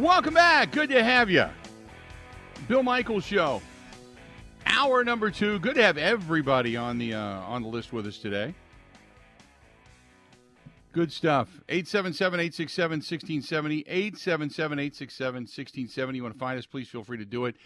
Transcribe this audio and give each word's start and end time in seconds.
Welcome 0.00 0.32
back. 0.32 0.72
Good 0.72 0.88
to 0.88 1.04
have 1.04 1.28
you. 1.28 1.44
Bill 2.68 2.82
Michaels 2.82 3.22
Show. 3.22 3.60
Hour 4.64 5.04
number 5.04 5.30
two. 5.30 5.58
Good 5.58 5.74
to 5.74 5.82
have 5.82 5.98
everybody 5.98 6.74
on 6.74 6.96
the 6.96 7.12
uh, 7.12 7.20
on 7.20 7.60
the 7.60 7.68
list 7.68 7.92
with 7.92 8.06
us 8.06 8.16
today. 8.16 8.54
Good 10.92 11.12
stuff. 11.12 11.48
877 11.68 12.40
867 12.40 12.90
1670. 12.92 13.80
877 13.86 14.78
867 14.78 15.34
1670. 15.34 16.16
You 16.16 16.22
want 16.22 16.34
to 16.34 16.38
find 16.38 16.58
us, 16.58 16.64
please 16.64 16.88
feel 16.88 17.04
free 17.04 17.18
to 17.18 17.26
do 17.26 17.44
it. 17.44 17.56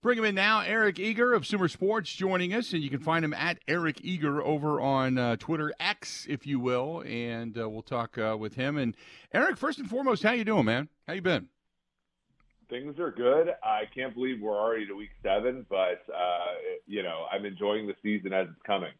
Bring 0.00 0.16
him 0.16 0.24
in 0.24 0.34
now. 0.34 0.60
Eric 0.60 0.98
Eager 0.98 1.34
of 1.34 1.46
Sumer 1.46 1.68
Sports 1.68 2.10
joining 2.14 2.54
us, 2.54 2.72
and 2.72 2.82
you 2.82 2.88
can 2.88 3.00
find 3.00 3.22
him 3.22 3.34
at 3.34 3.58
Eric 3.68 4.00
Eager 4.02 4.42
over 4.42 4.80
on 4.80 5.18
uh, 5.18 5.36
Twitter 5.36 5.74
X, 5.78 6.26
if 6.26 6.46
you 6.46 6.58
will, 6.58 7.02
and 7.04 7.58
uh, 7.58 7.68
we'll 7.68 7.82
talk 7.82 8.16
uh, 8.16 8.34
with 8.40 8.54
him. 8.54 8.78
And 8.78 8.96
Eric, 9.34 9.58
first 9.58 9.78
and 9.78 9.90
foremost, 9.90 10.22
how 10.22 10.32
you 10.32 10.46
doing, 10.46 10.64
man? 10.64 10.88
How 11.06 11.12
you 11.12 11.20
been? 11.20 11.48
Things 12.72 12.98
are 12.98 13.10
good. 13.10 13.48
I 13.62 13.82
can't 13.94 14.14
believe 14.14 14.40
we're 14.40 14.58
already 14.58 14.86
to 14.86 14.94
week 14.94 15.10
seven, 15.22 15.66
but 15.68 16.06
uh, 16.08 16.54
you 16.86 17.02
know 17.02 17.26
I'm 17.30 17.44
enjoying 17.44 17.86
the 17.86 17.94
season 18.02 18.32
as 18.32 18.46
it's 18.48 18.62
coming. 18.66 18.92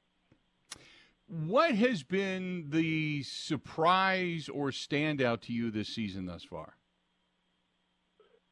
What 1.26 1.74
has 1.76 2.02
been 2.02 2.66
the 2.68 3.22
surprise 3.22 4.50
or 4.52 4.72
standout 4.72 5.40
to 5.42 5.54
you 5.54 5.70
this 5.70 5.88
season 5.88 6.26
thus 6.26 6.44
far? 6.44 6.74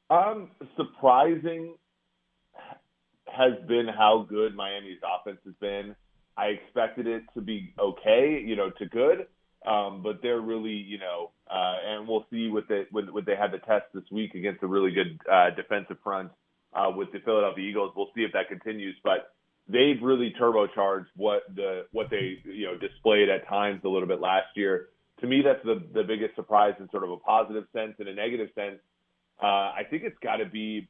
Um, 0.09 0.53
surprising 0.79 1.75
has 3.27 3.53
been 3.69 3.89
how 3.89 4.27
good 4.27 4.57
Miami's 4.57 5.01
offense 5.05 5.41
has 5.45 5.55
been. 5.61 5.95
I 6.39 6.47
expected 6.47 7.07
it 7.07 7.25
to 7.35 7.43
be 7.43 7.75
okay, 7.79 8.43
you 8.43 8.57
know, 8.57 8.71
to 8.71 8.87
good, 8.87 9.27
um, 9.67 10.01
but 10.03 10.23
they're 10.23 10.41
really, 10.41 10.71
you 10.71 10.99
know, 10.99 11.33
uh, 11.51 11.75
and 11.85 12.07
we'll 12.07 12.27
see 12.31 12.49
what 12.49 12.69
they 12.69 12.85
when, 12.91 13.13
when 13.13 13.25
they 13.25 13.35
had 13.35 13.51
the 13.53 13.59
test 13.59 13.87
this 13.93 14.05
week 14.11 14.35
against 14.35 14.63
a 14.63 14.67
really 14.67 14.93
good 14.93 15.21
uh, 15.31 15.51
defensive 15.57 15.97
front 16.03 16.31
uh, 16.73 16.91
with 16.95 17.11
the 17.13 17.19
Philadelphia 17.25 17.69
Eagles. 17.69 17.93
We'll 17.97 18.11
see 18.15 18.23
if 18.23 18.33
that 18.33 18.49
continues, 18.49 18.97
but 19.03 19.35
they've 19.69 20.01
really 20.01 20.33
turbocharged 20.41 21.07
what 21.17 21.43
the 21.55 21.87
what 21.93 22.09
they 22.11 22.39
you 22.45 22.67
know 22.67 22.79
displayed 22.79 23.29
at 23.29 23.49
times 23.49 23.81
a 23.85 23.89
little 23.89 24.07
bit 24.07 24.21
last 24.21 24.49
year. 24.55 24.89
To 25.21 25.27
me, 25.27 25.43
that's 25.45 25.63
the 25.65 25.83
the 25.93 26.05
biggest 26.05 26.37
surprise 26.37 26.75
in 26.79 26.89
sort 26.91 27.03
of 27.03 27.11
a 27.11 27.17
positive 27.17 27.65
sense. 27.73 27.95
In 27.99 28.07
a 28.07 28.15
negative 28.15 28.51
sense, 28.55 28.79
uh, 29.43 29.47
I 29.47 29.83
think 29.91 30.05
it's 30.05 30.19
got 30.23 30.37
to 30.37 30.47
be 30.47 30.89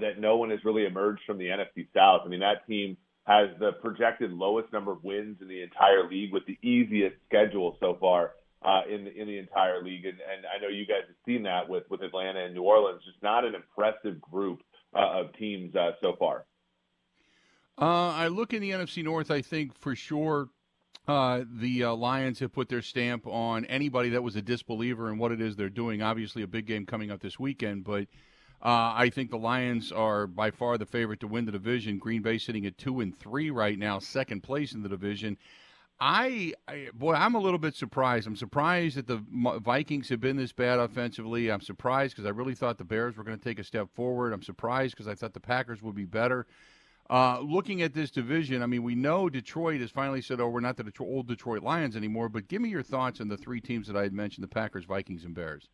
that 0.00 0.18
no 0.18 0.38
one 0.38 0.50
has 0.50 0.64
really 0.64 0.86
emerged 0.86 1.22
from 1.24 1.38
the 1.38 1.46
NFC 1.46 1.86
South. 1.94 2.22
I 2.24 2.28
mean, 2.28 2.40
that 2.40 2.66
team 2.66 2.96
has 3.24 3.50
the 3.60 3.72
projected 3.80 4.32
lowest 4.32 4.72
number 4.72 4.90
of 4.90 5.04
wins 5.04 5.36
in 5.40 5.46
the 5.46 5.62
entire 5.62 6.08
league 6.08 6.32
with 6.32 6.44
the 6.46 6.58
easiest 6.66 7.14
schedule 7.28 7.76
so 7.78 7.96
far 8.00 8.32
uh, 8.64 8.82
in 8.88 9.04
the, 9.04 9.20
in 9.20 9.26
the 9.26 9.38
entire 9.38 9.82
league. 9.82 10.04
And, 10.04 10.18
and 10.20 10.44
I 10.46 10.60
know 10.60 10.68
you 10.68 10.86
guys 10.86 11.02
have 11.06 11.16
seen 11.26 11.42
that 11.44 11.68
with 11.68 11.84
with 11.90 12.02
Atlanta 12.02 12.44
and 12.44 12.54
New 12.54 12.62
Orleans. 12.62 13.02
Just 13.04 13.22
not 13.22 13.44
an 13.44 13.54
impressive 13.54 14.20
group 14.20 14.60
uh, 14.94 15.20
of 15.20 15.36
teams 15.36 15.74
uh, 15.74 15.92
so 16.00 16.14
far. 16.18 16.44
Uh, 17.80 18.10
I 18.10 18.28
look 18.28 18.52
in 18.52 18.60
the 18.60 18.70
NFC 18.70 19.02
North. 19.02 19.30
I 19.30 19.42
think 19.42 19.76
for 19.78 19.96
sure 19.96 20.48
uh, 21.08 21.42
the 21.50 21.84
uh, 21.84 21.94
Lions 21.94 22.38
have 22.38 22.52
put 22.52 22.68
their 22.68 22.82
stamp 22.82 23.26
on 23.26 23.64
anybody 23.64 24.10
that 24.10 24.22
was 24.22 24.36
a 24.36 24.42
disbeliever 24.42 25.10
in 25.10 25.18
what 25.18 25.32
it 25.32 25.40
is 25.40 25.56
they're 25.56 25.68
doing. 25.68 26.02
Obviously, 26.02 26.42
a 26.42 26.46
big 26.46 26.66
game 26.66 26.86
coming 26.86 27.10
up 27.10 27.20
this 27.20 27.40
weekend, 27.40 27.84
but 27.84 28.06
uh, 28.62 28.94
I 28.94 29.10
think 29.12 29.30
the 29.30 29.38
Lions 29.38 29.90
are 29.90 30.28
by 30.28 30.52
far 30.52 30.78
the 30.78 30.86
favorite 30.86 31.18
to 31.20 31.26
win 31.26 31.44
the 31.44 31.52
division. 31.52 31.98
Green 31.98 32.22
Bay 32.22 32.38
sitting 32.38 32.66
at 32.66 32.78
two 32.78 33.00
and 33.00 33.18
three 33.18 33.50
right 33.50 33.76
now, 33.76 33.98
second 33.98 34.42
place 34.42 34.72
in 34.72 34.82
the 34.82 34.88
division. 34.88 35.36
I, 36.00 36.52
I, 36.66 36.88
boy, 36.94 37.14
I'm 37.14 37.34
a 37.34 37.38
little 37.38 37.58
bit 37.58 37.76
surprised. 37.76 38.26
I'm 38.26 38.36
surprised 38.36 38.96
that 38.96 39.06
the 39.06 39.22
Vikings 39.60 40.08
have 40.08 40.20
been 40.20 40.36
this 40.36 40.52
bad 40.52 40.80
offensively. 40.80 41.50
I'm 41.50 41.60
surprised 41.60 42.16
because 42.16 42.26
I 42.26 42.30
really 42.30 42.54
thought 42.54 42.78
the 42.78 42.84
Bears 42.84 43.16
were 43.16 43.22
going 43.22 43.38
to 43.38 43.44
take 43.44 43.60
a 43.60 43.64
step 43.64 43.88
forward. 43.94 44.32
I'm 44.32 44.42
surprised 44.42 44.94
because 44.96 45.06
I 45.06 45.14
thought 45.14 45.32
the 45.32 45.40
Packers 45.40 45.80
would 45.80 45.94
be 45.94 46.04
better. 46.04 46.46
Uh, 47.10 47.40
looking 47.40 47.82
at 47.82 47.94
this 47.94 48.10
division, 48.10 48.62
I 48.62 48.66
mean, 48.66 48.82
we 48.82 48.94
know 48.94 49.28
Detroit 49.28 49.80
has 49.80 49.90
finally 49.90 50.22
said, 50.22 50.40
"Oh, 50.40 50.48
we're 50.48 50.60
not 50.60 50.76
the 50.76 50.84
Detroit, 50.84 51.08
old 51.10 51.28
Detroit 51.28 51.62
Lions 51.62 51.94
anymore." 51.94 52.28
But 52.28 52.48
give 52.48 52.62
me 52.62 52.68
your 52.68 52.82
thoughts 52.82 53.20
on 53.20 53.28
the 53.28 53.36
three 53.36 53.60
teams 53.60 53.86
that 53.88 53.96
I 53.96 54.02
had 54.02 54.12
mentioned: 54.12 54.42
the 54.42 54.48
Packers, 54.48 54.84
Vikings, 54.84 55.24
and 55.24 55.34
Bears. 55.34 55.68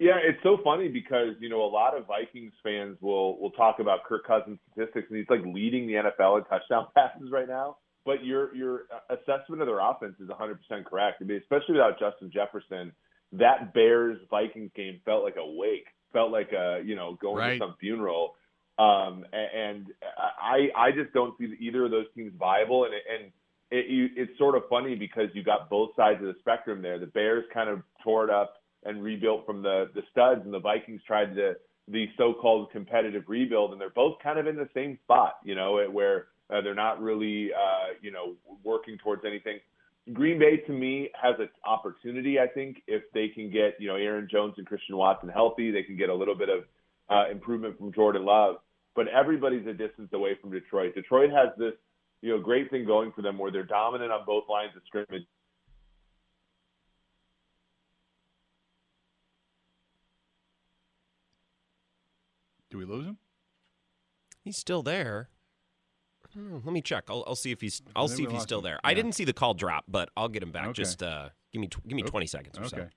Yeah, 0.00 0.16
it's 0.16 0.42
so 0.42 0.58
funny 0.64 0.88
because 0.88 1.36
you 1.40 1.48
know 1.48 1.62
a 1.62 1.68
lot 1.68 1.96
of 1.96 2.06
Vikings 2.06 2.54
fans 2.62 2.96
will 3.00 3.38
will 3.38 3.52
talk 3.52 3.78
about 3.78 4.04
Kirk 4.04 4.26
Cousins 4.26 4.58
statistics, 4.72 5.08
and 5.10 5.18
he's 5.18 5.28
like 5.28 5.44
leading 5.44 5.86
the 5.86 5.94
NFL 5.94 6.38
in 6.38 6.44
touchdown 6.44 6.86
passes 6.96 7.30
right 7.30 7.46
now. 7.48 7.76
But 8.04 8.24
your 8.24 8.54
your 8.54 8.84
assessment 9.10 9.60
of 9.60 9.66
their 9.66 9.80
offense 9.80 10.14
is 10.20 10.28
100% 10.28 10.84
correct. 10.86 11.18
I 11.20 11.24
mean, 11.24 11.38
especially 11.38 11.74
without 11.74 11.98
Justin 11.98 12.30
Jefferson, 12.32 12.92
that 13.32 13.74
Bears 13.74 14.18
Vikings 14.30 14.70
game 14.74 15.00
felt 15.04 15.22
like 15.22 15.36
a 15.36 15.46
wake, 15.46 15.86
felt 16.12 16.30
like 16.30 16.52
a 16.52 16.82
you 16.84 16.96
know 16.96 17.18
going 17.20 17.36
right. 17.36 17.58
to 17.58 17.58
some 17.58 17.74
funeral. 17.78 18.36
Um, 18.78 19.26
and 19.32 19.86
I 20.16 20.68
I 20.74 20.90
just 20.92 21.12
don't 21.12 21.36
see 21.38 21.54
either 21.60 21.84
of 21.84 21.90
those 21.90 22.06
teams 22.14 22.32
viable, 22.38 22.84
and 22.84 22.94
and 22.94 23.32
it, 23.70 23.86
you, 23.88 24.08
it's 24.16 24.36
sort 24.38 24.56
of 24.56 24.62
funny 24.70 24.94
because 24.94 25.28
you 25.34 25.44
got 25.44 25.68
both 25.68 25.90
sides 25.94 26.20
of 26.20 26.26
the 26.26 26.36
spectrum 26.40 26.80
there. 26.80 26.98
The 26.98 27.06
Bears 27.06 27.44
kind 27.52 27.68
of 27.68 27.82
tore 28.02 28.24
it 28.24 28.30
up 28.30 28.54
and 28.84 29.02
rebuilt 29.02 29.44
from 29.44 29.62
the 29.62 29.90
the 29.94 30.02
studs, 30.10 30.40
and 30.44 30.54
the 30.54 30.60
Vikings 30.60 31.02
tried 31.06 31.34
to 31.36 31.54
the 31.88 32.06
so-called 32.16 32.70
competitive 32.70 33.24
rebuild, 33.26 33.72
and 33.72 33.80
they're 33.80 33.90
both 33.90 34.18
kind 34.22 34.38
of 34.38 34.46
in 34.46 34.56
the 34.56 34.68
same 34.74 34.98
spot, 35.02 35.34
you 35.44 35.54
know, 35.54 35.84
where 35.90 36.28
uh, 36.52 36.60
they're 36.60 36.74
not 36.74 37.00
really, 37.00 37.50
uh, 37.52 37.94
you 38.00 38.10
know, 38.10 38.34
working 38.64 38.98
towards 38.98 39.24
anything. 39.24 39.58
Green 40.12 40.38
Bay 40.38 40.56
to 40.56 40.72
me 40.72 41.10
has 41.20 41.34
an 41.38 41.48
opportunity. 41.64 42.38
I 42.40 42.46
think 42.46 42.82
if 42.86 43.02
they 43.12 43.28
can 43.28 43.50
get, 43.50 43.76
you 43.78 43.86
know, 43.88 43.96
Aaron 43.96 44.28
Jones 44.30 44.54
and 44.56 44.66
Christian 44.66 44.96
Watson 44.96 45.28
healthy, 45.28 45.70
they 45.70 45.82
can 45.82 45.96
get 45.96 46.08
a 46.08 46.14
little 46.14 46.34
bit 46.34 46.48
of 46.48 46.64
uh, 47.08 47.30
improvement 47.30 47.78
from 47.78 47.92
Jordan 47.92 48.24
Love. 48.24 48.56
But 48.96 49.06
everybody's 49.08 49.66
a 49.66 49.72
distance 49.72 50.10
away 50.12 50.36
from 50.40 50.50
Detroit. 50.50 50.94
Detroit 50.94 51.30
has 51.30 51.50
this, 51.58 51.74
you 52.22 52.30
know, 52.30 52.42
great 52.42 52.70
thing 52.70 52.84
going 52.84 53.12
for 53.12 53.22
them 53.22 53.38
where 53.38 53.52
they're 53.52 53.62
dominant 53.62 54.10
on 54.10 54.24
both 54.26 54.44
lines 54.48 54.72
of 54.74 54.82
scrimmage. 54.86 55.26
Do 62.70 62.78
we 62.78 62.84
lose 62.84 63.06
him? 63.06 63.18
He's 64.42 64.56
still 64.56 64.82
there. 64.82 65.28
Let 66.36 66.72
me 66.72 66.80
check. 66.82 67.04
I'll, 67.08 67.24
I'll 67.26 67.34
see 67.36 67.50
if 67.52 67.60
he's. 67.60 67.82
I'll 67.96 68.08
see 68.08 68.24
if 68.24 68.30
he's 68.30 68.42
still 68.42 68.58
him. 68.58 68.64
there. 68.64 68.74
Yeah. 68.84 68.90
I 68.90 68.94
didn't 68.94 69.12
see 69.12 69.24
the 69.24 69.32
call 69.32 69.54
drop, 69.54 69.84
but 69.88 70.10
I'll 70.16 70.28
get 70.28 70.42
him 70.42 70.52
back. 70.52 70.64
Okay. 70.68 70.72
Just 70.74 71.02
uh, 71.02 71.30
give 71.52 71.60
me 71.60 71.68
tw- 71.68 71.82
give 71.86 71.96
me 71.96 72.02
Okay. 72.02 72.10
twenty 72.10 72.26
seconds 72.26 72.56
or 72.58 72.62
Okay. 72.62 72.76
so. 72.76 72.88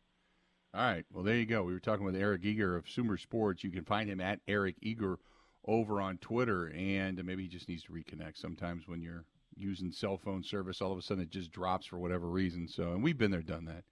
All 0.76 0.82
right. 0.82 1.06
Well, 1.12 1.24
there 1.24 1.36
you 1.36 1.46
go. 1.46 1.64
We 1.64 1.74
were 1.74 1.80
talking 1.80 2.06
with 2.06 2.16
Eric 2.16 2.44
Eager 2.46 2.76
of 2.76 2.90
Sumer 2.90 3.18
Sports. 3.18 3.64
You 3.64 3.70
can 3.72 3.84
find 3.86 4.10
him 4.10 4.20
at 4.20 4.40
Eric 4.48 4.76
Eager 4.82 5.20
over 5.66 6.02
on 6.02 6.18
Twitter, 6.18 6.68
and 6.76 7.24
maybe 7.24 7.44
he 7.44 7.48
just 7.50 7.70
needs 7.70 7.84
to 7.84 7.92
reconnect. 7.92 8.38
Sometimes 8.38 8.88
when 8.88 9.02
you're 9.02 9.26
using 9.56 9.92
cell 9.92 10.18
phone 10.18 10.44
service, 10.44 10.82
all 10.82 10.92
of 10.92 10.98
a 10.98 11.02
sudden 11.02 11.24
it 11.24 11.30
just 11.30 11.52
drops 11.52 11.86
for 11.86 12.00
whatever 12.00 12.28
reason. 12.28 12.68
So, 12.68 12.92
and 12.94 13.04
we've 13.04 13.18
been 13.18 13.30
there, 13.32 13.42
done 13.44 13.66
that. 13.66 13.84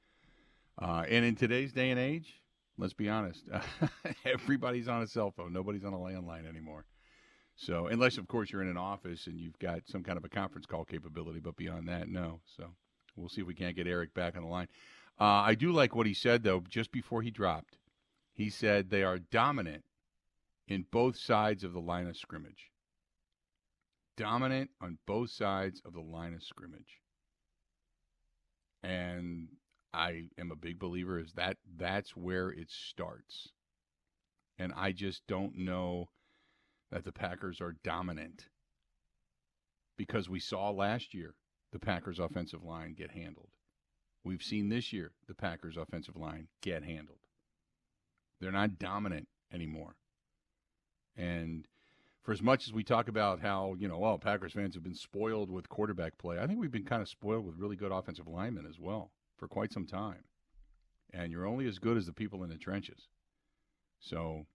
Uh, 0.81 1.03
and 1.07 1.23
in 1.23 1.35
today's 1.35 1.71
day 1.71 1.91
and 1.91 1.99
age, 1.99 2.41
let's 2.79 2.93
be 2.93 3.07
honest, 3.09 3.45
everybody's 4.25 4.87
on 4.87 5.03
a 5.03 5.07
cell 5.07 5.31
phone. 5.31 5.53
Nobody's 5.53 5.83
on 5.85 5.93
a 5.93 5.97
landline 5.97 6.47
anymore. 6.49 6.85
So, 7.63 7.85
unless 7.85 8.17
of 8.17 8.27
course 8.27 8.51
you're 8.51 8.63
in 8.63 8.69
an 8.69 8.77
office 8.77 9.27
and 9.27 9.39
you've 9.39 9.59
got 9.59 9.81
some 9.87 10.01
kind 10.01 10.17
of 10.17 10.25
a 10.25 10.29
conference 10.29 10.65
call 10.65 10.83
capability, 10.83 11.39
but 11.39 11.55
beyond 11.55 11.87
that, 11.89 12.09
no. 12.09 12.39
So, 12.57 12.71
we'll 13.15 13.29
see 13.29 13.41
if 13.41 13.47
we 13.47 13.53
can't 13.53 13.75
get 13.75 13.85
Eric 13.85 14.15
back 14.15 14.35
on 14.35 14.41
the 14.41 14.49
line. 14.49 14.67
Uh, 15.19 15.43
I 15.45 15.53
do 15.53 15.71
like 15.71 15.95
what 15.95 16.07
he 16.07 16.15
said 16.15 16.41
though. 16.41 16.63
Just 16.67 16.91
before 16.91 17.21
he 17.21 17.29
dropped, 17.29 17.77
he 18.33 18.49
said 18.49 18.89
they 18.89 19.03
are 19.03 19.19
dominant 19.19 19.83
in 20.67 20.85
both 20.91 21.17
sides 21.17 21.63
of 21.63 21.73
the 21.73 21.79
line 21.79 22.07
of 22.07 22.17
scrimmage. 22.17 22.71
Dominant 24.17 24.71
on 24.81 24.97
both 25.05 25.29
sides 25.29 25.81
of 25.85 25.93
the 25.93 26.01
line 26.01 26.33
of 26.33 26.41
scrimmage. 26.41 26.99
And 28.81 29.49
I 29.93 30.29
am 30.39 30.49
a 30.49 30.55
big 30.55 30.79
believer 30.79 31.19
is 31.19 31.33
that 31.33 31.57
that's 31.77 32.15
where 32.15 32.49
it 32.49 32.71
starts. 32.71 33.49
And 34.57 34.73
I 34.75 34.93
just 34.93 35.21
don't 35.27 35.55
know 35.57 36.09
that 36.91 37.03
the 37.05 37.11
Packers 37.11 37.61
are 37.61 37.75
dominant 37.83 38.47
because 39.97 40.29
we 40.29 40.39
saw 40.39 40.69
last 40.69 41.13
year 41.13 41.35
the 41.71 41.79
Packers 41.79 42.19
offensive 42.19 42.63
line 42.63 42.93
get 42.93 43.11
handled. 43.11 43.49
We've 44.23 44.43
seen 44.43 44.69
this 44.69 44.91
year 44.91 45.11
the 45.27 45.33
Packers 45.33 45.77
offensive 45.77 46.15
line 46.15 46.47
get 46.61 46.83
handled. 46.83 47.19
They're 48.39 48.51
not 48.51 48.79
dominant 48.79 49.27
anymore. 49.53 49.95
And 51.15 51.67
for 52.23 52.31
as 52.31 52.41
much 52.41 52.67
as 52.67 52.73
we 52.73 52.83
talk 52.83 53.07
about 53.07 53.39
how, 53.39 53.75
you 53.79 53.87
know, 53.87 53.97
well, 53.97 54.17
Packers 54.17 54.53
fans 54.53 54.75
have 54.75 54.83
been 54.83 54.95
spoiled 54.95 55.49
with 55.49 55.69
quarterback 55.69 56.17
play, 56.17 56.39
I 56.39 56.47
think 56.47 56.59
we've 56.59 56.71
been 56.71 56.83
kind 56.83 57.01
of 57.01 57.09
spoiled 57.09 57.45
with 57.45 57.57
really 57.57 57.75
good 57.75 57.91
offensive 57.91 58.27
linemen 58.27 58.65
as 58.67 58.79
well 58.79 59.11
for 59.37 59.47
quite 59.47 59.73
some 59.73 59.85
time. 59.85 60.23
And 61.13 61.31
you're 61.31 61.47
only 61.47 61.67
as 61.67 61.79
good 61.79 61.97
as 61.97 62.05
the 62.05 62.13
people 62.13 62.43
in 62.43 62.49
the 62.49 62.57
trenches. 62.57 63.07
So 63.99 64.45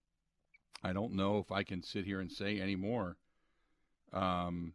I 0.82 0.92
don't 0.92 1.14
know 1.14 1.38
if 1.38 1.50
I 1.50 1.62
can 1.62 1.82
sit 1.82 2.04
here 2.04 2.20
and 2.20 2.30
say 2.30 2.60
anymore 2.60 3.16
um, 4.12 4.74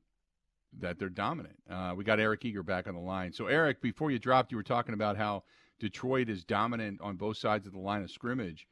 that 0.80 1.00
they're 1.00 1.09
dominant. 1.09 1.56
Uh, 1.69 1.94
we 1.95 2.03
got 2.03 2.19
Eric 2.19 2.44
Eager 2.45 2.63
back 2.63 2.88
on 2.88 2.94
the 2.94 3.00
line. 3.01 3.33
So, 3.33 3.48
Eric, 3.48 3.81
before 3.81 4.12
you 4.12 4.19
dropped, 4.19 4.51
you 4.51 4.57
were 4.57 4.63
talking 4.63 4.94
about 4.94 5.18
how 5.18 5.44
Detroit 5.80 6.30
is 6.30 6.44
dominant 6.44 7.00
on 7.01 7.15
both 7.15 7.38
sides 7.38 7.65
of 7.68 7.74
the 7.74 7.80
line 7.80 8.03
of 8.03 8.12
scrimmage. 8.12 8.68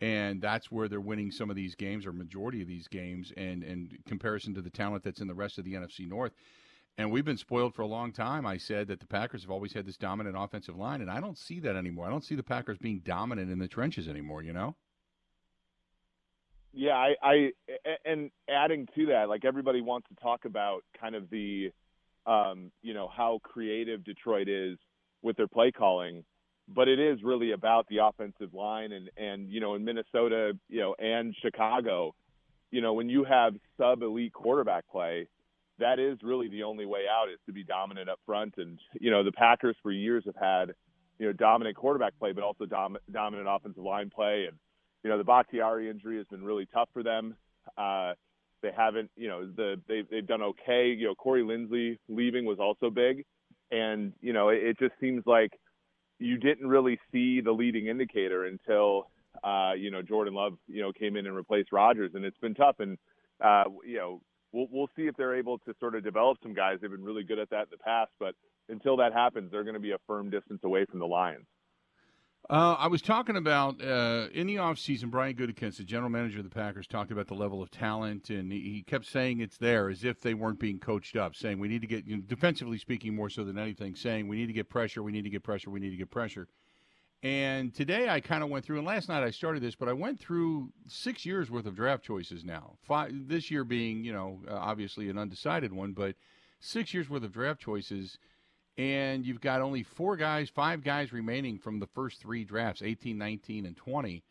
and 0.00 0.40
that's 0.42 0.70
where 0.70 0.88
they're 0.88 1.00
winning 1.00 1.30
some 1.30 1.50
of 1.50 1.56
these 1.56 1.74
games 1.74 2.04
or 2.04 2.12
majority 2.12 2.60
of 2.60 2.68
these 2.68 2.88
games 2.88 3.32
and 3.36 3.62
in 3.62 3.90
comparison 4.06 4.52
to 4.54 4.60
the 4.62 4.70
talent 4.70 5.02
that's 5.04 5.20
in 5.20 5.28
the 5.28 5.34
rest 5.34 5.56
of 5.58 5.64
the 5.64 5.74
NFC 5.74 6.06
North. 6.06 6.32
And 6.98 7.10
we've 7.10 7.24
been 7.24 7.36
spoiled 7.36 7.74
for 7.74 7.82
a 7.82 7.86
long 7.86 8.12
time. 8.12 8.46
I 8.46 8.56
said 8.56 8.86
that 8.88 9.00
the 9.00 9.06
Packers 9.06 9.42
have 9.42 9.50
always 9.50 9.72
had 9.72 9.86
this 9.86 9.96
dominant 9.96 10.36
offensive 10.38 10.76
line, 10.76 11.00
and 11.00 11.10
I 11.10 11.20
don't 11.20 11.38
see 11.38 11.58
that 11.60 11.74
anymore. 11.76 12.06
I 12.06 12.10
don't 12.10 12.24
see 12.24 12.34
the 12.36 12.42
Packers 12.42 12.78
being 12.78 13.00
dominant 13.00 13.50
in 13.50 13.58
the 13.58 13.66
trenches 13.68 14.06
anymore, 14.08 14.42
you 14.42 14.52
know? 14.52 14.76
Yeah, 16.74 16.94
I, 16.94 17.14
I 17.22 17.52
and 18.04 18.30
adding 18.50 18.88
to 18.96 19.06
that, 19.06 19.28
like 19.28 19.44
everybody 19.44 19.80
wants 19.80 20.08
to 20.08 20.16
talk 20.16 20.44
about 20.44 20.82
kind 21.00 21.14
of 21.14 21.30
the 21.30 21.70
um, 22.26 22.72
you 22.82 22.94
know, 22.94 23.08
how 23.14 23.40
creative 23.44 24.04
Detroit 24.04 24.48
is 24.48 24.78
with 25.22 25.36
their 25.36 25.48
play 25.48 25.72
calling 25.72 26.24
but 26.68 26.88
it 26.88 26.98
is 26.98 27.22
really 27.22 27.52
about 27.52 27.86
the 27.88 27.98
offensive 27.98 28.54
line 28.54 28.92
and 28.92 29.10
and 29.16 29.50
you 29.50 29.60
know 29.60 29.74
in 29.74 29.84
Minnesota, 29.84 30.52
you 30.68 30.80
know, 30.80 30.94
and 30.98 31.34
Chicago, 31.42 32.14
you 32.70 32.80
know, 32.80 32.94
when 32.94 33.08
you 33.08 33.24
have 33.24 33.54
sub 33.76 34.02
elite 34.02 34.32
quarterback 34.32 34.84
play, 34.90 35.28
that 35.78 35.98
is 35.98 36.18
really 36.22 36.48
the 36.48 36.62
only 36.62 36.86
way 36.86 37.02
out 37.10 37.28
is 37.28 37.38
to 37.46 37.52
be 37.52 37.64
dominant 37.64 38.08
up 38.08 38.20
front. 38.26 38.54
And 38.56 38.78
you 39.00 39.10
know, 39.10 39.22
the 39.22 39.32
Packers 39.32 39.76
for 39.82 39.92
years 39.92 40.24
have 40.26 40.36
had 40.36 40.74
you 41.18 41.26
know, 41.26 41.32
dominant 41.32 41.76
quarterback 41.76 42.18
play 42.18 42.32
but 42.32 42.42
also 42.44 42.66
dom- 42.66 42.98
dominant 43.12 43.48
offensive 43.50 43.82
line 43.84 44.10
play. 44.14 44.46
And 44.48 44.58
you 45.04 45.10
know, 45.10 45.18
the 45.18 45.24
Bakhtiari 45.24 45.88
injury 45.88 46.16
has 46.16 46.26
been 46.26 46.42
really 46.42 46.66
tough 46.74 46.88
for 46.92 47.02
them. 47.04 47.36
Uh 47.78 48.14
they 48.62 48.72
haven't, 48.74 49.10
you 49.14 49.28
know, 49.28 49.46
the 49.46 49.80
they 49.86 50.02
they've 50.10 50.26
done 50.26 50.42
okay. 50.42 50.88
You 50.88 51.08
know, 51.08 51.14
Corey 51.14 51.42
Linsley 51.42 51.98
leaving 52.08 52.44
was 52.46 52.58
also 52.58 52.90
big 52.90 53.24
and 53.70 54.12
you 54.20 54.32
know, 54.32 54.48
it, 54.48 54.62
it 54.62 54.78
just 54.78 54.94
seems 55.00 55.22
like 55.26 55.52
you 56.18 56.36
didn't 56.38 56.68
really 56.68 56.98
see 57.12 57.40
the 57.40 57.52
leading 57.52 57.88
indicator 57.88 58.44
until 58.44 59.10
uh, 59.42 59.72
you 59.76 59.90
know 59.90 60.02
Jordan 60.02 60.34
Love 60.34 60.54
you 60.68 60.82
know 60.82 60.92
came 60.92 61.16
in 61.16 61.26
and 61.26 61.34
replaced 61.34 61.72
Rodgers, 61.72 62.12
and 62.14 62.24
it's 62.24 62.38
been 62.38 62.54
tough. 62.54 62.76
And 62.78 62.98
uh, 63.44 63.64
you 63.84 63.96
know 63.96 64.20
we'll 64.52 64.68
we'll 64.70 64.90
see 64.96 65.02
if 65.02 65.16
they're 65.16 65.36
able 65.36 65.58
to 65.58 65.74
sort 65.80 65.94
of 65.94 66.04
develop 66.04 66.38
some 66.42 66.54
guys. 66.54 66.78
They've 66.80 66.90
been 66.90 67.04
really 67.04 67.24
good 67.24 67.38
at 67.38 67.50
that 67.50 67.62
in 67.62 67.68
the 67.72 67.78
past, 67.78 68.12
but 68.18 68.34
until 68.68 68.96
that 68.98 69.12
happens, 69.12 69.50
they're 69.50 69.64
going 69.64 69.74
to 69.74 69.80
be 69.80 69.92
a 69.92 69.98
firm 70.06 70.30
distance 70.30 70.60
away 70.64 70.86
from 70.86 71.00
the 71.00 71.06
Lions. 71.06 71.46
Uh, 72.50 72.76
I 72.78 72.88
was 72.88 73.00
talking 73.00 73.36
about 73.36 73.82
uh, 73.82 74.28
in 74.34 74.46
the 74.46 74.56
offseason, 74.56 75.10
Brian 75.10 75.34
Gutekunst, 75.34 75.78
the 75.78 75.84
general 75.84 76.10
manager 76.10 76.38
of 76.38 76.44
the 76.44 76.50
Packers, 76.50 76.86
talked 76.86 77.10
about 77.10 77.26
the 77.26 77.34
level 77.34 77.62
of 77.62 77.70
talent, 77.70 78.28
and 78.28 78.52
he, 78.52 78.84
kept 78.86 79.06
saying 79.06 79.40
it's 79.40 79.56
there 79.56 79.88
as 79.88 80.04
if 80.04 80.20
they 80.20 80.34
weren't 80.34 80.58
being 80.58 80.78
coached 80.78 81.16
up, 81.16 81.34
saying 81.34 81.58
we 81.58 81.68
need 81.68 81.80
to 81.80 81.86
get, 81.86 82.06
you 82.06 82.16
know, 82.16 82.22
defensively 82.26 82.76
speaking, 82.76 83.14
more 83.14 83.30
so 83.30 83.44
than 83.44 83.58
anything, 83.58 83.94
saying 83.94 84.28
we 84.28 84.36
need 84.36 84.48
to 84.48 84.52
get 84.52 84.68
pressure, 84.68 85.02
we 85.02 85.10
need 85.10 85.24
to 85.24 85.30
get 85.30 85.42
pressure, 85.42 85.70
we 85.70 85.80
need 85.80 85.90
to 85.90 85.96
get 85.96 86.10
pressure. 86.10 86.46
And 87.22 87.74
today 87.74 88.10
I 88.10 88.20
kind 88.20 88.44
of 88.44 88.50
went 88.50 88.66
through, 88.66 88.76
and 88.76 88.86
last 88.86 89.08
night 89.08 89.22
I 89.22 89.30
started 89.30 89.62
this, 89.62 89.74
but 89.74 89.88
I 89.88 89.94
went 89.94 90.20
through 90.20 90.70
six 90.86 91.24
years 91.24 91.50
worth 91.50 91.64
of 91.64 91.74
draft 91.74 92.04
choices 92.04 92.44
now. 92.44 92.74
Five, 92.82 93.10
this 93.26 93.50
year 93.50 93.64
being, 93.64 94.04
you 94.04 94.12
know, 94.12 94.40
uh, 94.46 94.54
obviously 94.54 95.08
an 95.08 95.16
undecided 95.16 95.72
one, 95.72 95.92
but 95.92 96.14
six 96.60 96.92
years 96.92 97.08
worth 97.08 97.24
of 97.24 97.32
draft 97.32 97.62
choices– 97.62 98.18
and 98.76 99.24
you've 99.24 99.40
got 99.40 99.60
only 99.60 99.82
four 99.82 100.16
guys, 100.16 100.50
five 100.50 100.82
guys 100.82 101.12
remaining 101.12 101.58
from 101.58 101.78
the 101.78 101.86
first 101.86 102.20
three 102.20 102.44
drafts 102.44 102.82
18, 102.82 103.16
19, 103.16 103.66
and 103.66 103.76
20. 103.76 104.24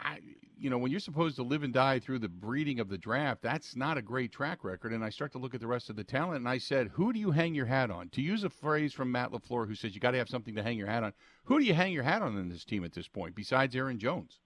I, 0.00 0.20
you 0.56 0.70
know, 0.70 0.78
when 0.78 0.90
you're 0.90 1.00
supposed 1.00 1.36
to 1.36 1.42
live 1.42 1.64
and 1.64 1.74
die 1.74 1.98
through 1.98 2.20
the 2.20 2.28
breeding 2.28 2.78
of 2.80 2.88
the 2.88 2.98
draft, 2.98 3.42
that's 3.42 3.76
not 3.76 3.98
a 3.98 4.02
great 4.02 4.32
track 4.32 4.62
record. 4.62 4.92
And 4.92 5.04
I 5.04 5.10
start 5.10 5.32
to 5.32 5.38
look 5.38 5.54
at 5.54 5.60
the 5.60 5.66
rest 5.66 5.90
of 5.90 5.96
the 5.96 6.04
talent, 6.04 6.38
and 6.38 6.48
I 6.48 6.58
said, 6.58 6.88
who 6.94 7.12
do 7.12 7.18
you 7.18 7.32
hang 7.32 7.54
your 7.54 7.66
hat 7.66 7.90
on? 7.90 8.08
To 8.10 8.22
use 8.22 8.44
a 8.44 8.50
phrase 8.50 8.92
from 8.92 9.10
Matt 9.10 9.32
LaFleur, 9.32 9.66
who 9.66 9.74
says 9.74 9.94
you 9.94 10.00
got 10.00 10.12
to 10.12 10.18
have 10.18 10.28
something 10.28 10.54
to 10.54 10.62
hang 10.62 10.78
your 10.78 10.86
hat 10.86 11.02
on. 11.02 11.12
Who 11.44 11.58
do 11.58 11.64
you 11.64 11.74
hang 11.74 11.92
your 11.92 12.04
hat 12.04 12.22
on 12.22 12.38
in 12.38 12.48
this 12.48 12.64
team 12.64 12.84
at 12.84 12.92
this 12.92 13.08
point, 13.08 13.34
besides 13.34 13.74
Aaron 13.74 13.98
Jones? 13.98 14.38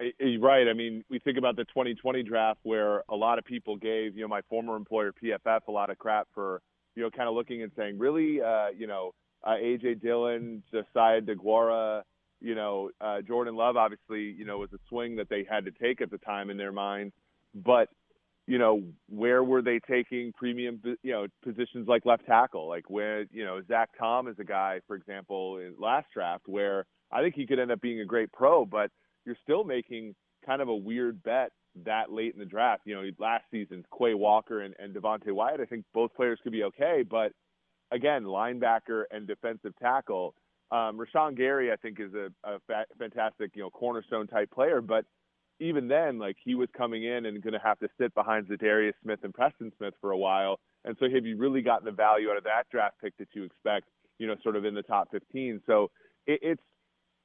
Eh, 0.00 0.10
eh, 0.20 0.36
right. 0.40 0.66
I 0.68 0.72
mean, 0.72 1.04
we 1.10 1.18
think 1.18 1.38
about 1.38 1.56
the 1.56 1.64
2020 1.64 2.22
draft 2.22 2.60
where 2.62 3.02
a 3.08 3.16
lot 3.16 3.38
of 3.38 3.44
people 3.44 3.76
gave, 3.76 4.16
you 4.16 4.22
know, 4.22 4.28
my 4.28 4.40
former 4.48 4.74
employer 4.74 5.12
PFF 5.12 5.60
a 5.68 5.72
lot 5.72 5.90
of 5.90 5.98
crap 5.98 6.28
for 6.34 6.62
you 6.94 7.02
know, 7.02 7.10
kind 7.10 7.28
of 7.28 7.34
looking 7.34 7.62
and 7.62 7.72
saying, 7.76 7.98
really, 7.98 8.40
uh, 8.40 8.68
you 8.76 8.86
know, 8.86 9.12
uh, 9.44 9.50
AJ 9.50 10.00
Dillon, 10.02 10.62
Josiah 10.70 11.20
Deguara, 11.20 12.02
you 12.40 12.54
know, 12.54 12.90
uh, 13.00 13.22
Jordan 13.22 13.54
Love, 13.54 13.76
obviously, 13.76 14.22
you 14.22 14.44
know, 14.44 14.58
was 14.58 14.72
a 14.72 14.78
swing 14.88 15.16
that 15.16 15.28
they 15.28 15.46
had 15.48 15.64
to 15.64 15.70
take 15.70 16.00
at 16.00 16.10
the 16.10 16.18
time 16.18 16.50
in 16.50 16.56
their 16.56 16.72
minds. 16.72 17.14
But, 17.54 17.88
you 18.46 18.58
know, 18.58 18.82
where 19.08 19.44
were 19.44 19.62
they 19.62 19.78
taking 19.88 20.32
premium, 20.32 20.80
you 21.02 21.12
know, 21.12 21.26
positions 21.44 21.86
like 21.86 22.04
left 22.04 22.26
tackle? 22.26 22.68
Like 22.68 22.90
where, 22.90 23.24
you 23.30 23.44
know, 23.44 23.60
Zach 23.68 23.90
Tom 23.98 24.28
is 24.28 24.36
a 24.40 24.44
guy, 24.44 24.80
for 24.86 24.96
example, 24.96 25.58
in 25.58 25.74
last 25.78 26.06
draft 26.12 26.44
where 26.46 26.84
I 27.12 27.22
think 27.22 27.34
he 27.34 27.46
could 27.46 27.58
end 27.58 27.70
up 27.70 27.80
being 27.80 28.00
a 28.00 28.04
great 28.04 28.32
pro, 28.32 28.64
but 28.64 28.90
you're 29.24 29.36
still 29.42 29.64
making 29.64 30.14
kind 30.44 30.60
of 30.60 30.68
a 30.68 30.74
weird 30.74 31.22
bet 31.22 31.52
that 31.84 32.12
late 32.12 32.34
in 32.34 32.38
the 32.38 32.46
draft. 32.46 32.82
You 32.84 32.94
know, 32.94 33.10
last 33.18 33.44
season's 33.50 33.84
Quay 33.96 34.14
Walker 34.14 34.60
and, 34.60 34.74
and 34.78 34.94
Devonte 34.94 35.32
Wyatt, 35.32 35.60
I 35.60 35.64
think 35.64 35.84
both 35.94 36.14
players 36.14 36.38
could 36.42 36.52
be 36.52 36.64
okay, 36.64 37.02
but 37.08 37.32
again, 37.90 38.24
linebacker 38.24 39.04
and 39.10 39.26
defensive 39.26 39.72
tackle. 39.80 40.34
Um, 40.70 40.98
Rashan 40.98 41.36
Gary, 41.36 41.70
I 41.70 41.76
think, 41.76 42.00
is 42.00 42.14
a, 42.14 42.28
a 42.44 42.58
fa- 42.66 42.86
fantastic, 42.98 43.52
you 43.54 43.62
know, 43.62 43.70
cornerstone 43.70 44.26
type 44.26 44.50
player, 44.50 44.80
but 44.80 45.04
even 45.60 45.86
then, 45.86 46.18
like 46.18 46.36
he 46.42 46.54
was 46.54 46.68
coming 46.76 47.04
in 47.04 47.26
and 47.26 47.42
going 47.42 47.52
to 47.52 47.60
have 47.60 47.78
to 47.80 47.88
sit 47.98 48.14
behind 48.14 48.48
Za'Darius 48.48 48.94
Smith 49.02 49.20
and 49.22 49.34
Preston 49.34 49.70
Smith 49.78 49.94
for 50.00 50.10
a 50.10 50.18
while, 50.18 50.58
and 50.84 50.96
so 50.98 51.08
have 51.08 51.24
you 51.24 51.36
really 51.36 51.62
gotten 51.62 51.84
the 51.84 51.92
value 51.92 52.30
out 52.30 52.36
of 52.36 52.44
that 52.44 52.64
draft 52.70 52.96
pick 53.00 53.16
that 53.18 53.28
you 53.34 53.44
expect, 53.44 53.86
you 54.18 54.26
know, 54.26 54.34
sort 54.42 54.56
of 54.56 54.64
in 54.64 54.74
the 54.74 54.82
top 54.82 55.08
15? 55.12 55.60
So 55.66 55.90
it, 56.26 56.40
it's 56.42 56.62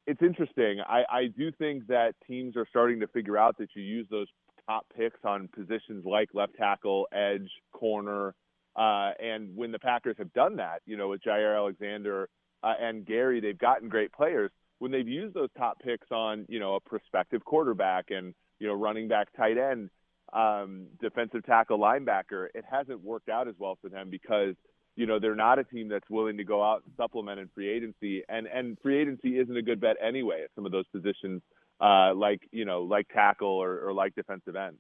it's 0.08 0.22
interesting. 0.22 0.80
I, 0.88 1.04
I 1.10 1.28
do 1.28 1.52
think 1.52 1.88
that 1.88 2.16
teams 2.26 2.56
are 2.56 2.66
starting 2.70 3.02
to 3.02 3.08
figure 3.08 3.38
out 3.38 3.58
that 3.58 3.70
you 3.76 3.84
use 3.84 4.08
those 4.10 4.28
top 4.66 4.86
picks 4.96 5.20
on 5.26 5.50
positions 5.50 6.06
like 6.06 6.30
left 6.34 6.56
tackle, 6.56 7.08
edge, 7.12 7.50
corner. 7.74 8.34
Uh, 8.76 9.12
and 9.22 9.56
when 9.56 9.72
the 9.72 9.80
Packers 9.80 10.16
have 10.18 10.32
done 10.34 10.56
that, 10.56 10.82
you 10.86 10.96
know, 10.96 11.10
with 11.10 11.22
Jaire 11.22 11.58
Alexander 11.58 12.30
uh, 12.64 12.74
and 12.80 13.06
Gary, 13.06 13.42
they've 13.42 13.58
gotten 13.58 13.90
great 13.90 14.14
players. 14.14 14.50
When 14.80 14.92
they've 14.92 15.08
used 15.08 15.34
those 15.34 15.50
top 15.58 15.80
picks 15.80 16.08
on, 16.12 16.46
you 16.48 16.60
know, 16.60 16.76
a 16.76 16.80
prospective 16.80 17.44
quarterback 17.44 18.06
and, 18.10 18.34
you 18.60 18.68
know, 18.68 18.74
running 18.74 19.10
back, 19.10 19.28
tight 19.36 19.58
end, 19.58 19.90
um, 20.32 20.88
defensive 21.02 21.46
tackle, 21.46 21.80
linebacker, 21.80 22.48
it 22.56 22.64
hasn't 22.70 23.04
worked 23.04 23.28
out 23.30 23.48
as 23.48 23.56
well 23.60 23.78
for 23.82 23.90
them 23.90 24.10
because– 24.10 24.56
you 24.98 25.06
know 25.06 25.20
they're 25.20 25.36
not 25.36 25.60
a 25.60 25.64
team 25.64 25.88
that's 25.88 26.10
willing 26.10 26.38
to 26.38 26.44
go 26.44 26.64
out 26.64 26.82
and 26.84 26.94
supplement 26.98 27.40
in 27.40 27.48
free 27.56 27.70
agency, 27.70 28.24
and 28.28 28.48
and 28.48 28.78
free 28.82 29.00
agency 29.00 29.38
isn't 29.38 29.56
a 29.56 29.62
good 29.62 29.80
bet 29.80 29.96
anyway 30.06 30.42
at 30.44 30.50
some 30.56 30.66
of 30.66 30.72
those 30.72 30.88
positions, 30.88 31.42
uh, 31.80 32.14
like 32.14 32.42
you 32.52 32.66
know 32.66 32.82
like 32.82 33.08
tackle 33.10 33.48
or, 33.48 33.88
or 33.88 33.94
like 33.94 34.16
defensive 34.16 34.56
end. 34.56 34.78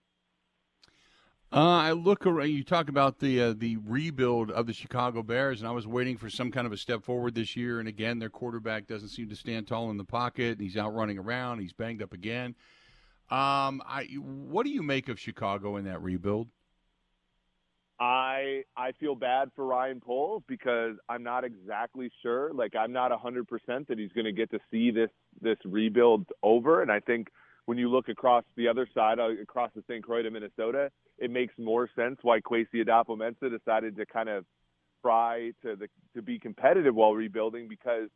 Uh, 1.54 1.78
I 1.78 1.92
look 1.94 2.26
around. 2.26 2.50
You 2.50 2.64
talk 2.64 2.90
about 2.90 3.20
the 3.20 3.42
uh, 3.42 3.54
the 3.56 3.78
rebuild 3.86 4.52
of 4.52 4.66
the 4.66 4.74
Chicago 4.74 5.22
Bears, 5.22 5.62
and 5.62 5.68
I 5.68 5.72
was 5.72 5.88
waiting 5.88 6.18
for 6.18 6.30
some 6.30 6.52
kind 6.52 6.66
of 6.66 6.74
a 6.74 6.78
step 6.78 7.04
forward 7.04 7.36
this 7.36 7.56
year. 7.56 7.80
And 7.80 7.88
again, 7.88 8.20
their 8.20 8.30
quarterback 8.30 8.88
doesn't 8.88 9.10
seem 9.10 9.30
to 9.30 9.36
stand 9.36 9.68
tall 9.68 9.90
in 9.92 9.98
the 9.98 10.04
pocket, 10.04 10.58
and 10.58 10.62
he's 10.62 10.76
out 10.76 10.94
running 10.94 11.20
around. 11.20 11.60
He's 11.60 11.74
banged 11.74 12.02
up 12.02 12.12
again. 12.12 12.56
Um, 13.30 13.82
I 13.86 14.08
what 14.20 14.66
do 14.66 14.72
you 14.72 14.82
make 14.82 15.10
of 15.10 15.20
Chicago 15.20 15.78
in 15.78 15.86
that 15.86 16.02
rebuild? 16.02 16.48
I 18.00 18.64
I 18.76 18.92
feel 19.00 19.16
bad 19.16 19.50
for 19.56 19.66
Ryan 19.66 20.00
Poles 20.00 20.44
because 20.48 20.96
I'm 21.10 21.24
not 21.24 21.44
exactly 21.44 22.12
sure. 22.22 22.54
Like 22.54 22.76
I'm 22.76 22.92
not 22.92 23.12
100% 23.12 23.88
that 23.88 23.98
he's 23.98 24.12
going 24.12 24.26
to 24.26 24.32
get 24.32 24.52
to 24.52 24.60
see 24.70 24.92
this 24.92 25.10
this 25.42 25.58
rebuild 25.66 26.28
over. 26.44 26.82
And 26.82 26.92
I 26.92 27.00
think 27.00 27.30
when 27.66 27.78
you 27.78 27.90
look 27.90 28.08
across 28.08 28.44
the 28.56 28.68
other 28.68 28.88
side, 28.94 29.20
uh, 29.20 29.30
across 29.42 29.72
the 29.76 29.84
St. 29.90 30.04
Croix 30.04 30.22
to 30.22 30.30
Minnesota, 30.30 30.92
it 31.18 31.32
makes 31.32 31.54
more 31.58 31.90
sense 31.96 32.18
why 32.22 32.40
Kwesi 32.40 32.76
Adofo-Mensah 32.76 33.50
decided 33.52 33.98
to 33.98 34.06
kind 34.06 34.30
of 34.30 34.46
try 35.02 35.52
to 35.64 35.76
the 35.76 35.88
to 36.16 36.22
be 36.22 36.38
competitive 36.38 36.94
while 36.94 37.14
rebuilding 37.14 37.68
because 37.68 38.10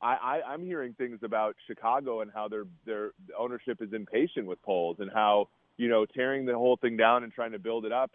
I, 0.00 0.14
I 0.14 0.52
I'm 0.52 0.64
hearing 0.64 0.94
things 0.94 1.18
about 1.24 1.56
Chicago 1.66 2.20
and 2.20 2.30
how 2.32 2.46
their 2.46 2.64
their 2.86 3.10
ownership 3.36 3.82
is 3.82 3.92
impatient 3.92 4.46
with 4.46 4.62
Poles 4.62 4.98
and 5.00 5.10
how 5.12 5.48
you 5.76 5.88
know 5.88 6.06
tearing 6.06 6.46
the 6.46 6.54
whole 6.54 6.76
thing 6.76 6.96
down 6.96 7.24
and 7.24 7.32
trying 7.32 7.52
to 7.52 7.58
build 7.58 7.84
it 7.84 7.92
up 7.92 8.12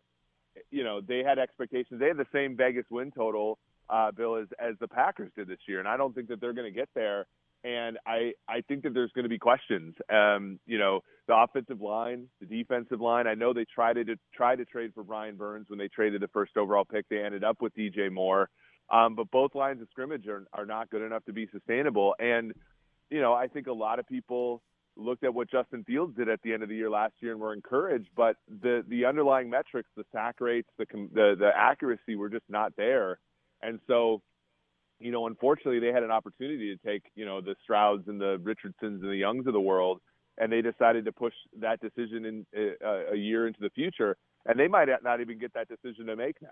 you 0.71 0.83
know, 0.83 1.01
they 1.01 1.23
had 1.23 1.39
expectations. 1.39 1.99
They 1.99 2.07
had 2.07 2.17
the 2.17 2.27
same 2.33 2.55
Vegas 2.55 2.85
win 2.89 3.11
total, 3.11 3.57
uh, 3.89 4.11
Bill, 4.11 4.35
as 4.35 4.47
as 4.59 4.75
the 4.79 4.87
Packers 4.87 5.31
did 5.35 5.47
this 5.47 5.59
year, 5.67 5.79
and 5.79 5.87
I 5.87 5.97
don't 5.97 6.13
think 6.13 6.27
that 6.29 6.39
they're 6.41 6.53
going 6.53 6.71
to 6.71 6.77
get 6.77 6.89
there. 6.95 7.25
And 7.63 7.97
I 8.05 8.33
I 8.47 8.61
think 8.61 8.83
that 8.83 8.93
there's 8.93 9.11
going 9.11 9.23
to 9.23 9.29
be 9.29 9.39
questions. 9.39 9.95
Um, 10.11 10.59
you 10.65 10.77
know, 10.77 11.01
the 11.27 11.35
offensive 11.35 11.81
line, 11.81 12.27
the 12.39 12.45
defensive 12.45 13.01
line. 13.01 13.27
I 13.27 13.33
know 13.33 13.53
they 13.53 13.65
tried 13.65 13.93
to 13.93 14.15
try 14.33 14.55
to 14.55 14.65
trade 14.65 14.91
for 14.93 15.03
Brian 15.03 15.35
Burns 15.35 15.69
when 15.69 15.79
they 15.79 15.89
traded 15.89 16.21
the 16.21 16.29
first 16.29 16.55
overall 16.57 16.85
pick. 16.85 17.07
They 17.09 17.23
ended 17.23 17.43
up 17.43 17.61
with 17.61 17.75
DJ 17.75 18.11
Moore, 18.11 18.49
um, 18.89 19.15
but 19.15 19.29
both 19.31 19.55
lines 19.55 19.81
of 19.81 19.87
scrimmage 19.91 20.27
are 20.27 20.45
are 20.53 20.65
not 20.65 20.89
good 20.89 21.01
enough 21.01 21.25
to 21.25 21.33
be 21.33 21.47
sustainable. 21.51 22.15
And 22.19 22.53
you 23.09 23.21
know, 23.21 23.33
I 23.33 23.47
think 23.47 23.67
a 23.67 23.73
lot 23.73 23.99
of 23.99 24.07
people 24.07 24.61
looked 24.99 25.23
at 25.23 25.33
what 25.33 25.49
Justin 25.49 25.83
Fields 25.83 26.15
did 26.17 26.29
at 26.29 26.41
the 26.43 26.53
end 26.53 26.63
of 26.63 26.69
the 26.69 26.75
year 26.75 26.89
last 26.89 27.13
year 27.19 27.31
and 27.31 27.41
were 27.41 27.53
encouraged, 27.53 28.09
but 28.15 28.35
the 28.61 28.83
the 28.87 29.05
underlying 29.05 29.49
metrics, 29.49 29.89
the 29.95 30.05
sack 30.11 30.35
rates, 30.39 30.69
the 30.77 30.85
the, 31.13 31.35
the 31.39 31.51
accuracy 31.55 32.15
were 32.15 32.29
just 32.29 32.45
not 32.49 32.73
there, 32.75 33.19
and 33.61 33.79
so 33.87 34.21
you 34.99 35.11
know, 35.11 35.27
unfortunately, 35.27 35.79
they 35.79 35.93
had 35.93 36.03
an 36.03 36.11
opportunity 36.11 36.75
to 36.75 36.87
take, 36.87 37.03
you 37.15 37.25
know, 37.25 37.39
the 37.41 37.55
Strouds 37.63 38.07
and 38.07 38.19
the 38.19 38.37
Richardsons 38.43 39.01
and 39.01 39.09
the 39.09 39.15
Youngs 39.15 39.47
of 39.47 39.53
the 39.53 39.61
world, 39.61 40.01
and 40.37 40.51
they 40.51 40.61
decided 40.61 41.05
to 41.05 41.11
push 41.11 41.33
that 41.59 41.79
decision 41.79 42.25
in 42.25 42.45
uh, 42.85 43.13
a 43.13 43.15
year 43.15 43.47
into 43.47 43.59
the 43.61 43.69
future, 43.69 44.17
and 44.45 44.59
they 44.59 44.67
might 44.67 44.89
not 45.03 45.21
even 45.21 45.39
get 45.39 45.53
that 45.53 45.67
decision 45.69 46.05
to 46.07 46.15
make 46.15 46.41
now. 46.41 46.49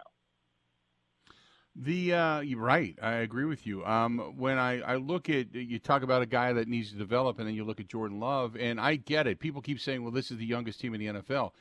The 1.79 2.13
uh, 2.13 2.43
right. 2.55 2.98
I 3.01 3.13
agree 3.17 3.46
with 3.46 3.67
you. 3.67 3.86
Um, 3.86 4.34
when 4.36 4.57
I, 4.57 4.81
I 4.81 4.96
look 4.96 5.29
at 5.29 5.53
you 5.53 5.77
talk 5.77 6.01
about 6.01 6.24
a 6.24 6.25
guy 6.25 6.53
that 6.53 6.67
needs 6.67 6.91
to 6.91 6.98
develop, 6.98 7.38
and 7.38 7.48
then 7.48 7.53
you 7.53 7.65
look 7.65 7.79
at 7.79 7.88
Jordan 7.88 8.19
Love, 8.19 8.55
and 8.55 8.81
I 8.81 8.96
get 8.96 9.27
it. 9.27 9.39
People 9.39 9.62
keep 9.62 9.79
saying, 9.79 10.01
"Well, 10.01 10.12
this 10.12 10.31
is 10.31 10.38
the 10.38 10.46
youngest 10.46 10.79
team 10.79 10.96
in 10.96 11.00
the 11.00 11.22
NFL," 11.22 11.51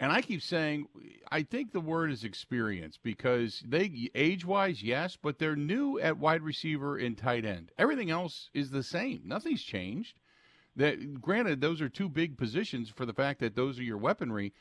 and 0.00 0.10
I 0.10 0.22
keep 0.22 0.40
saying, 0.40 0.86
I 1.30 1.42
think 1.42 1.72
the 1.72 1.80
word 1.80 2.10
is 2.10 2.24
experience 2.24 2.98
because 3.00 3.62
they 3.68 4.08
age 4.14 4.46
wise, 4.46 4.82
yes, 4.82 5.18
but 5.20 5.38
they're 5.38 5.54
new 5.54 6.00
at 6.00 6.16
wide 6.16 6.40
receiver 6.40 6.96
and 6.96 7.16
tight 7.16 7.44
end. 7.44 7.70
Everything 7.78 8.10
else 8.10 8.48
is 8.54 8.70
the 8.70 8.82
same. 8.82 9.20
Nothing's 9.26 9.62
changed. 9.62 10.18
That 10.74 11.20
granted, 11.20 11.60
those 11.60 11.82
are 11.82 11.90
two 11.90 12.08
big 12.08 12.38
positions 12.38 12.88
for 12.88 13.04
the 13.04 13.12
fact 13.12 13.40
that 13.40 13.54
those 13.54 13.78
are 13.78 13.84
your 13.84 13.98
weaponry 13.98 14.54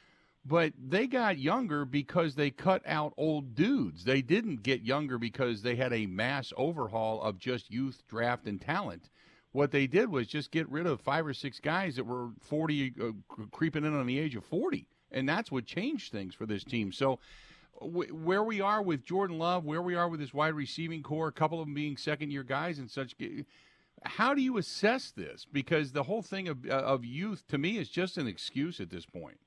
but 0.45 0.73
they 0.77 1.07
got 1.07 1.37
younger 1.37 1.85
because 1.85 2.35
they 2.35 2.49
cut 2.49 2.81
out 2.85 3.13
old 3.17 3.55
dudes. 3.55 4.03
They 4.03 4.21
didn't 4.21 4.63
get 4.63 4.81
younger 4.81 5.17
because 5.17 5.61
they 5.61 5.75
had 5.75 5.93
a 5.93 6.05
mass 6.05 6.53
overhaul 6.55 7.21
of 7.21 7.37
just 7.37 7.71
youth 7.71 8.03
draft 8.07 8.47
and 8.47 8.59
talent. 8.59 9.09
What 9.51 9.71
they 9.71 9.87
did 9.87 10.09
was 10.09 10.27
just 10.27 10.51
get 10.51 10.69
rid 10.69 10.85
of 10.85 11.01
five 11.01 11.25
or 11.25 11.33
six 11.33 11.59
guys 11.59 11.95
that 11.95 12.05
were 12.05 12.29
40, 12.41 12.93
uh, 13.01 13.45
creeping 13.51 13.83
in 13.83 13.95
on 13.95 14.05
the 14.05 14.19
age 14.19 14.35
of 14.35 14.45
40. 14.45 14.87
And 15.11 15.27
that's 15.27 15.51
what 15.51 15.65
changed 15.65 16.11
things 16.11 16.35
for 16.35 16.45
this 16.45 16.63
team. 16.63 16.91
So, 16.91 17.19
where 17.81 18.43
we 18.43 18.59
are 18.59 18.81
with 18.81 19.05
Jordan 19.05 19.37
Love, 19.37 19.63
where 19.63 19.81
we 19.81 19.95
are 19.95 20.09
with 20.09 20.19
this 20.19 20.33
wide 20.33 20.53
receiving 20.53 21.01
core, 21.01 21.29
a 21.29 21.31
couple 21.31 21.61
of 21.61 21.67
them 21.67 21.73
being 21.73 21.95
second 21.95 22.31
year 22.31 22.43
guys 22.43 22.77
and 22.77 22.91
such. 22.91 23.15
How 24.03 24.33
do 24.33 24.41
you 24.41 24.57
assess 24.57 25.11
this? 25.11 25.45
Because 25.51 25.93
the 25.93 26.03
whole 26.03 26.21
thing 26.21 26.47
of, 26.47 26.65
uh, 26.65 26.73
of 26.73 27.05
youth 27.05 27.47
to 27.47 27.57
me 27.57 27.77
is 27.77 27.89
just 27.89 28.17
an 28.17 28.27
excuse 28.27 28.79
at 28.79 28.89
this 28.89 29.05
point. 29.05 29.39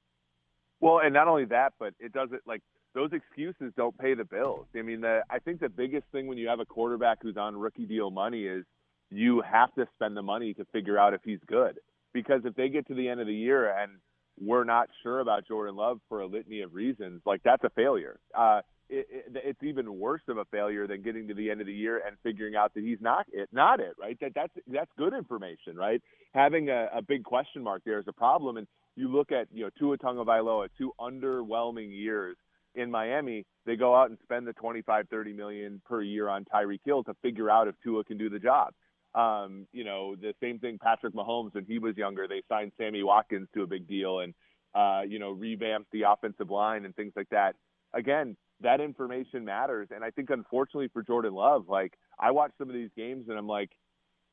Well, 0.83 0.99
and 0.99 1.15
not 1.15 1.29
only 1.29 1.45
that, 1.47 1.75
but 1.79 1.95
it 2.01 2.12
doesn't 2.12 2.43
like 2.45 2.61
those 2.93 3.11
excuses 3.12 3.73
don't 3.77 3.97
pay 3.97 4.15
the 4.15 4.25
bills. 4.25 4.67
I 4.77 4.83
mean, 4.83 5.01
the, 5.01 5.23
I 5.31 5.39
think 5.39 5.61
the 5.61 5.69
biggest 5.69 6.05
thing 6.12 6.27
when 6.27 6.37
you 6.37 6.49
have 6.49 6.59
a 6.59 6.67
quarterback 6.67 7.19
who's 7.23 7.37
on 7.37 7.57
rookie 7.57 7.87
deal 7.87 8.11
money 8.11 8.43
is 8.43 8.65
you 9.09 9.43
have 9.43 9.73
to 9.77 9.87
spend 9.95 10.17
the 10.17 10.23
money 10.23 10.53
to 10.55 10.67
figure 10.73 10.99
out 10.99 11.15
if 11.15 11.21
he's 11.25 11.39
good. 11.47 11.79
Because 12.12 12.41
if 12.45 12.57
they 12.57 12.69
get 12.69 12.89
to 12.89 12.95
the 12.95 13.09
end 13.09 13.21
of 13.21 13.29
the 13.29 13.35
year 13.35 13.73
and 13.79 13.93
we're 14.41 14.65
not 14.65 14.89
sure 15.03 15.21
about 15.21 15.47
Jordan 15.47 15.77
Love 15.77 16.01
for 16.09 16.21
a 16.21 16.27
litany 16.27 16.62
of 16.62 16.75
reasons, 16.75 17.23
like 17.27 17.43
that's 17.43 17.65
a 17.65 17.71
failure. 17.71 18.19
Uh, 18.37 18.61
it, 18.89 19.07
it, 19.11 19.43
it's 19.45 19.62
even 19.62 19.99
worse 19.99 20.23
of 20.29 20.39
a 20.39 20.45
failure 20.47 20.87
than 20.87 21.03
getting 21.03 21.29
to 21.29 21.35
the 21.35 21.51
end 21.51 21.61
of 21.61 21.67
the 21.67 21.73
year 21.73 22.03
and 22.07 22.17
figuring 22.23 22.57
out 22.57 22.75
that 22.75 22.83
he's 22.83 23.01
not 23.01 23.27
it, 23.33 23.49
not 23.53 23.81
it, 23.81 23.95
right? 24.01 24.19
That 24.21 24.33
that's 24.35 24.53
that's 24.67 24.91
good 24.99 25.15
information, 25.15 25.77
right? 25.77 26.03
Having 26.35 26.69
a, 26.69 26.89
a 26.95 27.03
big 27.03 27.25
question 27.25 27.62
mark 27.62 27.83
there 27.85 27.99
is 27.99 28.07
a 28.09 28.12
problem, 28.12 28.57
and 28.57 28.67
you 28.97 29.09
look 29.09 29.33
at 29.33 29.49
you 29.53 29.65
know 29.65 29.71
Tua 29.79 29.99
Tagovailoa, 29.99 30.69
two 30.77 30.93
underwhelming 31.01 31.91
years 31.91 32.37
in 32.75 32.91
Miami. 32.91 33.45
They 33.67 33.77
go 33.77 33.95
out 33.95 34.11
and 34.11 34.19
spend 34.23 34.47
the 34.47 34.53
25, 34.55 35.09
30 35.09 35.33
million 35.33 35.81
per 35.87 36.03
year 36.03 36.29
on 36.29 36.45
Tyreek 36.45 36.81
Hill 36.85 37.05
to 37.05 37.15
figure 37.23 37.51
out 37.51 37.69
if 37.69 37.75
Tua 37.83 38.05
can 38.05 38.19
do 38.19 38.29
the 38.29 38.39
job. 38.39 38.73
Um, 39.14 39.66
you 39.73 39.85
know, 39.85 40.16
the 40.16 40.35
same 40.40 40.59
thing 40.59 40.78
Patrick 40.83 41.14
Mahomes 41.14 41.54
when 41.54 41.64
he 41.64 41.78
was 41.78 41.97
younger. 41.97 42.26
They 42.26 42.42
signed 42.49 42.73
Sammy 42.78 43.02
Watkins 43.02 43.49
to 43.54 43.62
a 43.62 43.66
big 43.66 43.87
deal 43.87 44.21
and 44.21 44.35
uh, 44.75 45.02
you 45.07 45.19
know 45.19 45.31
revamped 45.31 45.90
the 45.92 46.02
offensive 46.02 46.50
line 46.50 46.85
and 46.85 46.97
things 46.97 47.12
like 47.14 47.28
that. 47.31 47.54
Again, 47.92 48.37
that 48.61 48.81
information 48.81 49.45
matters, 49.45 49.88
and 49.95 50.02
I 50.02 50.11
think 50.11 50.31
unfortunately 50.31 50.88
for 50.92 51.02
Jordan 51.02 51.35
Love, 51.35 51.69
like 51.69 51.92
I 52.19 52.31
watch 52.31 52.52
some 52.59 52.69
of 52.69 52.75
these 52.75 52.90
games 52.97 53.26
and 53.28 53.37
I'm 53.37 53.47
like, 53.47 53.71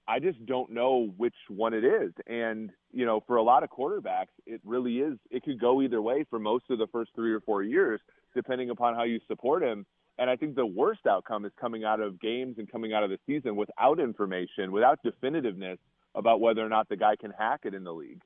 I 0.10 0.20
just 0.20 0.44
don't 0.48 0.72
know 0.72 1.14
which 1.18 1.36
one 1.50 1.76
it 1.76 1.84
is. 1.84 2.12
And, 2.26 2.72
you 2.92 3.06
know, 3.06 3.24
for 3.28 3.36
a 3.36 3.44
lot 3.44 3.62
of 3.62 3.70
quarterbacks, 3.70 4.34
it 4.48 4.60
really 4.66 4.98
is, 4.98 5.20
it 5.30 5.44
could 5.44 5.60
go 5.60 5.84
either 5.84 6.02
way 6.02 6.26
for 6.32 6.40
most 6.40 6.66
of 6.72 6.80
the 6.80 6.88
first 6.88 7.12
three 7.14 7.32
or 7.32 7.42
four 7.42 7.62
years, 7.62 8.02
depending 8.36 8.72
upon 8.72 8.96
how 8.96 9.04
you 9.04 9.20
support 9.28 9.62
him. 9.62 9.86
And 10.20 10.30
I 10.30 10.36
think 10.36 10.56
the 10.56 10.66
worst 10.66 11.08
outcome 11.08 11.46
is 11.46 11.52
coming 11.60 11.86
out 11.86 12.00
of 12.00 12.20
games 12.20 12.56
and 12.58 12.70
coming 12.70 12.94
out 12.94 13.04
of 13.04 13.10
the 13.10 13.18
season 13.26 13.56
without 13.56 14.00
information, 14.00 14.72
without 14.72 15.00
definitiveness 15.04 15.78
about 16.14 16.42
whether 16.42 16.64
or 16.64 16.70
not 16.70 16.90
the 16.90 16.98
guy 16.98 17.16
can 17.16 17.32
hack 17.32 17.62
it 17.64 17.74
in 17.74 17.84
the 17.84 17.94
league 17.94 18.22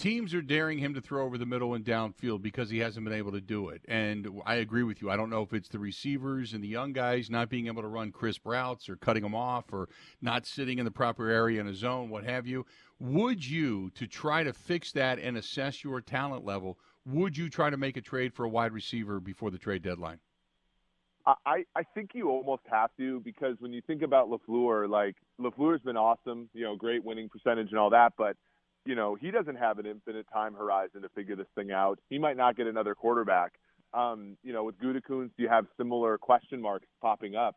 teams 0.00 0.32
are 0.32 0.40
daring 0.40 0.78
him 0.78 0.94
to 0.94 1.00
throw 1.00 1.26
over 1.26 1.36
the 1.36 1.44
middle 1.44 1.74
and 1.74 1.84
downfield 1.84 2.40
because 2.40 2.70
he 2.70 2.78
hasn't 2.78 3.04
been 3.04 3.14
able 3.14 3.32
to 3.32 3.40
do 3.40 3.68
it. 3.68 3.82
And 3.86 4.26
I 4.46 4.54
agree 4.54 4.82
with 4.82 5.02
you. 5.02 5.10
I 5.10 5.16
don't 5.16 5.28
know 5.28 5.42
if 5.42 5.52
it's 5.52 5.68
the 5.68 5.78
receivers 5.78 6.54
and 6.54 6.64
the 6.64 6.68
young 6.68 6.94
guys 6.94 7.28
not 7.28 7.50
being 7.50 7.66
able 7.66 7.82
to 7.82 7.88
run 7.88 8.10
crisp 8.10 8.46
routes 8.46 8.88
or 8.88 8.96
cutting 8.96 9.22
them 9.22 9.34
off 9.34 9.72
or 9.72 9.90
not 10.22 10.46
sitting 10.46 10.78
in 10.78 10.86
the 10.86 10.90
proper 10.90 11.28
area 11.28 11.60
in 11.60 11.66
a 11.66 11.74
zone, 11.74 12.08
what 12.08 12.24
have 12.24 12.46
you. 12.46 12.64
Would 12.98 13.46
you, 13.46 13.90
to 13.90 14.06
try 14.06 14.42
to 14.42 14.54
fix 14.54 14.90
that 14.92 15.18
and 15.18 15.36
assess 15.36 15.84
your 15.84 16.00
talent 16.00 16.46
level, 16.46 16.78
would 17.04 17.36
you 17.36 17.50
try 17.50 17.68
to 17.68 17.76
make 17.76 17.98
a 17.98 18.02
trade 18.02 18.32
for 18.32 18.44
a 18.44 18.48
wide 18.48 18.72
receiver 18.72 19.20
before 19.20 19.50
the 19.50 19.58
trade 19.58 19.82
deadline? 19.82 20.18
I, 21.26 21.64
I 21.76 21.82
think 21.94 22.10
you 22.14 22.30
almost 22.30 22.62
have 22.70 22.90
to 22.98 23.20
because 23.20 23.56
when 23.58 23.72
you 23.72 23.82
think 23.86 24.02
about 24.02 24.30
LaFleur, 24.30 24.88
like 24.88 25.16
LaFleur's 25.40 25.82
been 25.82 25.96
awesome, 25.96 26.48
you 26.54 26.64
know, 26.64 26.76
great 26.76 27.04
winning 27.04 27.28
percentage 27.28 27.68
and 27.70 27.78
all 27.78 27.90
that, 27.90 28.12
but– 28.16 28.36
you 28.86 28.94
know, 28.94 29.14
he 29.14 29.30
doesn't 29.30 29.56
have 29.56 29.78
an 29.78 29.86
infinite 29.86 30.26
time 30.32 30.54
horizon 30.54 31.02
to 31.02 31.08
figure 31.10 31.36
this 31.36 31.46
thing 31.54 31.70
out. 31.70 31.98
He 32.08 32.18
might 32.18 32.36
not 32.36 32.56
get 32.56 32.66
another 32.66 32.94
quarterback. 32.94 33.52
Um, 33.92 34.36
you 34.42 34.52
know, 34.52 34.64
with 34.64 34.78
Gutekunst, 34.80 35.32
you 35.36 35.48
have 35.48 35.66
similar 35.76 36.16
question 36.16 36.60
marks 36.60 36.86
popping 37.02 37.34
up. 37.34 37.56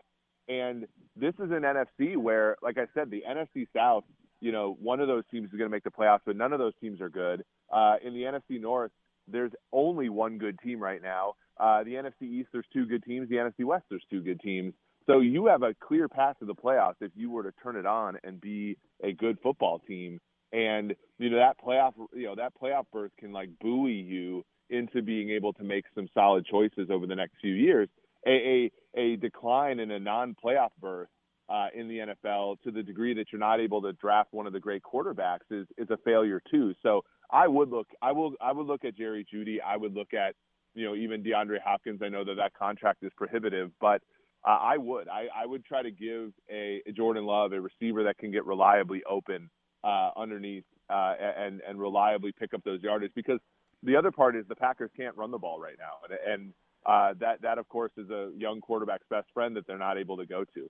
And 0.49 0.85
this 1.15 1.33
is 1.35 1.51
an 1.51 1.61
NFC 1.61 2.17
where, 2.17 2.57
like 2.61 2.77
I 2.77 2.87
said, 2.93 3.09
the 3.09 3.23
NFC 3.27 3.67
South, 3.75 4.03
you 4.41 4.51
know, 4.51 4.75
one 4.81 4.99
of 4.99 5.07
those 5.07 5.23
teams 5.31 5.45
is 5.45 5.51
going 5.51 5.69
to 5.69 5.69
make 5.69 5.83
the 5.83 5.91
playoffs, 5.91 6.19
but 6.25 6.35
none 6.35 6.51
of 6.51 6.59
those 6.59 6.73
teams 6.81 6.99
are 6.99 7.09
good. 7.09 7.43
Uh, 7.71 7.95
in 8.03 8.13
the 8.13 8.23
NFC 8.23 8.59
North, 8.59 8.91
there's 9.27 9.53
only 9.71 10.09
one 10.09 10.37
good 10.37 10.59
team 10.61 10.81
right 10.81 11.01
now. 11.01 11.35
Uh, 11.59 11.83
the 11.83 11.91
NFC 11.91 12.23
East, 12.23 12.49
there's 12.51 12.65
two 12.73 12.85
good 12.85 13.03
teams. 13.03 13.29
The 13.29 13.35
NFC 13.35 13.65
West, 13.65 13.85
there's 13.89 14.05
two 14.09 14.21
good 14.21 14.39
teams. 14.39 14.73
So 15.05 15.19
you 15.19 15.47
have 15.47 15.63
a 15.63 15.73
clear 15.73 16.07
path 16.07 16.37
to 16.39 16.45
the 16.45 16.55
playoffs 16.55 16.95
if 17.01 17.11
you 17.15 17.29
were 17.29 17.43
to 17.43 17.51
turn 17.63 17.75
it 17.75 17.85
on 17.85 18.17
and 18.23 18.39
be 18.39 18.77
a 19.03 19.11
good 19.11 19.37
football 19.43 19.79
team 19.79 20.19
and 20.53 20.95
you 21.17 21.29
know 21.29 21.37
that 21.37 21.57
playoff 21.59 21.93
you 22.13 22.27
know 22.27 22.35
that 22.35 22.53
playoff 22.61 22.85
berth 22.93 23.11
can 23.19 23.33
like 23.33 23.49
buoy 23.59 23.93
you 23.93 24.45
into 24.69 25.01
being 25.01 25.31
able 25.31 25.51
to 25.53 25.63
make 25.63 25.85
some 25.93 26.07
solid 26.13 26.45
choices 26.45 26.89
over 26.89 27.05
the 27.05 27.15
next 27.15 27.33
few 27.41 27.53
years. 27.53 27.89
A 28.25 28.71
a, 28.95 28.99
a 28.99 29.15
decline 29.17 29.79
in 29.79 29.91
a 29.91 29.99
non-playoff 29.99 30.69
berth 30.79 31.09
uh, 31.49 31.67
in 31.75 31.89
the 31.89 31.97
NFL 31.97 32.61
to 32.61 32.71
the 32.71 32.81
degree 32.81 33.13
that 33.15 33.25
you're 33.31 33.39
not 33.39 33.59
able 33.59 33.81
to 33.81 33.91
draft 33.93 34.29
one 34.31 34.47
of 34.47 34.53
the 34.53 34.59
great 34.59 34.83
quarterbacks 34.83 35.51
is 35.51 35.67
is 35.77 35.89
a 35.89 35.97
failure 36.05 36.41
too. 36.49 36.73
So 36.83 37.03
I 37.31 37.47
would 37.47 37.69
look 37.69 37.87
I 38.01 38.11
will 38.11 38.33
I 38.39 38.51
would 38.51 38.67
look 38.67 38.85
at 38.85 38.95
Jerry 38.95 39.25
Jeudy. 39.33 39.57
I 39.65 39.75
would 39.75 39.93
look 39.93 40.13
at 40.13 40.35
you 40.73 40.85
know 40.85 40.95
even 40.95 41.23
DeAndre 41.23 41.59
Hopkins. 41.63 42.01
I 42.03 42.09
know 42.09 42.23
that 42.23 42.35
that 42.35 42.53
contract 42.53 43.03
is 43.03 43.11
prohibitive, 43.15 43.71
but 43.79 44.01
uh, 44.45 44.57
I 44.61 44.77
would 44.77 45.07
I, 45.07 45.27
I 45.35 45.45
would 45.45 45.65
try 45.65 45.81
to 45.81 45.91
give 45.91 46.31
a, 46.51 46.81
a 46.87 46.91
Jordan 46.91 47.25
Love 47.25 47.53
a 47.53 47.61
receiver 47.61 48.03
that 48.03 48.17
can 48.17 48.31
get 48.31 48.45
reliably 48.45 49.03
open 49.09 49.49
uh, 49.83 50.11
underneath 50.15 50.65
uh, 50.89 51.13
and 51.19 51.61
and 51.67 51.79
reliably 51.79 52.31
pick 52.31 52.53
up 52.53 52.63
those 52.63 52.81
yardage 52.81 53.11
because 53.15 53.39
the 53.83 53.95
other 53.95 54.11
part 54.11 54.35
is 54.35 54.45
the 54.47 54.55
Packers 54.55 54.91
can't 54.95 55.15
run 55.15 55.31
the 55.31 55.37
ball 55.37 55.59
right 55.59 55.75
now, 55.77 56.07
and, 56.09 56.33
and 56.33 56.53
uh, 56.85 57.13
that 57.19 57.41
that 57.41 57.57
of 57.57 57.67
course 57.69 57.91
is 57.97 58.09
a 58.09 58.31
young 58.37 58.61
quarterback's 58.61 59.05
best 59.09 59.27
friend 59.33 59.55
that 59.55 59.67
they're 59.67 59.77
not 59.77 59.97
able 59.97 60.17
to 60.17 60.25
go 60.25 60.43
to. 60.53 60.69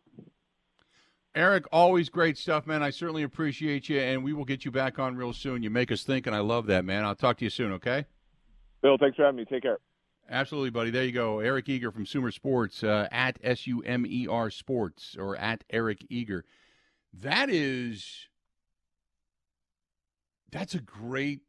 Eric, 1.35 1.65
always 1.71 2.09
great 2.09 2.37
stuff, 2.37 2.67
man. 2.67 2.83
I 2.83 2.91
certainly 2.91 3.23
appreciate 3.23 3.89
you, 3.89 3.99
and 3.99 4.23
we 4.23 4.33
will 4.33 4.45
get 4.45 4.65
you 4.65 4.71
back 4.71 4.99
on 4.99 5.15
real 5.15 5.33
soon. 5.33 5.63
You 5.63 5.71
make 5.71 5.91
us 5.91 6.03
think, 6.03 6.27
and 6.27 6.35
I 6.35 6.39
love 6.39 6.67
that, 6.67 6.85
man. 6.85 7.03
I'll 7.03 7.15
talk 7.15 7.37
to 7.37 7.43
you 7.43 7.49
soon, 7.49 7.71
okay? 7.73 8.05
Bill, 8.83 8.97
thanks 8.99 9.15
for 9.15 9.23
having 9.23 9.37
me. 9.37 9.45
Take 9.45 9.63
care. 9.63 9.79
Absolutely, 10.29 10.69
buddy. 10.69 10.89
There 10.89 11.03
you 11.03 11.11
go. 11.11 11.39
Eric 11.39 11.69
Eager 11.69 11.91
from 11.91 12.05
Sumer 12.05 12.31
Sports, 12.31 12.83
uh, 12.83 13.07
at 13.11 13.37
S 13.43 13.67
U 13.67 13.81
M 13.81 14.05
E 14.05 14.27
R 14.27 14.49
Sports, 14.49 15.15
or 15.19 15.35
at 15.35 15.63
Eric 15.69 16.05
Eager. 16.09 16.45
That 17.13 17.49
is 17.49 18.27
that's 20.51 20.75
a 20.75 20.79
great 20.79 21.41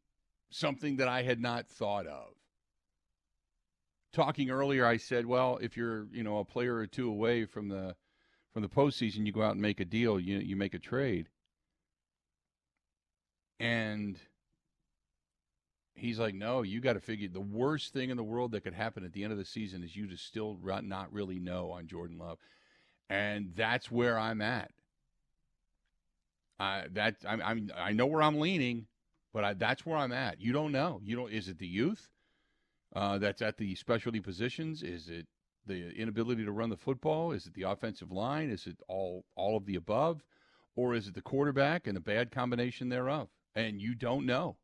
something 0.51 0.97
that 0.97 1.09
I 1.09 1.23
had 1.23 1.41
not 1.41 1.69
thought 1.69 2.07
of. 2.07 2.35
Talking 4.13 4.51
earlier, 4.51 4.87
I 4.87 4.97
said, 4.97 5.27
well, 5.27 5.59
if 5.61 5.77
you're, 5.77 6.07
you 6.13 6.23
know, 6.23 6.39
a 6.39 6.45
player 6.45 6.77
or 6.77 6.87
two 6.87 7.09
away 7.09 7.45
from 7.45 7.69
the 7.69 7.97
from 8.53 8.63
the 8.63 8.69
postseason, 8.69 9.27
you 9.27 9.33
go 9.33 9.43
out 9.43 9.53
and 9.53 9.63
make 9.63 9.81
a 9.81 9.85
deal, 9.85 10.19
you 10.19 10.39
you 10.39 10.57
make 10.57 10.75
a 10.75 10.79
trade. 10.79 11.29
And 13.61 14.19
he's 15.95 16.19
like, 16.19 16.35
no, 16.35 16.63
you 16.63 16.81
got 16.81 16.95
to 16.95 17.01
figure 17.01 17.29
the 17.29 17.41
worst 17.41 17.93
thing 17.93 18.11
in 18.11 18.17
the 18.17 18.23
world 18.23 18.53
that 18.53 18.63
could 18.63 18.75
happen 18.75 19.05
at 19.05 19.13
the 19.13 19.25
end 19.25 19.33
of 19.33 19.39
the 19.39 19.45
season 19.45 19.83
is 19.83 19.97
you 19.97 20.07
to 20.09 20.17
still 20.17 20.59
not 20.83 21.13
really 21.13 21.39
know 21.39 21.71
on 21.71 21.87
Jordan 21.87 22.19
Love. 22.19 22.39
And 23.09 23.53
that's 23.55 23.91
where 23.91 24.19
I'm 24.19 24.41
at. 24.41 24.71
Uh, 26.59 26.83
that 26.93 27.17
I'm, 27.29 27.43
I'm, 27.43 27.71
I 27.77 27.93
know 27.93 28.07
where 28.07 28.23
I'm 28.23 28.41
leaning. 28.41 28.87
But 29.35 29.45
I, 29.45 29.55
that's 29.55 29.85
where 29.85 29.99
I'm 29.99 30.13
at. 30.13 30.41
You 30.41 30.53
don't 30.53 30.71
know. 30.71 31.01
You 31.03 31.17
don't. 31.17 31.33
Is 31.33 31.49
it 31.49 31.59
the 31.59 31.67
youth 31.67 32.09
uh, 32.95 33.19
that's 33.19 33.43
at 33.43 33.59
the 33.59 33.75
specialty 33.75 34.21
positions? 34.21 34.85
Is 34.85 35.09
it 35.09 35.27
the 35.67 35.91
inability 35.91 36.45
to 36.45 36.53
run 36.53 36.71
the 36.71 36.77
football? 36.77 37.33
Is 37.33 37.47
it 37.47 37.55
the 37.55 37.65
offensive 37.65 38.13
line? 38.13 38.49
Is 38.49 38.69
it 38.69 38.79
all 38.87 39.25
all 39.35 39.57
of 39.57 39.67
the 39.67 39.75
above? 39.75 40.23
Or 40.77 40.95
is 40.95 41.09
it 41.09 41.15
the 41.15 41.21
quarterback 41.21 41.89
and 41.89 41.97
a 41.97 42.01
bad 42.01 42.31
combination 42.31 42.89
thereof? 42.89 43.29
And 43.57 43.81
you 43.81 43.97
don't 43.97 44.25
know. 44.25 44.57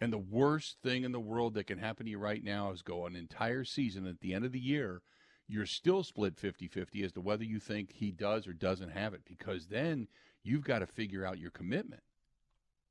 And 0.00 0.12
the 0.12 0.18
worst 0.18 0.78
thing 0.82 1.04
in 1.04 1.12
the 1.12 1.20
world 1.20 1.54
that 1.54 1.66
can 1.66 1.78
happen 1.78 2.04
to 2.06 2.10
you 2.10 2.18
right 2.18 2.42
now 2.42 2.72
is 2.72 2.82
go 2.82 3.06
an 3.06 3.16
entire 3.16 3.64
season 3.64 4.06
at 4.06 4.20
the 4.20 4.34
end 4.34 4.44
of 4.44 4.52
the 4.52 4.60
year, 4.60 5.02
you're 5.46 5.66
still 5.66 6.02
split 6.02 6.36
50 6.36 6.68
50 6.68 7.04
as 7.04 7.12
to 7.12 7.20
whether 7.20 7.44
you 7.44 7.58
think 7.60 7.92
he 7.92 8.10
does 8.10 8.46
or 8.46 8.52
doesn't 8.52 8.90
have 8.90 9.14
it, 9.14 9.22
because 9.26 9.68
then 9.68 10.08
you've 10.42 10.64
got 10.64 10.80
to 10.80 10.86
figure 10.86 11.24
out 11.24 11.38
your 11.38 11.50
commitment. 11.50 12.02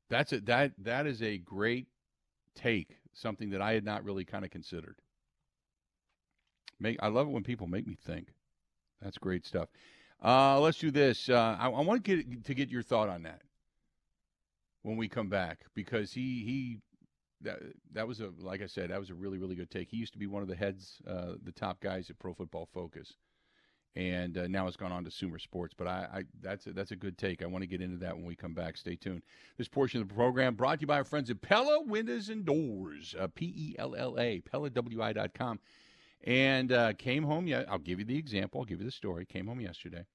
That's 0.09 0.31
a, 0.31 0.39
that 0.41 0.73
that 0.77 1.07
is 1.07 1.21
a 1.21 1.37
great 1.37 1.87
take, 2.55 2.99
something 3.13 3.49
that 3.49 3.61
I 3.61 3.73
had 3.73 3.83
not 3.83 4.03
really 4.03 4.25
kind 4.25 4.45
of 4.45 4.51
considered. 4.51 4.97
Make 6.79 6.97
I 7.01 7.07
love 7.07 7.27
it 7.27 7.31
when 7.31 7.43
people 7.43 7.67
make 7.67 7.87
me 7.87 7.95
think. 7.95 8.29
That's 9.01 9.17
great 9.17 9.45
stuff. 9.45 9.69
Uh, 10.23 10.59
let's 10.59 10.77
do 10.77 10.91
this. 10.91 11.29
Uh, 11.29 11.57
I, 11.59 11.65
I 11.65 11.81
want 11.81 12.03
to 12.03 12.15
get 12.15 12.45
to 12.45 12.53
get 12.53 12.69
your 12.69 12.83
thought 12.83 13.09
on 13.09 13.23
that 13.23 13.41
when 14.83 14.97
we 14.97 15.07
come 15.09 15.29
back 15.29 15.65
because 15.73 16.13
he 16.13 16.43
he 16.45 16.79
that 17.43 17.59
that 17.93 18.07
was 18.07 18.19
a 18.19 18.29
like 18.39 18.61
I 18.61 18.67
said 18.67 18.89
that 18.89 18.99
was 18.99 19.09
a 19.09 19.15
really 19.15 19.37
really 19.37 19.55
good 19.55 19.71
take. 19.71 19.89
He 19.89 19.97
used 19.97 20.13
to 20.13 20.19
be 20.19 20.27
one 20.27 20.41
of 20.41 20.47
the 20.47 20.55
heads, 20.55 21.01
uh, 21.07 21.33
the 21.43 21.51
top 21.51 21.79
guys 21.81 22.09
at 22.09 22.19
Pro 22.19 22.33
Football 22.33 22.67
Focus, 22.73 23.13
and 23.95 24.37
uh, 24.37 24.47
now 24.47 24.65
has 24.65 24.75
gone 24.75 24.91
on 24.91 25.03
to 25.03 25.11
Sumer 25.11 25.39
Sports. 25.39 25.73
But 25.77 25.87
I, 25.87 26.07
I 26.13 26.23
that's 26.41 26.67
a, 26.67 26.73
that's 26.73 26.91
a 26.91 26.95
good 26.95 27.17
take. 27.17 27.43
I 27.43 27.45
want 27.45 27.63
to 27.63 27.67
get 27.67 27.81
into 27.81 27.97
that 27.97 28.15
when 28.15 28.25
we 28.25 28.35
come 28.35 28.53
back. 28.53 28.77
Stay 28.77 28.95
tuned. 28.95 29.23
This 29.57 29.67
portion 29.67 30.01
of 30.01 30.07
the 30.07 30.13
program 30.13 30.55
brought 30.55 30.79
to 30.79 30.81
you 30.81 30.87
by 30.87 30.97
our 30.97 31.03
friends 31.03 31.29
at 31.29 31.41
Pella 31.41 31.81
Windows 31.83 32.29
and 32.29 32.45
Doors, 32.45 33.15
uh, 33.19 33.27
P 33.33 33.45
E 33.45 33.75
L 33.77 33.95
L 33.95 34.19
A, 34.19 34.41
PellaWI.com. 34.41 35.59
And 36.25 36.71
uh, 36.71 36.93
came 36.93 37.23
home. 37.23 37.47
Yeah, 37.47 37.63
I'll 37.69 37.79
give 37.79 37.99
you 37.99 38.05
the 38.05 38.17
example. 38.17 38.61
I'll 38.61 38.65
give 38.65 38.79
you 38.79 38.85
the 38.85 38.91
story. 38.91 39.25
Came 39.25 39.47
home 39.47 39.59
yesterday. 39.59 40.05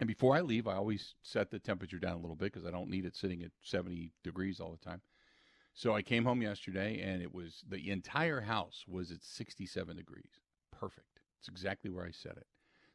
And 0.00 0.08
before 0.08 0.34
I 0.34 0.40
leave, 0.40 0.66
I 0.66 0.74
always 0.74 1.14
set 1.22 1.52
the 1.52 1.60
temperature 1.60 2.00
down 2.00 2.14
a 2.14 2.20
little 2.20 2.34
bit 2.34 2.52
because 2.52 2.66
I 2.66 2.72
don't 2.72 2.90
need 2.90 3.04
it 3.04 3.14
sitting 3.14 3.42
at 3.42 3.52
70 3.62 4.10
degrees 4.24 4.58
all 4.58 4.72
the 4.72 4.84
time. 4.84 5.00
So 5.74 5.94
I 5.94 6.02
came 6.02 6.24
home 6.24 6.42
yesterday 6.42 7.00
and 7.00 7.22
it 7.22 7.34
was 7.34 7.64
the 7.68 7.90
entire 7.90 8.42
house 8.42 8.84
was 8.86 9.10
at 9.10 9.22
67 9.22 9.96
degrees. 9.96 10.40
Perfect. 10.70 11.20
It's 11.38 11.48
exactly 11.48 11.90
where 11.90 12.04
I 12.04 12.10
set 12.10 12.36
it. 12.36 12.46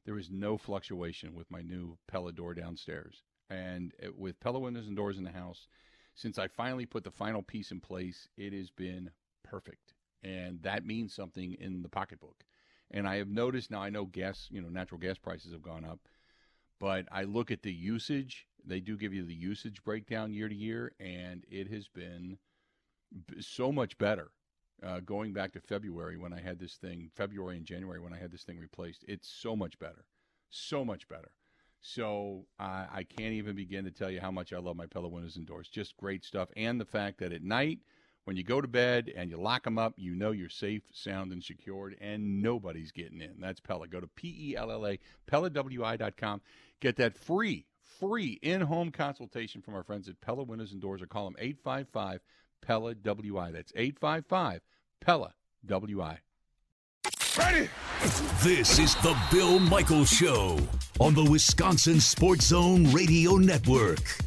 There 0.05 0.13
was 0.13 0.29
no 0.29 0.57
fluctuation 0.57 1.34
with 1.34 1.51
my 1.51 1.62
new 1.62 1.98
Pella 2.07 2.31
door 2.31 2.53
downstairs. 2.53 3.24
And 3.50 3.93
it, 4.00 4.17
with 4.17 4.39
Pella 4.39 4.60
windows 4.60 4.88
and 4.88 4.96
doors 4.96 5.17
in 5.17 5.24
the 5.24 5.31
house, 5.31 5.67
since 6.15 6.38
I 6.38 6.48
finally 6.48 6.86
put 6.86 7.03
the 7.03 7.12
final 7.12 7.41
piece 7.41 7.72
in 7.72 7.79
place, 7.79 8.27
it 8.38 8.53
has 8.53 8.69
been 8.69 9.12
perfect. 9.43 9.93
And 10.24 10.62
that 10.63 10.86
means 10.86 11.13
something 11.13 11.55
in 11.60 11.81
the 11.81 11.89
pocketbook. 11.89 12.43
And 12.91 13.07
I 13.07 13.17
have 13.17 13.27
noticed 13.27 13.69
now 13.69 13.81
I 13.81 13.89
know 13.89 14.05
gas, 14.05 14.48
you 14.50 14.62
know, 14.62 14.69
natural 14.69 15.00
gas 15.00 15.17
prices 15.17 15.51
have 15.51 15.62
gone 15.62 15.84
up, 15.84 16.00
but 16.79 17.05
I 17.12 17.24
look 17.24 17.51
at 17.51 17.63
the 17.63 17.74
usage. 17.74 18.48
They 18.63 18.79
do 18.79 18.98
give 18.98 19.13
you 19.13 19.25
the 19.25 19.34
usage 19.34 19.84
breakdown 19.84 20.34
year 20.34 20.48
to 20.48 20.55
year, 20.55 20.93
and 21.00 21.43
it 21.50 21.69
has 21.72 21.88
been 21.88 22.38
so 23.40 23.72
much 23.72 23.98
better 23.98 24.32
uh, 24.84 25.00
going 25.00 25.34
back 25.34 25.54
to 25.54 25.60
February 25.60 26.18
when 26.18 26.34
I 26.34 26.42
had 26.42 26.60
this 26.60 26.76
thing, 26.76 27.10
February 27.16 27.58
and 27.58 27.66
January 27.66 28.00
when 28.00 28.14
I 28.14 28.18
had 28.18 28.32
this 28.32 28.44
thing 28.44 28.60
replaced. 28.60 29.04
It's 29.08 29.28
so 29.28 29.56
much 29.56 29.80
better, 29.80 30.06
so 30.50 30.86
much 30.86 31.08
better. 31.08 31.32
So 31.80 32.46
I 32.60 33.06
can't 33.18 33.34
even 33.34 33.56
begin 33.56 33.86
to 33.86 33.92
tell 33.92 34.10
you 34.10 34.20
how 34.20 34.32
much 34.32 34.52
I 34.52 34.58
love 34.58 34.76
my 34.76 34.88
Pella 34.88 35.08
windows 35.08 35.38
and 35.38 35.46
doors. 35.46 35.70
Just 35.70 35.96
great 35.96 36.26
stuff, 36.26 36.50
and 36.58 36.82
the 36.82 36.86
fact 36.86 37.20
that 37.20 37.32
at 37.32 37.44
night 37.44 37.80
when 38.26 38.36
you 38.36 38.44
go 38.44 38.60
to 38.60 38.68
bed 38.68 39.10
and 39.16 39.29
you 39.29 39.38
lock 39.38 39.64
them 39.64 39.77
up, 39.77 39.94
you 39.96 40.14
know 40.14 40.31
you're 40.31 40.50
safe, 40.50 40.81
sound, 40.92 41.31
and 41.31 41.42
secured, 41.42 41.96
and 42.01 42.42
nobody's 42.42 42.92
getting 42.92 43.22
in. 43.22 43.36
That's 43.40 43.62
Pella. 43.62 43.88
Go 43.88 44.01
to 44.01 44.08
P 44.08 44.50
E 44.50 44.55
L 44.58 44.70
L 44.70 44.86
A, 44.86 45.00
PellaWI.com. 45.31 46.42
Get 46.81 46.98
that 46.98 47.18
free, 47.18 47.68
free 48.00 48.38
in 48.42 48.60
home 48.60 48.92
consultation 48.92 49.62
from 49.62 49.75
our 49.75 49.84
friends 49.84 50.10
at 50.10 50.20
Pella 50.20 50.44
Windows 50.44 50.74
and 50.74 50.81
Doors 50.81 51.01
or 51.01 51.08
call 51.08 51.24
them 51.24 51.38
855 51.40 52.20
Pella 52.61 52.96
WI. 53.03 53.51
That's 53.51 53.72
855 53.75 54.61
Pella 55.01 55.33
WI. 55.65 56.20
Ready? 57.37 57.70
This 58.41 58.79
is 58.79 58.96
the 58.96 59.15
Bill 59.31 59.59
Michaels 59.59 60.09
Show 60.09 60.57
on 61.00 61.13
the 61.13 61.24
Wisconsin 61.24 62.00
Sports 62.00 62.48
Zone 62.48 62.91
Radio 62.91 63.35
Network. 63.35 64.26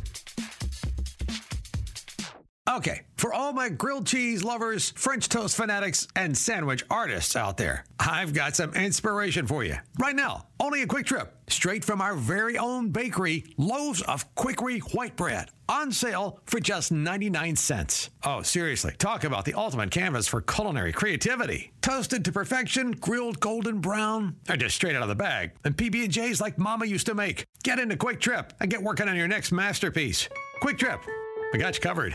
Okay, 2.71 3.03
for 3.17 3.33
all 3.33 3.53
my 3.53 3.69
grilled 3.69 4.07
cheese 4.07 4.45
lovers, 4.45 4.91
French 4.91 5.29
toast 5.29 5.57
fanatics, 5.57 6.07
and 6.15 6.39
sandwich 6.39 6.85
artists 6.89 7.35
out 7.35 7.57
there, 7.57 7.85
I've 7.99 8.33
got 8.33 8.55
some 8.55 8.75
inspiration 8.75 9.49
for 9.49 9.65
you. 9.65 9.75
Right 9.99 10.15
now, 10.15 10.47
only 10.61 10.83
a 10.83 10.87
quick 10.87 11.05
trip, 11.05 11.35
straight 11.49 11.85
from 11.85 12.01
our 12.01 12.15
very 12.15 12.59
own 12.59 12.91
bakery, 12.91 13.45
loaves 13.57 14.03
of 14.03 14.33
Quickery 14.37 14.79
white 14.93 15.17
bread, 15.17 15.51
on 15.69 15.91
sale 15.91 16.39
for 16.45 16.61
just 16.61 16.93
99 16.93 17.57
cents. 17.57 18.11
Oh, 18.25 18.43
seriously, 18.43 18.95
talk 18.99 19.25
about 19.25 19.45
the 19.45 19.55
ultimate 19.55 19.91
canvas 19.91 20.29
for 20.29 20.41
culinary 20.41 20.93
creativity. 20.93 21.73
Toasted 21.83 22.25
to 22.25 22.31
perfection, 22.31 22.93
grilled 22.93 23.41
golden 23.41 23.81
brown, 23.81 24.37
or 24.49 24.57
just 24.57 24.77
straight 24.77 24.95
out 24.95 25.03
of 25.03 25.09
the 25.09 25.17
bag, 25.17 25.51
and 25.65 25.77
PB&Js 25.77 26.41
like 26.41 26.57
Mama 26.57 26.87
used 26.87 27.07
to 27.07 27.15
make. 27.17 27.45
Get 27.65 27.81
into 27.81 27.97
Kwik 27.97 28.21
Trip 28.21 28.53
and 28.61 28.71
get 28.71 28.81
working 28.81 29.09
on 29.09 29.17
your 29.17 29.29
next 29.29 29.51
masterpiece. 29.51 30.29
Kwik 30.63 30.79
Trip, 30.79 31.01
we 31.53 31.59
got 31.59 31.75
you 31.75 31.81
covered. 31.81 32.15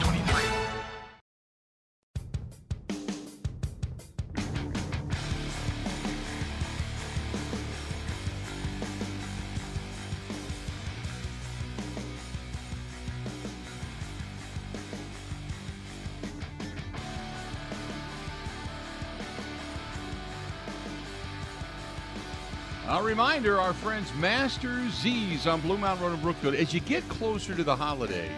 Reminder 23.11 23.59
our 23.59 23.73
friends 23.73 24.09
Master 24.21 24.89
Z's 24.89 25.45
on 25.45 25.59
Blue 25.59 25.77
Mountain 25.77 26.05
Road 26.05 26.13
in 26.13 26.21
Brookfield. 26.21 26.55
As 26.55 26.73
you 26.73 26.79
get 26.79 27.05
closer 27.09 27.53
to 27.53 27.61
the 27.61 27.75
holidays, 27.75 28.31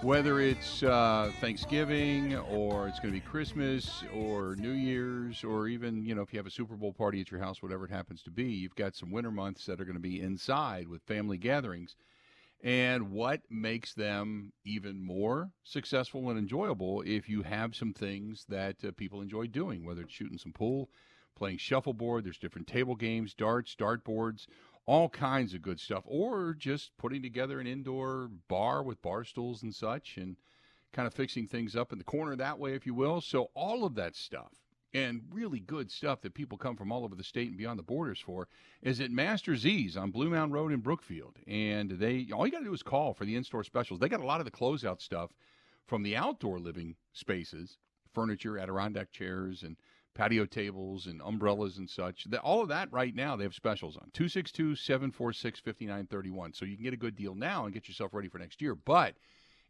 whether 0.00 0.40
it's 0.40 0.82
uh, 0.82 1.30
Thanksgiving 1.42 2.34
or 2.34 2.88
it's 2.88 2.98
going 2.98 3.12
to 3.12 3.20
be 3.20 3.26
Christmas 3.26 4.04
or 4.14 4.56
New 4.56 4.70
Year's 4.70 5.44
or 5.44 5.68
even, 5.68 6.02
you 6.06 6.14
know, 6.14 6.22
if 6.22 6.32
you 6.32 6.38
have 6.38 6.46
a 6.46 6.50
Super 6.50 6.76
Bowl 6.76 6.94
party 6.94 7.20
at 7.20 7.30
your 7.30 7.40
house, 7.40 7.62
whatever 7.62 7.84
it 7.84 7.90
happens 7.90 8.22
to 8.22 8.30
be, 8.30 8.44
you've 8.44 8.74
got 8.74 8.96
some 8.96 9.10
winter 9.10 9.30
months 9.30 9.66
that 9.66 9.82
are 9.82 9.84
going 9.84 9.96
to 9.96 10.00
be 10.00 10.22
inside 10.22 10.88
with 10.88 11.02
family 11.02 11.36
gatherings. 11.36 11.94
And 12.64 13.10
what 13.10 13.42
makes 13.50 13.92
them 13.92 14.54
even 14.64 15.04
more 15.04 15.50
successful 15.62 16.30
and 16.30 16.38
enjoyable 16.38 17.02
if 17.04 17.28
you 17.28 17.42
have 17.42 17.76
some 17.76 17.92
things 17.92 18.46
that 18.48 18.76
uh, 18.82 18.92
people 18.96 19.20
enjoy 19.20 19.46
doing, 19.46 19.84
whether 19.84 20.00
it's 20.00 20.14
shooting 20.14 20.38
some 20.38 20.54
pool, 20.54 20.88
playing 21.38 21.58
shuffleboard. 21.58 22.24
There's 22.24 22.38
different 22.38 22.66
table 22.66 22.94
games, 22.94 23.34
darts, 23.34 23.74
dartboards, 23.74 24.46
all 24.86 25.08
kinds 25.08 25.54
of 25.54 25.62
good 25.62 25.80
stuff. 25.80 26.04
Or 26.06 26.54
just 26.54 26.96
putting 26.98 27.22
together 27.22 27.60
an 27.60 27.66
indoor 27.66 28.30
bar 28.48 28.82
with 28.82 29.02
bar 29.02 29.24
stools 29.24 29.62
and 29.62 29.74
such 29.74 30.16
and 30.16 30.36
kind 30.92 31.06
of 31.06 31.14
fixing 31.14 31.46
things 31.46 31.76
up 31.76 31.92
in 31.92 31.98
the 31.98 32.04
corner 32.04 32.34
that 32.36 32.58
way, 32.58 32.74
if 32.74 32.86
you 32.86 32.94
will. 32.94 33.20
So 33.20 33.50
all 33.54 33.84
of 33.84 33.94
that 33.94 34.16
stuff 34.16 34.52
and 34.94 35.22
really 35.30 35.60
good 35.60 35.90
stuff 35.90 36.22
that 36.22 36.34
people 36.34 36.56
come 36.56 36.76
from 36.76 36.90
all 36.90 37.04
over 37.04 37.14
the 37.14 37.24
state 37.24 37.48
and 37.48 37.58
beyond 37.58 37.78
the 37.78 37.82
borders 37.82 38.20
for 38.20 38.48
is 38.82 39.00
at 39.00 39.10
Master 39.10 39.54
Z's 39.54 39.96
on 39.96 40.10
Blue 40.10 40.30
Mound 40.30 40.52
Road 40.52 40.72
in 40.72 40.80
Brookfield. 40.80 41.36
And 41.46 41.90
they 41.90 42.28
all 42.32 42.46
you 42.46 42.52
got 42.52 42.60
to 42.60 42.64
do 42.64 42.72
is 42.72 42.82
call 42.82 43.12
for 43.12 43.24
the 43.24 43.36
in-store 43.36 43.64
specials. 43.64 44.00
They 44.00 44.08
got 44.08 44.20
a 44.20 44.26
lot 44.26 44.40
of 44.40 44.46
the 44.46 44.50
closeout 44.50 45.02
stuff 45.02 45.30
from 45.86 46.02
the 46.02 46.16
outdoor 46.16 46.58
living 46.58 46.96
spaces, 47.12 47.76
furniture, 48.14 48.58
Adirondack 48.58 49.12
chairs, 49.12 49.62
and 49.62 49.76
patio 50.14 50.46
tables 50.46 51.06
and 51.06 51.20
umbrellas 51.22 51.78
and 51.78 51.88
such. 51.88 52.24
The, 52.24 52.40
all 52.40 52.60
of 52.60 52.68
that 52.68 52.92
right 52.92 53.14
now 53.14 53.36
they 53.36 53.44
have 53.44 53.54
specials 53.54 53.96
on 53.96 54.10
262-746-5931. 54.14 56.56
So 56.56 56.64
you 56.64 56.74
can 56.74 56.84
get 56.84 56.94
a 56.94 56.98
good 56.98 57.16
deal 57.16 57.34
now 57.34 57.64
and 57.64 57.74
get 57.74 57.88
yourself 57.88 58.14
ready 58.14 58.28
for 58.28 58.38
next 58.38 58.60
year. 58.60 58.74
But 58.74 59.14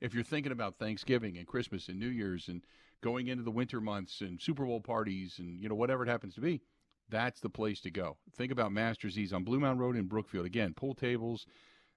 if 0.00 0.14
you're 0.14 0.24
thinking 0.24 0.52
about 0.52 0.78
Thanksgiving 0.78 1.38
and 1.38 1.46
Christmas 1.46 1.88
and 1.88 1.98
New 1.98 2.08
Year's 2.08 2.48
and 2.48 2.62
going 3.00 3.28
into 3.28 3.44
the 3.44 3.50
winter 3.50 3.80
months 3.80 4.20
and 4.20 4.40
Super 4.40 4.64
Bowl 4.64 4.80
parties 4.80 5.36
and 5.38 5.60
you 5.60 5.68
know 5.68 5.74
whatever 5.74 6.02
it 6.02 6.08
happens 6.08 6.34
to 6.34 6.40
be, 6.40 6.60
that's 7.08 7.40
the 7.40 7.50
place 7.50 7.80
to 7.82 7.90
go. 7.90 8.16
Think 8.36 8.52
about 8.52 8.72
Masters 8.72 9.14
Z's 9.14 9.32
on 9.32 9.44
Blue 9.44 9.60
Mountain 9.60 9.80
Road 9.80 9.96
in 9.96 10.06
Brookfield. 10.06 10.46
Again, 10.46 10.74
pool 10.74 10.94
tables, 10.94 11.46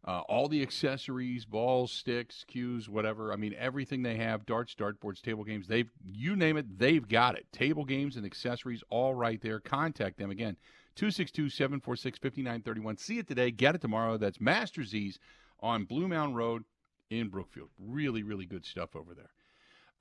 uh, 0.05 0.21
all 0.21 0.47
the 0.47 0.63
accessories, 0.63 1.45
balls, 1.45 1.91
sticks, 1.91 2.43
cues, 2.47 2.89
whatever. 2.89 3.31
I 3.31 3.35
mean, 3.35 3.53
everything 3.57 4.01
they 4.01 4.17
have, 4.17 4.45
darts, 4.45 4.73
dartboards, 4.73 5.21
table 5.21 5.43
games, 5.43 5.67
they've 5.67 5.91
you 6.11 6.35
name 6.35 6.57
it, 6.57 6.79
they've 6.79 7.07
got 7.07 7.35
it. 7.35 7.45
Table 7.51 7.85
games 7.85 8.15
and 8.15 8.25
accessories 8.25 8.83
all 8.89 9.13
right 9.13 9.39
there. 9.41 9.59
Contact 9.59 10.17
them 10.17 10.31
again. 10.31 10.57
262-746-5931. 10.95 12.99
See 12.99 13.19
it 13.19 13.27
today, 13.27 13.51
get 13.51 13.75
it 13.75 13.81
tomorrow. 13.81 14.17
That's 14.17 14.41
Master 14.41 14.83
Z's 14.83 15.19
on 15.59 15.85
Blue 15.85 16.07
Mound 16.07 16.35
Road 16.35 16.63
in 17.09 17.29
Brookfield. 17.29 17.69
Really, 17.77 18.23
really 18.23 18.45
good 18.45 18.65
stuff 18.65 18.95
over 18.95 19.13
there. 19.13 19.29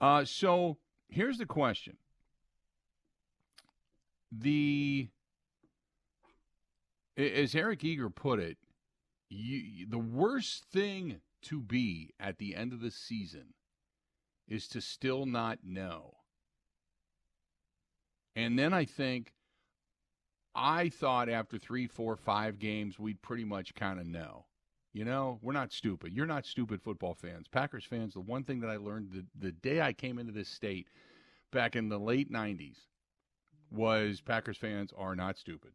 Uh, 0.00 0.24
so 0.24 0.78
here's 1.08 1.38
the 1.38 1.46
question. 1.46 1.96
The 4.32 5.08
as 7.16 7.54
Eric 7.54 7.84
Eager 7.84 8.08
put 8.08 8.38
it, 8.38 8.56
you, 9.30 9.86
the 9.88 9.98
worst 9.98 10.64
thing 10.64 11.20
to 11.42 11.60
be 11.60 12.10
at 12.20 12.38
the 12.38 12.54
end 12.54 12.72
of 12.72 12.80
the 12.80 12.90
season 12.90 13.54
is 14.48 14.68
to 14.68 14.80
still 14.80 15.24
not 15.24 15.60
know. 15.64 16.16
And 18.36 18.58
then 18.58 18.74
I 18.74 18.84
think 18.84 19.32
I 20.54 20.88
thought 20.88 21.28
after 21.28 21.58
three, 21.58 21.86
four, 21.86 22.16
five 22.16 22.58
games, 22.58 22.98
we'd 22.98 23.22
pretty 23.22 23.44
much 23.44 23.74
kind 23.74 24.00
of 24.00 24.06
know. 24.06 24.46
You 24.92 25.04
know, 25.04 25.38
we're 25.40 25.52
not 25.52 25.72
stupid. 25.72 26.12
You're 26.12 26.26
not 26.26 26.44
stupid 26.44 26.82
football 26.82 27.14
fans. 27.14 27.46
Packers 27.46 27.84
fans, 27.84 28.14
the 28.14 28.20
one 28.20 28.42
thing 28.42 28.60
that 28.60 28.70
I 28.70 28.76
learned 28.76 29.10
the, 29.12 29.24
the 29.38 29.52
day 29.52 29.80
I 29.80 29.92
came 29.92 30.18
into 30.18 30.32
this 30.32 30.48
state 30.48 30.88
back 31.52 31.76
in 31.76 31.88
the 31.88 31.98
late 31.98 32.32
90s 32.32 32.78
was 33.70 34.20
Packers 34.20 34.56
fans 34.56 34.92
are 34.98 35.14
not 35.14 35.38
stupid. 35.38 35.70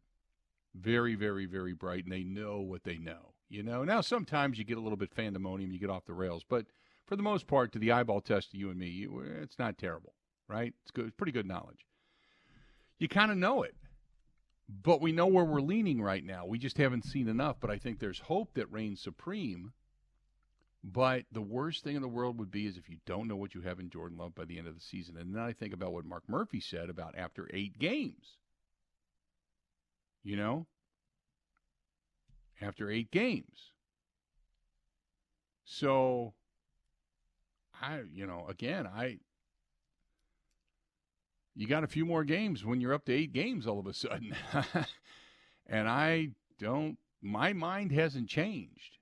Very, 0.74 1.14
very, 1.14 1.46
very 1.46 1.72
bright, 1.72 2.04
and 2.04 2.12
they 2.12 2.24
know 2.24 2.60
what 2.60 2.84
they 2.84 2.98
know. 2.98 3.32
You 3.48 3.62
know, 3.62 3.84
now 3.84 4.00
sometimes 4.00 4.58
you 4.58 4.64
get 4.64 4.76
a 4.76 4.80
little 4.80 4.96
bit 4.96 5.14
pandemonium, 5.14 5.72
you 5.72 5.78
get 5.78 5.90
off 5.90 6.04
the 6.04 6.12
rails, 6.12 6.44
but 6.48 6.66
for 7.06 7.14
the 7.14 7.22
most 7.22 7.46
part, 7.46 7.72
to 7.72 7.78
the 7.78 7.92
eyeball 7.92 8.20
test 8.20 8.52
of 8.52 8.58
you 8.58 8.70
and 8.70 8.78
me, 8.78 8.88
you, 8.88 9.20
it's 9.40 9.58
not 9.58 9.78
terrible, 9.78 10.14
right? 10.48 10.74
It's 10.82 10.90
good, 10.90 11.06
it's 11.06 11.16
pretty 11.16 11.32
good 11.32 11.46
knowledge. 11.46 11.86
You 12.98 13.08
kind 13.08 13.30
of 13.30 13.36
know 13.36 13.62
it, 13.62 13.76
but 14.68 15.00
we 15.00 15.12
know 15.12 15.26
where 15.26 15.44
we're 15.44 15.60
leaning 15.60 16.02
right 16.02 16.24
now. 16.24 16.44
We 16.44 16.58
just 16.58 16.78
haven't 16.78 17.04
seen 17.04 17.28
enough, 17.28 17.56
but 17.60 17.70
I 17.70 17.78
think 17.78 18.00
there's 18.00 18.18
hope 18.18 18.54
that 18.54 18.72
reigns 18.72 19.00
supreme. 19.00 19.72
But 20.82 21.24
the 21.32 21.42
worst 21.42 21.82
thing 21.82 21.96
in 21.96 22.02
the 22.02 22.08
world 22.08 22.38
would 22.38 22.50
be 22.50 22.66
is 22.66 22.76
if 22.76 22.88
you 22.88 22.98
don't 23.06 23.26
know 23.26 23.36
what 23.36 23.54
you 23.54 23.60
have 23.62 23.80
in 23.80 23.90
Jordan 23.90 24.18
Love 24.18 24.34
by 24.34 24.44
the 24.44 24.58
end 24.58 24.68
of 24.68 24.74
the 24.74 24.80
season. 24.80 25.16
And 25.16 25.34
then 25.34 25.42
I 25.42 25.52
think 25.52 25.74
about 25.74 25.92
what 25.92 26.04
Mark 26.04 26.22
Murphy 26.28 26.60
said 26.60 26.88
about 26.88 27.18
after 27.18 27.48
eight 27.52 27.78
games. 27.78 28.38
You 30.22 30.36
know, 30.36 30.66
after 32.60 32.90
eight 32.90 33.10
games. 33.10 33.72
So, 35.64 36.34
I, 37.80 38.02
you 38.12 38.26
know, 38.26 38.46
again, 38.48 38.86
I, 38.86 39.18
you 41.54 41.66
got 41.66 41.84
a 41.84 41.88
few 41.88 42.06
more 42.06 42.24
games 42.24 42.64
when 42.64 42.80
you're 42.80 42.94
up 42.94 43.04
to 43.06 43.12
eight 43.12 43.32
games 43.32 43.66
all 43.66 43.78
of 43.78 43.86
a 43.86 43.94
sudden. 43.94 44.34
and 45.66 45.88
I 45.88 46.28
don't, 46.58 46.98
my 47.20 47.52
mind 47.52 47.92
hasn't 47.92 48.28
changed. 48.28 48.98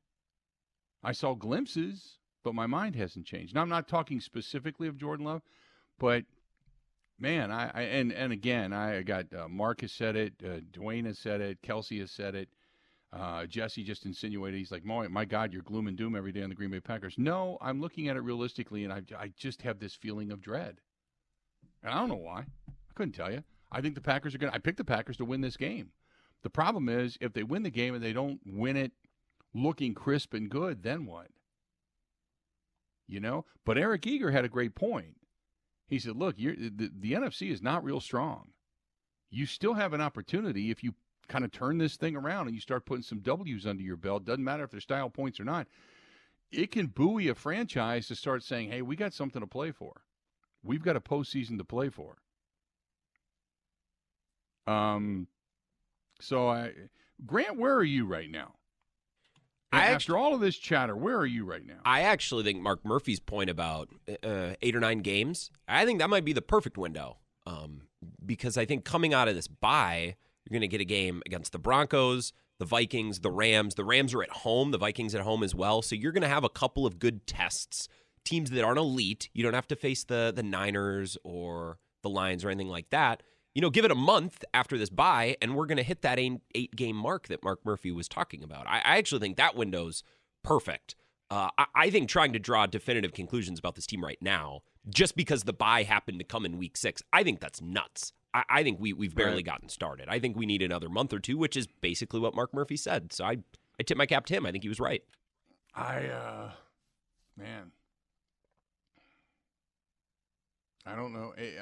I 1.02 1.12
saw 1.12 1.34
glimpses, 1.34 2.18
but 2.42 2.54
my 2.54 2.66
mind 2.66 2.96
hasn't 2.96 3.26
changed. 3.26 3.54
Now, 3.54 3.62
I'm 3.62 3.68
not 3.68 3.88
talking 3.88 4.20
specifically 4.20 4.88
of 4.88 4.96
Jordan 4.96 5.26
Love, 5.26 5.42
but 5.98 6.24
man, 7.18 7.50
I, 7.50 7.70
I 7.74 7.82
and, 7.82 8.12
and 8.12 8.32
again, 8.32 8.72
I 8.72 9.02
got 9.02 9.26
uh, 9.34 9.48
Mark 9.48 9.82
has 9.82 9.92
said 9.92 10.16
it, 10.16 10.32
uh, 10.42 10.60
Dwayne 10.72 11.06
has 11.06 11.18
said 11.18 11.40
it, 11.40 11.60
Kelsey 11.62 11.98
has 12.00 12.10
said 12.10 12.34
it. 12.34 12.48
Uh, 13.14 13.46
Jesse 13.46 13.84
just 13.84 14.06
insinuated 14.06 14.58
he's 14.58 14.72
like, 14.72 14.84
my, 14.84 15.06
my 15.06 15.24
God, 15.24 15.52
you're 15.52 15.62
gloom 15.62 15.86
and 15.86 15.96
doom 15.96 16.16
every 16.16 16.32
day 16.32 16.42
on 16.42 16.48
the 16.48 16.54
Green 16.54 16.70
Bay 16.70 16.80
Packers. 16.80 17.14
No, 17.16 17.58
I'm 17.60 17.80
looking 17.80 18.08
at 18.08 18.16
it 18.16 18.22
realistically, 18.22 18.82
and 18.82 18.92
I, 18.92 19.02
I 19.16 19.32
just 19.36 19.62
have 19.62 19.78
this 19.78 19.94
feeling 19.94 20.32
of 20.32 20.40
dread. 20.40 20.80
And 21.82 21.92
I 21.92 21.98
don't 21.98 22.08
know 22.08 22.16
why. 22.16 22.40
I 22.68 22.92
couldn't 22.94 23.12
tell 23.12 23.30
you. 23.30 23.44
I 23.70 23.80
think 23.80 23.94
the 23.94 24.00
Packers 24.00 24.34
are 24.34 24.38
going 24.38 24.50
to, 24.50 24.56
I 24.56 24.58
picked 24.58 24.78
the 24.78 24.84
Packers 24.84 25.16
to 25.18 25.24
win 25.24 25.42
this 25.42 25.56
game. 25.56 25.90
The 26.42 26.50
problem 26.50 26.88
is, 26.88 27.16
if 27.20 27.32
they 27.32 27.44
win 27.44 27.62
the 27.62 27.70
game 27.70 27.94
and 27.94 28.02
they 28.02 28.12
don't 28.12 28.40
win 28.44 28.76
it 28.76 28.92
looking 29.54 29.94
crisp 29.94 30.34
and 30.34 30.50
good, 30.50 30.82
then 30.82 31.06
what? 31.06 31.28
You 33.06 33.20
know? 33.20 33.44
But 33.64 33.78
Eric 33.78 34.06
Eager 34.06 34.32
had 34.32 34.44
a 34.44 34.48
great 34.48 34.74
point. 34.74 35.16
He 35.86 35.98
said, 36.00 36.16
look, 36.16 36.36
the, 36.36 36.90
the 36.98 37.12
NFC 37.12 37.50
is 37.52 37.62
not 37.62 37.84
real 37.84 38.00
strong. 38.00 38.48
You 39.30 39.46
still 39.46 39.74
have 39.74 39.92
an 39.92 40.00
opportunity 40.00 40.70
if 40.70 40.82
you 40.82 40.94
kind 41.28 41.44
of 41.44 41.52
turn 41.52 41.78
this 41.78 41.96
thing 41.96 42.16
around 42.16 42.46
and 42.46 42.54
you 42.54 42.60
start 42.60 42.86
putting 42.86 43.02
some 43.02 43.20
W's 43.20 43.66
under 43.66 43.82
your 43.82 43.96
belt, 43.96 44.24
doesn't 44.24 44.44
matter 44.44 44.64
if 44.64 44.70
they're 44.70 44.80
style 44.80 45.10
points 45.10 45.40
or 45.40 45.44
not, 45.44 45.66
it 46.50 46.70
can 46.70 46.86
buoy 46.86 47.28
a 47.28 47.34
franchise 47.34 48.08
to 48.08 48.14
start 48.14 48.42
saying, 48.42 48.70
hey, 48.70 48.82
we 48.82 48.96
got 48.96 49.12
something 49.12 49.40
to 49.40 49.46
play 49.46 49.72
for. 49.72 50.02
We've 50.62 50.82
got 50.82 50.96
a 50.96 51.00
postseason 51.00 51.58
to 51.58 51.64
play 51.64 51.88
for. 51.88 52.16
Um, 54.66 55.26
so 56.20 56.48
I, 56.48 56.72
Grant, 57.26 57.58
where 57.58 57.74
are 57.74 57.84
you 57.84 58.06
right 58.06 58.30
now? 58.30 58.54
I 59.72 59.82
After 59.82 59.94
actually, 59.94 60.18
all 60.18 60.34
of 60.34 60.40
this 60.40 60.56
chatter, 60.56 60.96
where 60.96 61.16
are 61.16 61.26
you 61.26 61.44
right 61.44 61.66
now? 61.66 61.80
I 61.84 62.02
actually 62.02 62.44
think 62.44 62.60
Mark 62.60 62.84
Murphy's 62.84 63.18
point 63.18 63.50
about 63.50 63.88
uh, 64.22 64.54
eight 64.62 64.76
or 64.76 64.80
nine 64.80 65.00
games, 65.00 65.50
I 65.66 65.84
think 65.84 65.98
that 65.98 66.08
might 66.08 66.24
be 66.24 66.32
the 66.32 66.42
perfect 66.42 66.78
window. 66.78 67.18
Um, 67.46 67.82
because 68.24 68.56
I 68.56 68.64
think 68.64 68.84
coming 68.84 69.12
out 69.12 69.28
of 69.28 69.34
this 69.34 69.48
bye, 69.48 70.16
you're 70.44 70.58
going 70.58 70.68
to 70.68 70.68
get 70.68 70.80
a 70.80 70.84
game 70.84 71.22
against 71.26 71.52
the 71.52 71.58
Broncos, 71.58 72.32
the 72.58 72.64
Vikings, 72.64 73.20
the 73.20 73.30
Rams. 73.30 73.74
The 73.74 73.84
Rams 73.84 74.14
are 74.14 74.22
at 74.22 74.30
home, 74.30 74.70
the 74.70 74.78
Vikings 74.78 75.14
at 75.14 75.22
home 75.22 75.42
as 75.42 75.54
well. 75.54 75.82
So 75.82 75.94
you're 75.94 76.12
going 76.12 76.22
to 76.22 76.28
have 76.28 76.44
a 76.44 76.48
couple 76.48 76.86
of 76.86 76.98
good 76.98 77.26
tests. 77.26 77.88
Teams 78.24 78.50
that 78.50 78.64
aren't 78.64 78.78
elite. 78.78 79.28
You 79.34 79.42
don't 79.42 79.54
have 79.54 79.68
to 79.68 79.76
face 79.76 80.04
the 80.04 80.32
the 80.34 80.42
Niners 80.42 81.18
or 81.24 81.78
the 82.02 82.08
Lions 82.08 82.44
or 82.44 82.50
anything 82.50 82.70
like 82.70 82.90
that. 82.90 83.22
You 83.54 83.62
know, 83.62 83.70
give 83.70 83.84
it 83.84 83.90
a 83.90 83.96
month 83.96 84.44
after 84.52 84.76
this 84.76 84.90
bye, 84.90 85.36
and 85.40 85.54
we're 85.54 85.66
going 85.66 85.76
to 85.76 85.84
hit 85.84 86.02
that 86.02 86.18
eight, 86.18 86.74
game 86.74 86.96
mark 86.96 87.28
that 87.28 87.44
Mark 87.44 87.60
Murphy 87.64 87.92
was 87.92 88.08
talking 88.08 88.42
about. 88.42 88.66
I, 88.66 88.78
I 88.78 88.96
actually 88.96 89.20
think 89.20 89.36
that 89.36 89.54
window's 89.54 90.02
perfect. 90.42 90.96
Uh, 91.30 91.50
I, 91.56 91.66
I 91.74 91.90
think 91.90 92.08
trying 92.08 92.32
to 92.32 92.38
draw 92.38 92.66
definitive 92.66 93.12
conclusions 93.12 93.58
about 93.58 93.74
this 93.74 93.86
team 93.86 94.04
right 94.04 94.18
now, 94.20 94.62
just 94.88 95.16
because 95.16 95.44
the 95.44 95.52
bye 95.52 95.82
happened 95.82 96.18
to 96.18 96.24
come 96.24 96.44
in 96.44 96.58
week 96.58 96.76
six, 96.76 97.02
I 97.12 97.22
think 97.22 97.40
that's 97.40 97.60
nuts. 97.60 98.12
I, 98.34 98.44
I 98.48 98.62
think 98.62 98.80
we 98.80 98.92
we've 98.92 99.14
barely 99.14 99.36
right. 99.36 99.46
gotten 99.46 99.68
started. 99.68 100.08
I 100.08 100.18
think 100.18 100.36
we 100.36 100.44
need 100.44 100.60
another 100.60 100.88
month 100.88 101.12
or 101.12 101.20
two, 101.20 101.38
which 101.38 101.56
is 101.56 101.66
basically 101.80 102.20
what 102.20 102.34
Mark 102.34 102.52
Murphy 102.52 102.76
said. 102.76 103.12
So 103.12 103.24
I 103.24 103.38
I 103.78 103.84
tip 103.84 103.96
my 103.96 104.06
cap 104.06 104.26
to 104.26 104.34
him. 104.34 104.44
I 104.44 104.52
think 104.52 104.64
he 104.64 104.68
was 104.68 104.80
right. 104.80 105.02
I 105.74 106.06
uh 106.06 106.50
man. 107.38 107.70
I 110.86 110.94
don't 110.94 111.14
know. 111.14 111.32
Eh, 111.38 111.52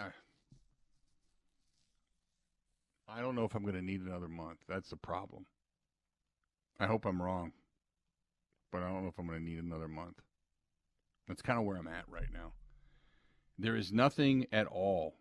I 3.09 3.21
don't 3.21 3.37
know 3.37 3.45
if 3.45 3.55
I'm 3.55 3.63
going 3.63 3.75
to 3.75 3.83
need 3.83 4.01
another 4.01 4.29
month. 4.29 4.59
That's 4.69 4.89
the 4.91 4.97
problem. 4.97 5.47
I 6.81 6.87
hope 6.87 7.05
I'm 7.05 7.23
wrong, 7.23 7.53
but 8.73 8.83
I 8.83 8.89
don't 8.89 9.03
know 9.03 9.09
if 9.09 9.19
I'm 9.19 9.27
going 9.27 9.39
to 9.39 9.45
need 9.45 9.63
another 9.63 9.87
month. 9.87 10.23
That's 11.29 11.43
kind 11.43 11.59
of 11.59 11.67
where 11.67 11.77
I'm 11.77 11.87
at 11.87 12.09
right 12.09 12.33
now. 12.33 12.53
There 13.59 13.77
is 13.77 13.93
nothing 13.93 14.47
at 14.51 14.67
all 14.67 15.15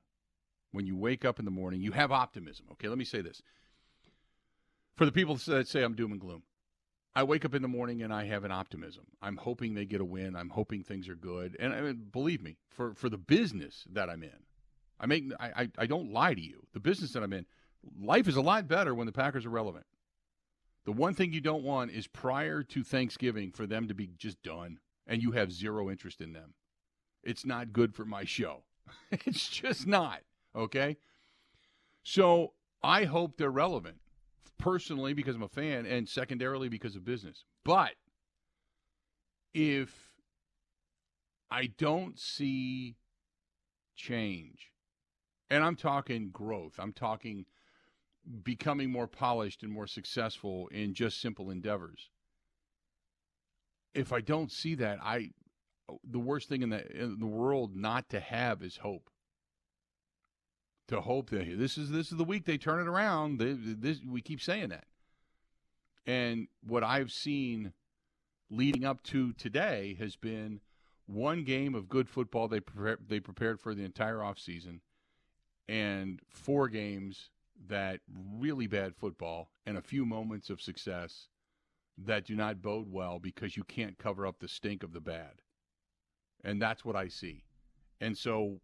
when 0.71 0.85
you 0.85 0.95
wake 0.95 1.25
up 1.25 1.39
in 1.39 1.45
the 1.45 1.51
morning, 1.51 1.81
you 1.81 1.91
have 1.91 2.11
optimism. 2.11 2.65
Okay, 2.73 2.87
let 2.87 2.97
me 2.97 3.05
say 3.05 3.21
this. 3.21 3.41
For 4.95 5.05
the 5.05 5.11
people 5.11 5.35
that 5.47 5.67
say 5.67 5.83
I'm 5.83 5.95
doom 5.95 6.11
and 6.11 6.21
gloom, 6.21 6.43
I 7.13 7.23
wake 7.23 7.43
up 7.43 7.53
in 7.53 7.61
the 7.61 7.67
morning 7.67 8.01
and 8.03 8.13
I 8.13 8.25
have 8.25 8.43
an 8.43 8.51
optimism. 8.51 9.03
I'm 9.21 9.37
hoping 9.37 9.73
they 9.73 9.85
get 9.85 9.99
a 9.99 10.05
win. 10.05 10.35
I'm 10.35 10.49
hoping 10.49 10.83
things 10.83 11.09
are 11.09 11.15
good. 11.15 11.57
And 11.59 11.73
I 11.73 11.81
mean, 11.81 12.07
believe 12.11 12.41
me, 12.41 12.57
for, 12.69 12.93
for 12.93 13.09
the 13.09 13.17
business 13.17 13.85
that 13.91 14.09
I'm 14.09 14.23
in, 14.23 14.45
I 14.99 15.07
make 15.07 15.25
I, 15.39 15.51
I, 15.55 15.69
I 15.79 15.85
don't 15.87 16.13
lie 16.13 16.33
to 16.33 16.41
you. 16.41 16.67
The 16.73 16.79
business 16.79 17.11
that 17.13 17.23
I'm 17.23 17.33
in, 17.33 17.45
life 17.99 18.27
is 18.27 18.37
a 18.37 18.41
lot 18.41 18.67
better 18.67 18.95
when 18.95 19.07
the 19.07 19.11
Packers 19.11 19.45
are 19.45 19.49
relevant. 19.49 19.85
The 20.85 20.91
one 20.91 21.13
thing 21.13 21.33
you 21.33 21.41
don't 21.41 21.63
want 21.63 21.91
is 21.91 22.07
prior 22.07 22.63
to 22.63 22.83
Thanksgiving 22.83 23.51
for 23.51 23.67
them 23.67 23.87
to 23.87 23.93
be 23.93 24.07
just 24.17 24.41
done 24.41 24.79
and 25.05 25.21
you 25.21 25.31
have 25.31 25.51
zero 25.51 25.89
interest 25.89 26.21
in 26.21 26.33
them. 26.33 26.53
It's 27.23 27.45
not 27.45 27.73
good 27.73 27.93
for 27.93 28.05
my 28.05 28.23
show. 28.23 28.63
it's 29.11 29.49
just 29.49 29.85
not. 29.85 30.21
Okay? 30.55 30.97
So 32.03 32.53
I 32.83 33.05
hope 33.05 33.37
they're 33.37 33.51
relevant, 33.51 33.97
personally 34.57 35.13
because 35.13 35.35
I'm 35.35 35.43
a 35.43 35.47
fan, 35.47 35.85
and 35.85 36.07
secondarily 36.07 36.69
because 36.69 36.95
of 36.95 37.05
business. 37.05 37.45
But 37.63 37.91
if 39.53 40.09
I 41.49 41.67
don't 41.77 42.19
see 42.19 42.95
change, 43.95 44.71
and 45.49 45.63
I'm 45.63 45.75
talking 45.75 46.29
growth, 46.31 46.75
I'm 46.79 46.93
talking 46.93 47.45
becoming 48.43 48.91
more 48.91 49.07
polished 49.07 49.63
and 49.63 49.71
more 49.71 49.87
successful 49.87 50.67
in 50.69 50.93
just 50.93 51.19
simple 51.19 51.49
endeavors. 51.49 52.09
If 53.93 54.13
I 54.13 54.21
don't 54.21 54.51
see 54.51 54.75
that, 54.75 54.99
I 55.03 55.31
the 56.09 56.19
worst 56.19 56.47
thing 56.47 56.61
in 56.61 56.69
the 56.69 56.89
in 56.95 57.19
the 57.19 57.25
world 57.25 57.75
not 57.75 58.09
to 58.09 58.19
have 58.19 58.63
is 58.63 58.77
hope. 58.77 59.09
To 60.91 61.01
hope 61.01 61.29
that 61.29 61.57
this 61.57 61.77
is 61.77 61.89
this 61.89 62.11
is 62.11 62.17
the 62.17 62.23
week 62.25 62.45
they 62.45 62.57
turn 62.57 62.81
it 62.81 62.87
around. 62.87 63.39
They, 63.39 63.53
this 63.53 64.01
we 64.05 64.21
keep 64.21 64.41
saying 64.41 64.69
that, 64.69 64.85
and 66.05 66.47
what 66.67 66.83
I've 66.83 67.11
seen 67.11 67.71
leading 68.49 68.83
up 68.83 69.01
to 69.03 69.31
today 69.33 69.95
has 69.99 70.17
been 70.17 70.59
one 71.05 71.43
game 71.45 71.75
of 71.75 71.87
good 71.87 72.09
football 72.09 72.49
they 72.49 72.59
pre- 72.59 72.95
they 73.07 73.21
prepared 73.21 73.59
for 73.59 73.73
the 73.73 73.85
entire 73.85 74.17
offseason 74.17 74.81
and 75.69 76.19
four 76.29 76.67
games 76.67 77.29
that 77.67 78.01
really 78.37 78.67
bad 78.67 78.93
football 78.93 79.49
and 79.65 79.77
a 79.77 79.81
few 79.81 80.05
moments 80.05 80.49
of 80.49 80.59
success 80.59 81.29
that 81.97 82.25
do 82.25 82.35
not 82.35 82.61
bode 82.61 82.91
well 82.91 83.19
because 83.19 83.55
you 83.55 83.63
can't 83.63 83.97
cover 83.97 84.27
up 84.27 84.39
the 84.39 84.47
stink 84.47 84.83
of 84.83 84.91
the 84.91 84.99
bad. 84.99 85.41
And 86.43 86.61
that's 86.61 86.83
what 86.83 86.95
I 86.95 87.07
see. 87.07 87.45
And 88.01 88.17
so 88.17 88.59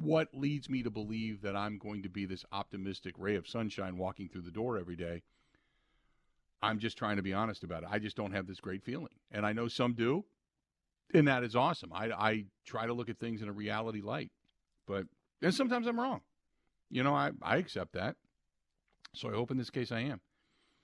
what 0.00 0.28
leads 0.34 0.68
me 0.68 0.82
to 0.82 0.90
believe 0.90 1.42
that 1.42 1.54
I'm 1.54 1.78
going 1.78 2.02
to 2.02 2.08
be 2.08 2.24
this 2.24 2.44
optimistic 2.52 3.14
ray 3.18 3.36
of 3.36 3.46
sunshine 3.46 3.98
walking 3.98 4.28
through 4.28 4.42
the 4.42 4.50
door 4.50 4.78
every 4.78 4.96
day? 4.96 5.22
I'm 6.62 6.78
just 6.78 6.98
trying 6.98 7.16
to 7.16 7.22
be 7.22 7.32
honest 7.32 7.64
about 7.64 7.82
it. 7.82 7.88
I 7.90 7.98
just 7.98 8.16
don't 8.16 8.32
have 8.32 8.46
this 8.46 8.60
great 8.60 8.82
feeling. 8.82 9.14
And 9.30 9.46
I 9.46 9.52
know 9.52 9.68
some 9.68 9.94
do. 9.94 10.24
And 11.12 11.26
that 11.28 11.42
is 11.42 11.56
awesome. 11.56 11.92
I, 11.92 12.10
I 12.12 12.44
try 12.66 12.86
to 12.86 12.92
look 12.92 13.08
at 13.08 13.18
things 13.18 13.42
in 13.42 13.48
a 13.48 13.52
reality 13.52 14.00
light. 14.00 14.30
But 14.86 15.06
and 15.42 15.54
sometimes 15.54 15.86
I'm 15.86 15.98
wrong. 15.98 16.20
You 16.90 17.02
know, 17.02 17.14
I, 17.14 17.30
I 17.42 17.56
accept 17.56 17.92
that. 17.94 18.16
So 19.14 19.28
I 19.28 19.32
hope 19.32 19.50
in 19.50 19.56
this 19.56 19.70
case 19.70 19.90
I 19.90 20.00
am. 20.00 20.20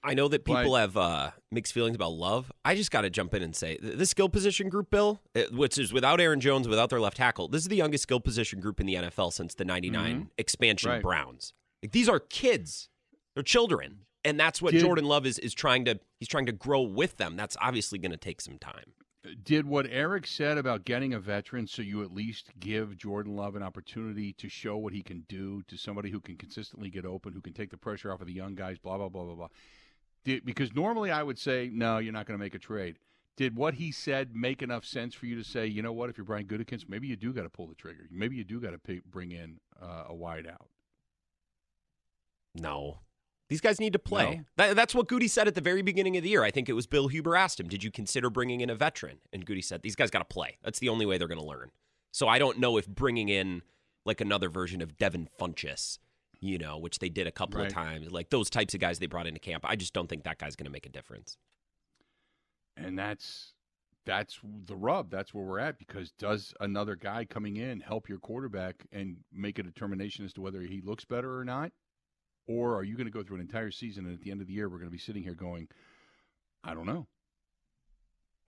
I 0.07 0.15
know 0.15 0.29
that 0.29 0.45
people 0.45 0.75
have 0.77 0.97
uh, 0.97 1.31
mixed 1.51 1.73
feelings 1.73 1.95
about 1.97 2.13
love. 2.13 2.51
I 2.65 2.75
just 2.75 2.91
got 2.91 3.03
to 3.03 3.11
jump 3.11 3.35
in 3.35 3.43
and 3.43 3.55
say 3.55 3.77
th- 3.77 3.97
this 3.97 4.11
skill 4.11 4.29
position 4.29 4.69
group, 4.69 4.91
Bill, 4.91 5.21
uh, 5.35 5.43
which 5.53 5.79
is 5.79 5.93
without 5.93 6.21
Aaron 6.21 6.41
Jones, 6.41 6.69
without 6.69 6.91
their 6.91 7.01
left 7.01 7.17
tackle, 7.17 7.49
this 7.49 7.63
is 7.63 7.69
the 7.69 7.77
youngest 7.77 8.03
skill 8.03 8.21
position 8.21 8.61
group 8.61 8.81
in 8.81 8.87
the 8.87 8.95
NFL 8.95 9.33
since 9.33 9.55
the 9.55 9.65
'99 9.65 10.21
Mhm. 10.23 10.29
expansion 10.39 10.91
Right. 10.91 11.03
Browns. 11.03 11.53
Like, 11.83 11.93
these 11.93 12.09
are 12.09 12.21
kids, 12.21 12.89
they're 13.35 13.43
children, 13.43 14.01
and 14.25 14.39
that's 14.41 14.63
what 14.63 14.73
Jordan 14.75 15.05
Love 15.05 15.27
is 15.27 15.39
is 15.39 15.53
trying 15.55 15.85
to 15.87 15.99
he's 16.19 16.29
trying 16.29 16.47
to 16.47 16.53
grow 16.53 16.81
with 16.83 17.17
them. 17.17 17.37
That's 17.37 17.57
obviously 17.61 17.99
going 17.99 18.13
to 18.13 18.17
take 18.17 18.41
some 18.41 18.59
time. 18.59 18.93
Did 19.43 19.67
what 19.67 19.89
Eric 19.91 20.25
said 20.25 20.57
about 20.57 20.85
getting 20.85 21.13
a 21.13 21.19
veteran 21.19 21.67
so 21.67 21.83
you 21.83 22.01
at 22.05 22.13
least 22.15 22.51
give 22.61 22.97
Jordan 22.97 23.35
Love 23.35 23.57
an 23.57 23.63
opportunity 23.63 24.33
to 24.35 24.49
show 24.49 24.77
what 24.77 24.93
he 24.93 25.03
can 25.03 25.25
do 25.29 25.63
to 25.67 25.77
somebody 25.77 26.11
who 26.11 26.21
can 26.21 26.37
consistently 26.37 26.91
get 26.91 27.05
open, 27.05 27.33
who 27.33 27.41
can 27.41 27.53
take 27.53 27.71
the 27.71 27.77
pressure 27.77 28.13
off 28.13 28.21
of 28.21 28.29
the 28.29 28.33
young 28.33 28.55
guys, 28.55 28.79
blah, 28.79 28.97
blah, 28.97 29.09
blah, 29.09 29.25
blah, 29.25 29.35
blah. 29.35 29.49
Did, 30.27 30.45
because 30.45 30.75
normally 30.75 31.13
I 31.13 31.23
would 31.23 31.39
say, 31.39 31.71
no, 31.73 31.99
you're 31.99 32.13
not 32.13 32.27
going 32.27 32.37
to 32.37 32.45
make 32.45 32.57
a 32.57 32.59
trade. 32.59 32.99
Did 33.37 33.55
what 33.55 33.75
he 33.75 33.93
said 33.93 34.35
make 34.35 34.61
enough 34.61 34.85
sense 34.85 35.15
for 35.15 35.27
you 35.27 35.37
to 35.37 35.45
say, 35.45 35.69
you 35.69 35.83
know 35.83 35.93
what, 35.93 36.11
if 36.11 36.19
you're 36.19 36.25
Brian 36.25 36.47
Gutekunst, 36.47 36.89
maybe 36.89 37.07
you 37.07 37.15
do 37.15 37.33
got 37.33 37.45
to 37.45 37.49
pull 37.49 37.69
the 37.69 37.77
trigger. 37.77 38.09
Maybe 38.11 38.35
you 38.35 38.43
do 38.43 38.61
got 38.61 38.73
to 38.73 39.01
bring 39.09 39.31
in 39.31 39.61
uh, 39.81 40.07
a 40.09 40.15
wide 40.15 40.49
out. 40.49 40.67
No. 42.57 42.99
These 43.49 43.61
guys 43.61 43.79
need 43.79 43.93
to 43.93 44.01
play. 44.01 44.39
No? 44.39 44.45
That, 44.57 44.75
that's 44.75 44.97
what 44.97 45.07
Goody 45.07 45.29
said 45.29 45.47
at 45.47 45.55
the 45.55 45.61
very 45.61 45.83
beginning 45.83 46.17
of 46.17 46.25
the 46.25 46.31
year. 46.31 46.43
I 46.43 46.51
think 46.51 46.69
it 46.69 46.73
was 46.73 46.89
Bill 46.89 47.07
Huber 47.07 47.37
asked 47.37 47.61
him, 47.61 47.69
Did 47.69 47.85
you 47.85 47.93
consider 47.93 48.29
bringing 48.29 48.63
in 48.63 48.69
a 48.69 48.75
veteran? 48.75 49.19
And 49.33 49.47
Goody 49.47 49.63
said, 49.63 49.83
These 49.83 49.95
guys 49.95 50.11
got 50.11 50.19
to 50.19 50.25
play. 50.25 50.59
That's 50.65 50.81
the 50.81 50.89
only 50.89 51.07
way 51.07 51.19
they're 51.19 51.29
going 51.29 51.39
to 51.39 51.47
learn. 51.47 51.71
So 52.11 52.27
I 52.27 52.41
don't 52.41 52.59
know 52.59 52.79
if 52.79 52.89
bringing 52.89 53.29
in 53.29 53.63
like 54.05 54.21
another 54.21 54.49
version 54.49 54.83
of 54.83 54.97
Devin 54.97 55.29
Funchess, 55.39 55.99
you 56.41 56.59
know, 56.59 56.79
which 56.79 56.99
they 56.99 57.09
did 57.09 57.27
a 57.27 57.33
couple 57.33 57.61
Right. 57.61 57.69
of 57.69 57.73
times, 57.73 58.11
like 58.11 58.31
those 58.31 58.51
types 58.51 58.75
of 58.75 58.81
guys 58.81 58.99
they 58.99 59.07
brought 59.07 59.27
into 59.27 59.41
camp, 59.41 59.65
I 59.67 59.77
just 59.77 59.93
don't 59.93 60.09
think 60.09 60.25
that 60.25 60.39
guy's 60.39 60.57
going 60.57 60.67
to 60.67 60.71
make 60.73 60.87
a 60.87 60.91
difference. 60.91 61.37
And 62.77 62.99
that's 62.99 63.53
that's 64.05 64.39
the 64.67 64.77
rub. 64.77 65.11
That's 65.11 65.35
where 65.35 65.45
we're 65.45 65.59
at 65.59 65.79
because 65.79 66.13
does 66.13 66.55
another 66.61 66.95
guy 66.95 67.25
coming 67.25 67.57
in 67.57 67.81
help 67.81 68.09
your 68.09 68.19
quarterback 68.19 68.87
and 68.93 69.17
make 69.33 69.59
a 69.59 69.65
determination 69.65 70.25
as 70.25 70.33
to 70.35 70.41
whether 70.41 70.61
he 70.61 70.81
looks 70.81 71.05
better 71.05 71.37
or 71.39 71.45
not? 71.45 71.73
Or 72.47 72.77
are 72.77 72.85
you 72.85 72.95
going 72.97 73.07
to 73.07 73.13
go 73.13 73.25
through 73.25 73.37
an 73.37 73.43
entire 73.43 73.73
season 73.73 74.05
and 74.05 74.15
at 74.15 74.21
the 74.21 74.31
end 74.31 74.41
of 74.41 74.47
the 74.47 74.53
year 74.53 74.69
we're 74.69 74.79
going 74.79 74.87
to 74.91 74.93
be 74.93 74.99
sitting 74.99 75.25
here 75.25 75.35
going, 75.35 75.67
I 76.63 76.73
don't 76.75 76.87
know. 76.87 77.09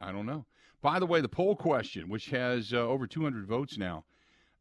I 0.01 0.13
don't 0.13 0.27
know. 0.27 0.47
By 0.81 1.01
the 1.01 1.07
way, 1.07 1.21
the 1.21 1.29
poll 1.29 1.57
question, 1.57 2.09
which 2.09 2.27
has 2.31 2.73
uh, 2.73 2.77
over 2.77 3.09
200 3.09 3.45
votes 3.47 3.77
now, 3.77 4.05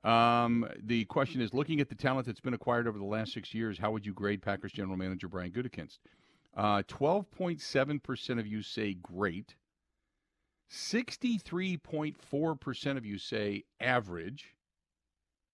um, 0.08 0.66
the 0.82 1.04
question 1.06 1.42
is: 1.42 1.54
Looking 1.54 1.82
at 1.82 1.90
the 1.90 1.96
talent 1.96 2.28
that's 2.28 2.40
been 2.40 2.54
acquired 2.54 2.88
over 2.88 2.98
the 2.98 3.04
last 3.04 3.34
six 3.34 3.54
years, 3.54 3.78
how 3.78 3.92
would 3.92 4.06
you 4.06 4.14
grade 4.14 4.42
Packers 4.42 4.72
general 4.72 4.96
manager 4.96 5.28
Brian 5.28 5.52
Gutekunst? 5.52 5.98
Uh, 6.56 6.82
12.7% 6.84 8.40
of 8.40 8.48
you 8.48 8.64
say 8.64 8.94
great. 8.94 9.56
63.4% 10.72 12.98
of 12.98 13.06
you 13.06 13.18
say 13.18 13.66
average. 13.80 14.54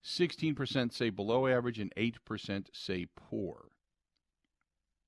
16% 0.06 0.94
say 0.94 1.10
below 1.10 1.48
average, 1.48 1.80
and 1.80 1.92
8% 1.96 2.68
say 2.74 3.08
poor. 3.16 3.70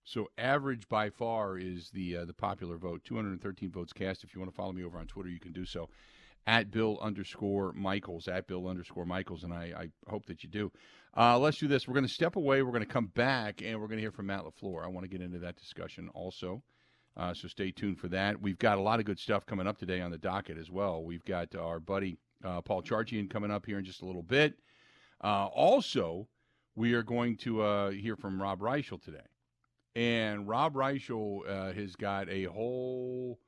So 0.03 0.29
average 0.38 0.89
by 0.89 1.10
far 1.10 1.58
is 1.58 1.89
the 1.91 2.17
uh, 2.17 2.25
the 2.25 2.34
popular 2.34 2.77
vote. 2.77 3.03
213 3.03 3.71
votes 3.71 3.93
cast. 3.93 4.23
If 4.23 4.34
you 4.34 4.41
want 4.41 4.51
to 4.51 4.55
follow 4.55 4.71
me 4.71 4.84
over 4.84 4.97
on 4.97 5.05
Twitter, 5.08 5.29
you 5.29 5.39
can 5.39 5.51
do 5.51 5.65
so 5.65 5.89
at 6.47 6.71
Bill 6.71 6.99
underscore 7.01 7.73
Michaels 7.73 8.27
at 8.27 8.47
Bill 8.47 8.67
underscore 8.67 9.05
Michaels, 9.05 9.43
and 9.43 9.53
I, 9.53 9.73
I 9.77 10.10
hope 10.10 10.25
that 10.27 10.43
you 10.43 10.49
do. 10.49 10.71
Uh, 11.17 11.39
let's 11.39 11.58
do 11.58 11.67
this. 11.67 11.88
We're 11.88 11.93
going 11.93 12.08
to 12.08 12.13
step 12.13 12.36
away. 12.36 12.62
We're 12.62 12.71
going 12.71 12.86
to 12.86 12.91
come 12.91 13.08
back, 13.08 13.62
and 13.63 13.79
we're 13.79 13.88
going 13.88 13.97
to 13.97 14.03
hear 14.03 14.12
from 14.12 14.27
Matt 14.27 14.43
LaFleur. 14.43 14.84
I 14.84 14.88
want 14.88 15.03
to 15.05 15.10
get 15.10 15.21
into 15.21 15.39
that 15.39 15.55
discussion 15.55 16.10
also. 16.13 16.62
Uh, 17.17 17.34
so 17.34 17.47
stay 17.47 17.71
tuned 17.71 17.97
for 17.97 18.10
that. 18.10 18.41
We've 18.41 18.60
got 18.60 18.77
a 18.77 18.81
lot 18.81 18.99
of 18.99 19.05
good 19.05 19.19
stuff 19.19 19.45
coming 19.45 19.67
up 19.67 19.77
today 19.77 20.01
on 20.01 20.12
the 20.12 20.17
docket 20.17 20.58
as 20.58 20.69
well. 20.69 21.03
We've 21.03 21.23
got 21.23 21.55
our 21.55 21.79
buddy 21.79 22.17
uh, 22.43 22.62
Paul 22.62 22.84
Charchian 22.84 23.29
coming 23.29 23.51
up 23.51 23.65
here 23.65 23.79
in 23.79 23.86
just 23.86 24.01
a 24.01 24.05
little 24.05 24.23
bit. 24.23 24.55
Uh, 25.23 25.45
also, 25.47 26.27
we 26.75 26.93
are 26.93 27.03
going 27.03 27.38
to 27.38 27.62
uh, 27.62 27.89
hear 27.91 28.17
from 28.17 28.41
Rob 28.41 28.60
Reischel 28.60 29.01
today. 29.01 29.19
And 29.95 30.47
Rob 30.47 30.73
Reischel 30.73 31.49
uh, 31.49 31.73
has 31.73 31.95
got 31.95 32.27
a 32.29 32.43
whole 32.43 33.39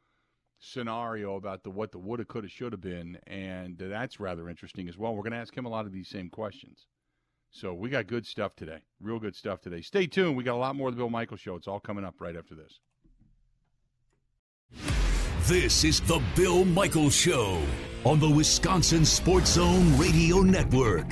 scenario 0.60 1.36
about 1.36 1.64
the 1.64 1.70
what 1.70 1.92
the 1.92 2.00
woulda, 2.00 2.26
coulda, 2.26 2.48
shoulda 2.48 2.78
been, 2.78 3.18
and 3.28 3.78
that's 3.78 4.20
rather 4.20 4.50
interesting 4.50 4.88
as 4.90 4.98
well. 4.98 5.16
We're 5.16 5.24
going 5.24 5.34
to 5.34 5.38
ask 5.38 5.56
him 5.56 5.66
a 5.66 5.70
lot 5.70 5.86
of 5.86 5.92
these 5.92 6.08
same 6.08 6.30
questions. 6.30 6.88
So 7.52 7.74
we 7.74 7.90
got 7.90 8.08
good 8.08 8.26
stuff 8.26 8.56
today, 8.56 8.80
real 9.02 9.20
good 9.20 9.36
stuff 9.36 9.62
today. 9.62 9.82
Stay 9.82 10.08
tuned. 10.08 10.36
We 10.36 10.44
got 10.44 10.56
a 10.56 10.58
lot 10.58 10.76
more 10.76 10.90
of 10.90 10.96
the 10.96 11.00
Bill 11.00 11.10
Michael 11.10 11.38
Show. 11.38 11.56
It's 11.56 11.68
all 11.68 11.80
coming 11.80 12.04
up 12.04 12.16
right 12.20 12.36
after 12.36 12.56
this. 12.56 12.80
This 15.44 15.84
is 15.86 16.02
the 16.02 16.22
Bill 16.36 16.66
Michaels 16.66 17.16
Show 17.16 17.62
on 18.04 18.20
the 18.20 18.30
Wisconsin 18.30 19.06
Sports 19.06 19.54
Zone 19.54 19.98
Radio 19.98 20.42
Network. 20.42 21.08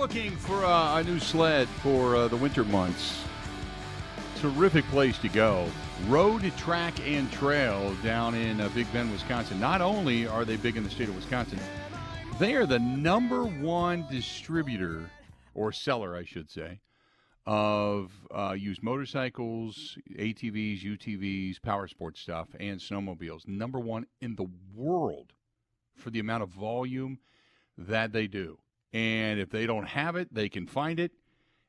Looking 0.00 0.34
for 0.34 0.64
a 0.64 1.04
new 1.04 1.18
sled 1.18 1.68
for 1.68 2.16
uh, 2.16 2.26
the 2.26 2.36
winter 2.36 2.64
months, 2.64 3.22
terrific 4.36 4.82
place 4.86 5.18
to 5.18 5.28
go. 5.28 5.68
Road, 6.08 6.40
track, 6.56 6.94
and 7.06 7.30
trail 7.30 7.94
down 8.02 8.34
in 8.34 8.62
uh, 8.62 8.70
Big 8.70 8.90
Bend, 8.94 9.12
Wisconsin. 9.12 9.60
Not 9.60 9.82
only 9.82 10.26
are 10.26 10.46
they 10.46 10.56
big 10.56 10.78
in 10.78 10.84
the 10.84 10.90
state 10.90 11.10
of 11.10 11.14
Wisconsin, 11.14 11.58
they 12.38 12.54
are 12.54 12.64
the 12.64 12.78
number 12.78 13.44
one 13.44 14.06
distributor 14.10 15.04
or 15.54 15.70
seller, 15.70 16.16
I 16.16 16.24
should 16.24 16.50
say, 16.50 16.80
of 17.44 18.10
uh, 18.34 18.54
used 18.58 18.82
motorcycles, 18.82 19.98
ATVs, 20.18 20.82
UTVs, 20.82 21.60
power 21.60 21.86
sports 21.86 22.20
stuff, 22.20 22.48
and 22.58 22.80
snowmobiles. 22.80 23.46
Number 23.46 23.78
one 23.78 24.06
in 24.22 24.36
the 24.36 24.48
world 24.74 25.34
for 25.94 26.08
the 26.08 26.20
amount 26.20 26.42
of 26.42 26.48
volume 26.48 27.18
that 27.76 28.12
they 28.12 28.26
do. 28.26 28.56
And 28.92 29.38
if 29.38 29.50
they 29.50 29.66
don't 29.66 29.86
have 29.86 30.16
it, 30.16 30.34
they 30.34 30.48
can 30.48 30.66
find 30.66 30.98
it 30.98 31.12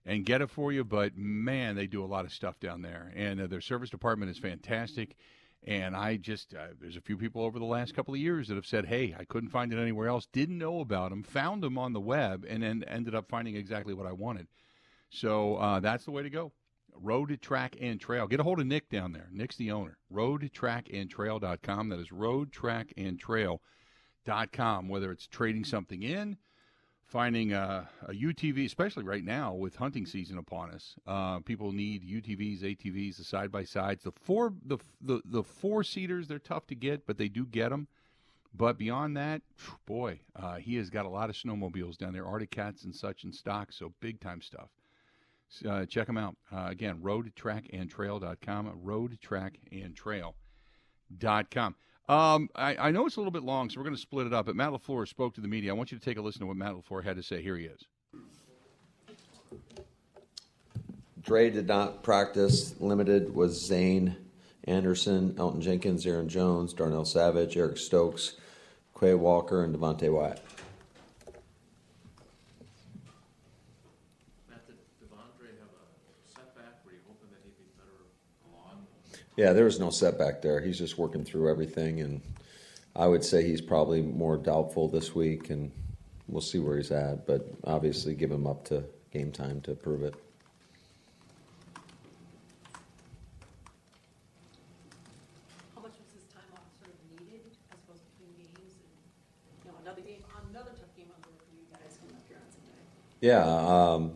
and 0.05 0.25
get 0.25 0.41
it 0.41 0.49
for 0.49 0.71
you. 0.71 0.83
But 0.83 1.17
man, 1.17 1.75
they 1.75 1.87
do 1.87 2.03
a 2.03 2.05
lot 2.05 2.25
of 2.25 2.33
stuff 2.33 2.59
down 2.59 2.81
there, 2.81 3.11
and 3.15 3.41
uh, 3.41 3.47
their 3.47 3.61
service 3.61 3.89
department 3.89 4.29
is 4.31 4.37
fantastic. 4.37 5.15
And 5.63 5.95
I 5.95 6.17
just, 6.17 6.55
uh, 6.55 6.69
there's 6.79 6.97
a 6.97 7.01
few 7.01 7.17
people 7.17 7.43
over 7.43 7.59
the 7.59 7.65
last 7.65 7.93
couple 7.93 8.15
of 8.15 8.19
years 8.19 8.47
that 8.47 8.55
have 8.55 8.65
said, 8.65 8.87
hey, 8.87 9.15
I 9.17 9.25
couldn't 9.25 9.49
find 9.49 9.71
it 9.71 9.79
anywhere 9.79 10.07
else, 10.07 10.25
didn't 10.25 10.57
know 10.57 10.79
about 10.79 11.11
them, 11.11 11.21
found 11.21 11.61
them 11.61 11.77
on 11.77 11.93
the 11.93 11.99
web, 11.99 12.47
and 12.49 12.63
then 12.63 12.83
ended 12.87 13.13
up 13.13 13.29
finding 13.29 13.55
exactly 13.55 13.93
what 13.93 14.07
I 14.07 14.11
wanted. 14.11 14.47
So 15.11 15.57
uh, 15.57 15.79
that's 15.79 16.05
the 16.05 16.11
way 16.11 16.23
to 16.23 16.31
go. 16.31 16.51
Road, 16.95 17.37
track, 17.41 17.75
and 17.79 18.01
trail. 18.01 18.25
Get 18.27 18.39
a 18.39 18.43
hold 18.43 18.59
of 18.59 18.65
Nick 18.65 18.89
down 18.89 19.11
there. 19.11 19.29
Nick's 19.31 19.55
the 19.55 19.71
owner. 19.71 19.99
Roadtrackandtrail.com. 20.11 21.89
That 21.89 21.99
is 21.99 22.09
roadtrackandtrail.com. 22.09 24.89
Whether 24.89 25.11
it's 25.11 25.27
trading 25.27 25.63
something 25.63 26.01
in, 26.01 26.37
finding 27.11 27.51
a, 27.51 27.89
a 28.07 28.13
UTV, 28.13 28.65
especially 28.65 29.03
right 29.03 29.25
now 29.25 29.53
with 29.53 29.75
hunting 29.75 30.05
season 30.05 30.37
upon 30.37 30.71
us. 30.71 30.95
Uh, 31.05 31.39
people 31.39 31.73
need 31.73 32.07
UTVs, 32.07 32.61
ATVs, 32.61 33.17
the 33.17 33.25
side 33.25 33.51
by 33.51 33.65
sides. 33.65 34.03
The 34.03 34.13
four 34.13 34.53
the 34.65 34.77
the 35.01 35.21
the 35.25 35.43
four 35.43 35.83
seaters 35.83 36.29
they're 36.29 36.39
tough 36.39 36.65
to 36.67 36.75
get, 36.75 37.05
but 37.05 37.17
they 37.17 37.27
do 37.27 37.45
get 37.45 37.67
them. 37.69 37.89
But 38.53 38.77
beyond 38.77 39.17
that, 39.17 39.41
boy, 39.85 40.21
uh, 40.35 40.55
he 40.55 40.77
has 40.77 40.89
got 40.89 41.05
a 41.05 41.09
lot 41.09 41.29
of 41.29 41.35
snowmobiles 41.35 41.97
down 41.97 42.13
there, 42.13 42.25
Arctic 42.25 42.51
Cats 42.51 42.85
and 42.85 42.95
such 42.95 43.25
in 43.25 43.33
stock. 43.33 43.73
So 43.73 43.93
big 43.99 44.21
time 44.21 44.41
stuff. 44.41 44.69
Uh, 45.67 45.85
check 45.85 46.07
them 46.07 46.17
out. 46.17 46.37
Uh, 46.51 46.67
again, 46.69 46.99
roadtrackandtrail.com, 47.01 48.79
roadtrackandtrail.com. 48.85 51.75
Um, 52.11 52.49
I, 52.57 52.75
I, 52.75 52.91
know 52.91 53.05
it's 53.05 53.15
a 53.15 53.21
little 53.21 53.31
bit 53.31 53.43
long, 53.43 53.69
so 53.69 53.79
we're 53.79 53.85
going 53.85 53.95
to 53.95 54.01
split 54.01 54.27
it 54.27 54.33
up. 54.33 54.45
But 54.45 54.57
Matt 54.57 54.71
LaFleur 54.71 55.07
spoke 55.07 55.33
to 55.35 55.41
the 55.41 55.47
media. 55.47 55.71
I 55.71 55.73
want 55.73 55.93
you 55.93 55.97
to 55.97 56.03
take 56.03 56.17
a 56.17 56.21
listen 56.21 56.41
to 56.41 56.45
what 56.45 56.57
Matt 56.57 56.73
LaFleur 56.73 57.05
had 57.05 57.15
to 57.15 57.23
say. 57.23 57.41
Here 57.41 57.55
he 57.55 57.67
is. 57.67 57.85
Dre 61.21 61.49
did 61.49 61.67
not 61.67 62.03
practice. 62.03 62.75
Limited 62.81 63.33
was 63.33 63.65
Zayne 63.65 64.17
Anderson, 64.65 65.35
Elgton 65.35 65.61
Jenkins, 65.61 66.05
Aaron 66.05 66.27
Jones, 66.27 66.73
Darnell 66.73 67.05
Savage, 67.05 67.55
Eric 67.55 67.77
Stokes, 67.77 68.33
Quay 68.99 69.13
Walker, 69.13 69.63
and 69.63 69.73
Devonte 69.73 70.11
Wyatt. 70.11 70.41
Yeah, 79.41 79.53
there 79.53 79.65
was 79.65 79.79
no 79.79 79.89
setback 79.89 80.43
there. 80.43 80.61
He's 80.61 80.77
just 80.77 80.99
working 80.99 81.25
through 81.25 81.49
everything, 81.49 82.01
and 82.01 82.21
I 82.95 83.07
would 83.07 83.25
say 83.25 83.43
he's 83.43 83.59
probably 83.59 83.99
more 83.99 84.37
doubtful 84.37 84.87
this 84.87 85.15
week, 85.15 85.49
and 85.49 85.71
we'll 86.27 86.43
see 86.43 86.59
where 86.59 86.77
he's 86.77 86.91
at. 86.91 87.25
But 87.25 87.51
obviously, 87.63 88.13
give 88.13 88.29
him 88.29 88.45
up 88.45 88.63
to 88.65 88.83
game 89.11 89.31
time 89.31 89.59
to 89.61 89.73
prove 89.73 90.03
it. 90.03 90.13
How 95.73 95.81
much 95.81 95.93
was 95.97 96.13
his 96.13 96.31
time 96.31 96.43
off 96.53 96.61
sort 96.79 96.93
of 96.93 97.19
needed 97.19 97.41
as 97.49 97.79
opposed 97.81 98.03
between 98.13 98.37
games 98.37 98.75
and 98.77 99.65
you 99.65 99.71
know 99.71 99.77
another 99.81 100.01
game, 100.01 100.21
another 100.51 100.69
tough 100.69 100.95
game 100.95 101.07
on 101.09 101.19
the 101.19 101.29
road 101.29 101.41
for 101.41 101.55
you 101.57 101.65
guys 101.73 101.97
coming 101.97 102.13
up 102.13 102.21
here 102.27 102.37
on 102.37 102.45
Sunday? 102.53 102.77
Yeah, 103.21 103.41
um, 103.41 104.11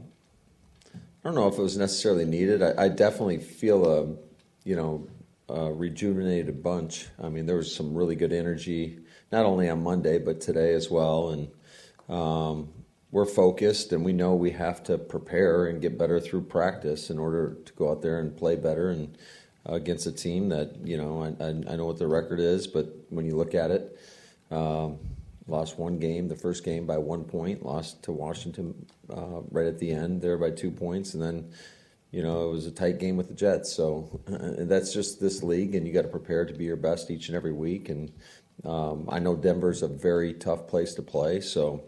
I 0.93 1.27
don't 1.27 1.33
know 1.33 1.47
if 1.47 1.57
it 1.57 1.63
was 1.63 1.79
necessarily 1.79 2.25
needed. 2.25 2.61
I, 2.61 2.83
I 2.83 2.89
definitely 2.89 3.39
feel 3.39 3.89
a 3.89 4.25
you 4.65 4.75
know, 4.75 5.07
uh, 5.49 5.71
rejuvenated 5.71 6.49
a 6.49 6.53
bunch. 6.53 7.07
I 7.21 7.29
mean, 7.29 7.45
there 7.45 7.57
was 7.57 7.73
some 7.73 7.93
really 7.93 8.15
good 8.15 8.33
energy, 8.33 8.99
not 9.31 9.45
only 9.45 9.69
on 9.69 9.83
Monday, 9.83 10.17
but 10.17 10.41
today 10.41 10.73
as 10.73 10.89
well. 10.89 11.29
And 11.29 11.51
um, 12.09 12.69
we're 13.11 13.25
focused 13.25 13.93
and 13.93 14.03
we 14.03 14.11
know 14.11 14.35
we 14.35 14.51
have 14.51 14.83
to 14.83 14.97
prepare 14.97 15.67
and 15.67 15.81
get 15.81 15.97
better 15.97 16.19
through 16.19 16.41
practice 16.41 17.09
in 17.09 17.17
order 17.17 17.57
to 17.65 17.73
go 17.73 17.89
out 17.89 18.01
there 18.01 18.19
and 18.19 18.35
play 18.35 18.55
better 18.55 18.89
and 18.89 19.17
uh, 19.69 19.73
against 19.73 20.05
a 20.05 20.11
team 20.11 20.49
that, 20.49 20.75
you 20.83 20.97
know, 20.97 21.23
I, 21.23 21.71
I, 21.71 21.75
know 21.75 21.85
what 21.85 21.97
the 21.97 22.07
record 22.07 22.39
is, 22.39 22.67
but 22.67 22.93
when 23.09 23.25
you 23.25 23.35
look 23.35 23.55
at 23.55 23.71
it, 23.71 23.97
um, 24.51 24.99
lost 25.47 25.79
one 25.79 25.97
game, 25.97 26.27
the 26.27 26.35
first 26.35 26.63
game 26.63 26.85
by 26.85 26.97
one 26.97 27.23
point, 27.23 27.65
lost 27.65 28.03
to 28.03 28.11
Washington 28.11 28.85
uh, 29.09 29.41
right 29.49 29.65
at 29.65 29.79
the 29.79 29.91
end 29.91 30.21
there 30.21 30.37
by 30.37 30.51
two 30.51 30.71
points, 30.71 31.13
and 31.13 31.23
then 31.23 31.51
you 32.15 32.23
know, 32.23 32.47
it 32.47 32.51
was 32.53 32.65
a 32.65 32.71
tight 32.71 32.97
game 32.97 33.17
with 33.17 33.27
the 33.27 33.33
Jets. 33.33 33.73
So 33.73 34.21
uh, 34.31 34.63
that's 34.63 34.93
just 34.93 35.19
this 35.19 35.43
league, 35.43 35.75
and 35.75 35.85
you 35.85 35.91
got 35.91 36.03
to 36.03 36.07
prepare 36.07 36.45
to 36.45 36.53
be 36.53 36.63
your 36.63 36.77
best 36.77 37.11
each 37.11 37.27
and 37.27 37.35
every 37.35 37.51
week. 37.51 37.89
And 37.89 38.09
um, 38.63 39.09
I 39.11 39.19
know 39.19 39.35
Denver's 39.35 39.83
a 39.83 39.89
very 39.89 40.33
tough 40.33 40.65
place 40.65 40.93
to 40.93 41.01
play, 41.01 41.41
so 41.41 41.83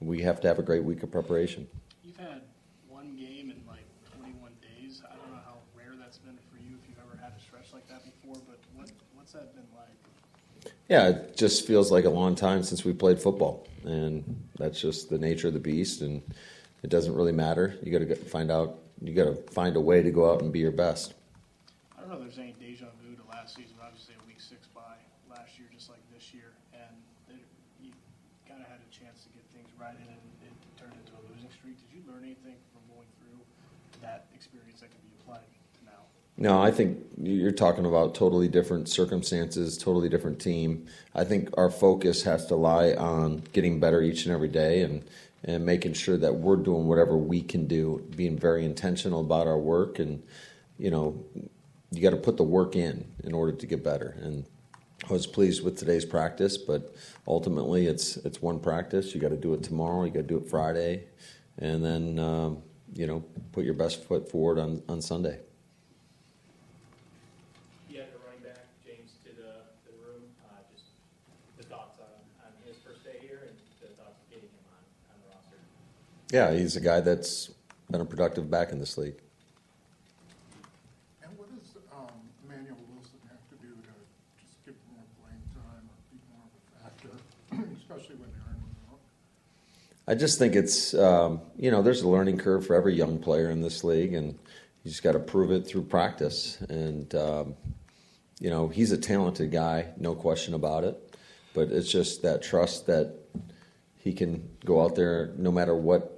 we 0.00 0.22
have 0.22 0.40
to 0.40 0.48
have 0.48 0.58
a 0.58 0.62
great 0.62 0.82
week 0.82 1.02
of 1.02 1.10
preparation. 1.10 1.66
You've 2.02 2.16
had 2.16 2.40
one 2.88 3.16
game 3.16 3.50
in 3.50 3.60
like 3.68 3.84
21 4.18 4.50
days. 4.62 5.02
I 5.04 5.14
don't 5.14 5.30
know 5.30 5.42
how 5.44 5.58
rare 5.76 5.92
that's 6.00 6.16
been 6.16 6.38
for 6.50 6.56
you 6.56 6.78
if 6.82 6.88
you've 6.88 6.98
ever 6.98 7.22
had 7.22 7.34
a 7.36 7.40
stretch 7.42 7.74
like 7.74 7.86
that 7.90 8.02
before, 8.02 8.40
but 8.48 8.58
what, 8.76 8.90
what's 9.14 9.32
that 9.32 9.54
been 9.54 9.66
like? 9.76 10.72
Yeah, 10.88 11.08
it 11.08 11.36
just 11.36 11.66
feels 11.66 11.92
like 11.92 12.06
a 12.06 12.10
long 12.10 12.34
time 12.34 12.62
since 12.62 12.82
we 12.82 12.94
played 12.94 13.20
football, 13.20 13.68
and 13.84 14.42
that's 14.58 14.80
just 14.80 15.10
the 15.10 15.18
nature 15.18 15.48
of 15.48 15.52
the 15.52 15.60
beast. 15.60 16.00
And 16.00 16.22
it 16.82 16.88
doesn't 16.88 17.14
really 17.14 17.32
matter. 17.32 17.76
You 17.82 17.92
got 17.92 18.08
to 18.08 18.16
find 18.16 18.50
out 18.50 18.78
you 19.02 19.14
got 19.14 19.24
to 19.24 19.34
find 19.52 19.76
a 19.76 19.80
way 19.80 20.02
to 20.02 20.10
go 20.10 20.30
out 20.30 20.42
and 20.42 20.52
be 20.52 20.60
your 20.60 20.72
best. 20.72 21.14
I 21.96 22.00
don't 22.00 22.10
know 22.10 22.16
if 22.16 22.22
there's 22.22 22.38
any 22.38 22.54
deja 22.58 22.86
vu 23.02 23.16
to 23.16 23.22
last 23.30 23.56
season. 23.56 23.76
Obviously, 23.82 24.14
a 24.14 24.26
week 24.26 24.40
six 24.40 24.66
by 24.74 24.96
last 25.28 25.58
year, 25.58 25.68
just 25.72 25.90
like 25.90 26.00
this 26.12 26.32
year, 26.32 26.52
and 26.72 26.96
it, 27.28 27.44
you 27.82 27.92
kind 28.48 28.60
of 28.60 28.66
had 28.68 28.78
a 28.80 28.90
chance 28.94 29.24
to 29.24 29.28
get 29.30 29.44
things 29.52 29.68
right, 29.80 29.96
and 29.98 30.08
it, 30.08 30.48
it 30.48 30.52
turned 30.80 30.94
into 30.94 31.12
a 31.12 31.22
losing 31.30 31.50
streak. 31.50 31.76
Did 31.76 31.98
you 31.98 32.02
learn 32.10 32.24
anything 32.24 32.56
from 32.72 32.82
going 32.94 33.08
through 33.20 33.38
that 34.02 34.26
experience 34.34 34.80
that 34.80 34.90
can 34.90 35.00
be 35.02 35.12
applied 35.20 35.44
to 35.44 35.84
now? 35.84 36.02
No, 36.38 36.62
I 36.62 36.70
think 36.70 36.98
you're 37.20 37.52
talking 37.52 37.86
about 37.86 38.14
totally 38.14 38.48
different 38.48 38.88
circumstances, 38.88 39.76
totally 39.76 40.08
different 40.08 40.40
team. 40.40 40.86
I 41.14 41.24
think 41.24 41.50
our 41.58 41.70
focus 41.70 42.22
has 42.22 42.46
to 42.46 42.56
lie 42.56 42.92
on 42.92 43.42
getting 43.52 43.80
better 43.80 44.00
each 44.02 44.26
and 44.26 44.34
every 44.34 44.48
day, 44.48 44.82
and 44.82 45.04
and 45.46 45.64
making 45.64 45.92
sure 45.92 46.16
that 46.16 46.34
we're 46.34 46.56
doing 46.56 46.86
whatever 46.86 47.16
we 47.16 47.40
can 47.40 47.66
do, 47.66 48.04
being 48.16 48.36
very 48.36 48.64
intentional 48.64 49.20
about 49.20 49.46
our 49.46 49.58
work, 49.58 49.98
and 49.98 50.22
you 50.78 50.90
know, 50.90 51.24
you 51.92 52.02
got 52.02 52.10
to 52.10 52.16
put 52.16 52.36
the 52.36 52.42
work 52.42 52.76
in 52.76 53.06
in 53.24 53.32
order 53.32 53.52
to 53.52 53.66
get 53.66 53.82
better. 53.82 54.16
And 54.20 54.44
I 55.08 55.12
was 55.12 55.26
pleased 55.26 55.62
with 55.62 55.78
today's 55.78 56.04
practice, 56.04 56.58
but 56.58 56.94
ultimately, 57.28 57.86
it's 57.86 58.16
it's 58.18 58.42
one 58.42 58.58
practice. 58.58 59.14
You 59.14 59.20
got 59.20 59.30
to 59.30 59.36
do 59.36 59.54
it 59.54 59.62
tomorrow. 59.62 60.04
You 60.04 60.10
got 60.10 60.20
to 60.20 60.26
do 60.26 60.36
it 60.38 60.50
Friday, 60.50 61.04
and 61.58 61.84
then 61.84 62.18
um, 62.18 62.62
you 62.94 63.06
know, 63.06 63.24
put 63.52 63.64
your 63.64 63.74
best 63.74 64.04
foot 64.04 64.30
forward 64.30 64.58
on 64.58 64.82
on 64.88 65.00
Sunday. 65.00 65.38
Yeah, 76.30 76.52
he's 76.52 76.74
a 76.74 76.80
guy 76.80 77.00
that's 77.00 77.50
been 77.90 78.00
a 78.00 78.04
productive 78.04 78.50
back 78.50 78.72
in 78.72 78.80
this 78.80 78.98
league. 78.98 79.14
And 81.22 81.30
what 81.38 81.48
does 81.50 81.76
um, 81.92 82.08
Emanuel 82.44 82.76
Wilson 82.92 83.20
have 83.28 83.38
to 83.50 83.54
do 83.64 83.72
to 83.72 84.42
just 84.42 84.64
get 84.64 84.74
more 84.90 85.04
playing 85.22 85.40
time 85.54 85.86
or 85.86 85.96
be 86.10 86.18
more 86.34 86.42
of 86.42 86.54
a 86.58 86.82
factor, 86.82 87.10
especially 87.78 88.16
when 88.16 88.28
they're 88.32 88.54
in 88.54 88.60
the 88.60 90.10
I 90.10 90.16
just 90.16 90.40
think 90.40 90.56
it's, 90.56 90.94
um, 90.94 91.40
you 91.56 91.70
know, 91.70 91.80
there's 91.80 92.02
a 92.02 92.08
learning 92.08 92.38
curve 92.38 92.66
for 92.66 92.74
every 92.74 92.94
young 92.94 93.20
player 93.20 93.50
in 93.50 93.60
this 93.60 93.84
league, 93.84 94.12
and 94.12 94.32
you 94.82 94.90
just 94.90 95.04
got 95.04 95.12
to 95.12 95.20
prove 95.20 95.52
it 95.52 95.64
through 95.64 95.82
practice. 95.82 96.60
And, 96.62 97.14
um, 97.14 97.54
you 98.40 98.50
know, 98.50 98.66
he's 98.66 98.90
a 98.90 98.98
talented 98.98 99.52
guy, 99.52 99.92
no 99.96 100.16
question 100.16 100.54
about 100.54 100.82
it. 100.82 101.16
But 101.54 101.70
it's 101.70 101.90
just 101.90 102.22
that 102.22 102.42
trust 102.42 102.86
that 102.88 103.14
he 103.96 104.12
can 104.12 104.48
go 104.64 104.82
out 104.82 104.96
there 104.96 105.32
no 105.36 105.50
matter 105.50 105.74
what 105.74 106.15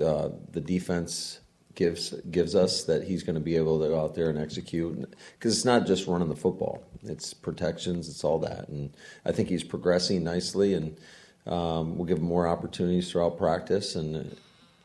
uh, 0.00 0.30
the 0.50 0.60
defense 0.60 1.40
gives 1.74 2.10
gives 2.30 2.54
us 2.54 2.84
that 2.84 3.04
he's 3.04 3.22
going 3.22 3.34
to 3.34 3.40
be 3.40 3.56
able 3.56 3.80
to 3.80 3.88
go 3.88 4.00
out 4.00 4.14
there 4.14 4.30
and 4.30 4.38
execute. 4.38 4.98
Because 5.38 5.54
it's 5.54 5.64
not 5.64 5.86
just 5.86 6.06
running 6.06 6.28
the 6.28 6.36
football. 6.36 6.82
It's 7.04 7.34
protections 7.34 8.08
it's 8.08 8.24
all 8.24 8.38
that. 8.40 8.68
And 8.68 8.92
i 9.24 9.32
think 9.32 9.48
he's 9.48 9.64
progressing 9.64 10.24
nicely 10.24 10.74
and 10.74 10.98
um, 11.46 11.96
we'll 11.96 12.06
give 12.06 12.18
him 12.18 12.24
more 12.24 12.48
opportunities 12.48 13.10
throughout 13.10 13.38
practice 13.38 13.94
and 13.94 14.36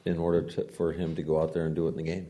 in 0.05 0.17
order 0.17 0.43
to, 0.43 0.67
for 0.69 0.93
him 0.93 1.15
to 1.15 1.23
go 1.23 1.41
out 1.41 1.53
there 1.53 1.65
and 1.65 1.75
do 1.75 1.87
it 1.87 1.91
in 1.91 1.97
the 1.97 2.03
game 2.03 2.29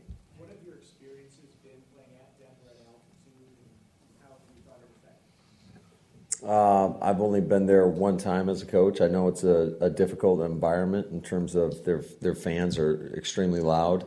Uh, 6.44 6.98
I've 7.00 7.20
only 7.20 7.40
been 7.40 7.66
there 7.66 7.86
one 7.86 8.18
time 8.18 8.48
as 8.48 8.62
a 8.62 8.66
coach. 8.66 9.00
I 9.00 9.06
know 9.06 9.28
it's 9.28 9.44
a, 9.44 9.76
a 9.80 9.88
difficult 9.88 10.40
environment 10.40 11.08
in 11.12 11.20
terms 11.22 11.54
of 11.54 11.84
their 11.84 12.02
their 12.20 12.34
fans 12.34 12.78
are 12.78 13.14
extremely 13.16 13.60
loud. 13.60 14.04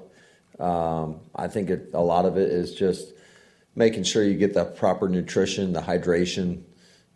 Um, 0.59 1.21
I 1.35 1.47
think 1.47 1.69
it, 1.69 1.91
a 1.93 2.01
lot 2.01 2.25
of 2.25 2.37
it 2.37 2.49
is 2.51 2.73
just 2.73 3.13
making 3.75 4.03
sure 4.03 4.23
you 4.23 4.35
get 4.35 4.53
the 4.53 4.65
proper 4.65 5.07
nutrition, 5.09 5.73
the 5.73 5.81
hydration, 5.81 6.63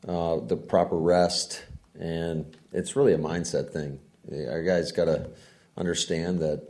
uh, 0.07 0.39
the 0.39 0.57
proper 0.57 0.97
rest, 0.97 1.65
and 1.99 2.57
it's 2.71 2.95
really 2.95 3.13
a 3.13 3.17
mindset 3.17 3.71
thing. 3.71 3.99
Our 4.31 4.63
guys 4.63 4.91
got 4.91 5.05
to 5.05 5.29
understand 5.77 6.39
that, 6.39 6.69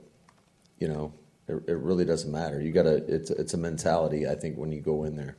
you 0.80 0.88
know, 0.88 1.14
it, 1.47 1.56
it 1.68 1.78
really 1.78 2.06
doesn't 2.06 2.32
matter. 2.32 2.62
You 2.62 2.72
got 2.72 2.84
to. 2.84 2.97
It's 2.97 3.30
it's 3.30 3.54
a 3.54 3.58
mentality. 3.58 4.28
I 4.28 4.36
think 4.36 4.58
when 4.58 4.72
you 4.72 4.82
go 4.82 5.04
in 5.04 5.16
there. 5.16 5.36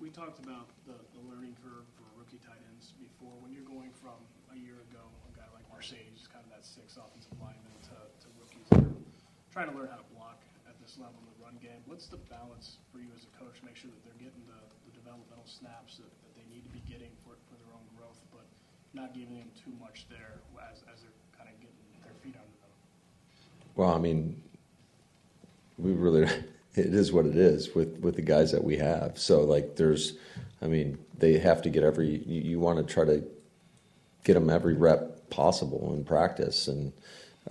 We 0.00 0.10
talked 0.10 0.38
about 0.44 0.68
the, 0.86 0.94
the 1.14 1.22
learning 1.28 1.56
curve 1.62 1.84
for 1.96 2.06
rookie 2.16 2.38
tight 2.38 2.62
ends 2.70 2.92
before. 3.00 3.34
When 3.42 3.52
you're 3.52 3.66
going 3.66 3.90
from 3.90 4.14
a 4.52 4.56
year 4.56 4.78
ago, 4.90 5.02
a 5.26 5.36
guy 5.36 5.48
like 5.52 5.66
Marcedes, 5.72 6.30
kind 6.30 6.44
of 6.46 6.50
that 6.54 6.64
six 6.64 6.96
offensive 6.96 7.34
lineman, 7.42 7.74
to, 7.90 7.98
to 7.98 8.26
rookies 8.38 8.68
that 8.70 8.78
are 8.78 8.94
trying 9.54 9.70
to 9.70 9.78
learn 9.78 9.86
how 9.86 10.02
to 10.02 10.10
block 10.18 10.42
at 10.66 10.74
this 10.82 10.98
level 10.98 11.14
in 11.22 11.30
the 11.30 11.38
run 11.38 11.54
game. 11.62 11.78
What's 11.86 12.10
the 12.10 12.18
balance 12.26 12.82
for 12.90 12.98
you 12.98 13.06
as 13.14 13.22
a 13.22 13.30
coach 13.38 13.62
make 13.62 13.78
sure 13.78 13.86
that 13.86 14.02
they're 14.02 14.18
getting 14.18 14.42
the, 14.50 14.58
the 14.90 14.92
developmental 14.98 15.46
snaps 15.46 16.02
that, 16.02 16.10
that 16.10 16.34
they 16.34 16.42
need 16.50 16.66
to 16.66 16.72
be 16.74 16.82
getting 16.90 17.14
for, 17.22 17.38
for 17.46 17.54
their 17.62 17.70
own 17.70 17.86
growth, 17.94 18.18
but 18.34 18.42
not 18.98 19.14
giving 19.14 19.38
them 19.38 19.54
too 19.54 19.70
much 19.78 20.10
there 20.10 20.42
as, 20.58 20.82
as 20.90 21.06
they're 21.06 21.14
kind 21.38 21.46
of 21.46 21.54
getting 21.62 21.78
their 22.02 22.18
feet 22.18 22.34
under 22.34 22.58
them? 22.58 22.74
Well, 23.78 23.94
I 23.94 24.02
mean, 24.02 24.42
we 25.78 25.94
really 25.94 26.26
it 26.74 26.90
is 26.90 27.12
what 27.14 27.24
it 27.24 27.36
is 27.36 27.78
with 27.78 28.02
with 28.02 28.18
the 28.18 28.26
guys 28.26 28.50
that 28.50 28.64
we 28.64 28.76
have. 28.82 29.22
So 29.22 29.46
like, 29.46 29.76
there's, 29.76 30.18
I 30.62 30.66
mean, 30.66 30.98
they 31.16 31.38
have 31.38 31.62
to 31.62 31.70
get 31.70 31.84
every. 31.84 32.26
You, 32.26 32.42
you 32.42 32.58
want 32.58 32.82
to 32.82 32.92
try 32.92 33.04
to 33.04 33.22
get 34.24 34.34
them 34.34 34.50
every 34.50 34.74
rep 34.74 35.30
possible 35.30 35.94
in 35.94 36.02
practice, 36.02 36.66
and 36.66 36.92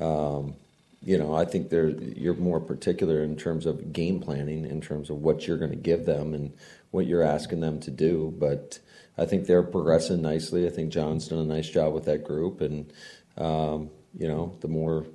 um, 0.01 0.55
you 1.03 1.17
know, 1.17 1.33
I 1.33 1.45
think 1.45 1.69
there 1.69 1.89
you're 1.89 2.33
more 2.35 2.59
particular 2.59 3.23
in 3.23 3.35
terms 3.35 3.65
of 3.65 3.91
game 3.91 4.19
planning, 4.19 4.65
in 4.65 4.79
terms 4.79 5.09
of 5.09 5.17
what 5.17 5.47
you're 5.47 5.57
going 5.57 5.71
to 5.71 5.77
give 5.77 6.05
them 6.05 6.33
and 6.33 6.53
what 6.91 7.07
you're 7.07 7.23
asking 7.23 7.59
them 7.59 7.79
to 7.81 7.91
do. 7.91 8.33
But 8.37 8.79
I 9.17 9.25
think 9.25 9.45
they're 9.45 9.63
progressing 9.63 10.21
nicely. 10.21 10.65
I 10.65 10.69
think 10.69 10.91
John's 10.91 11.27
done 11.27 11.39
a 11.39 11.43
nice 11.43 11.69
job 11.69 11.93
with 11.93 12.05
that 12.05 12.23
group, 12.23 12.61
and 12.61 12.91
um, 13.37 13.89
you 14.17 14.27
know, 14.27 14.55
the 14.61 14.67
more 14.67 15.05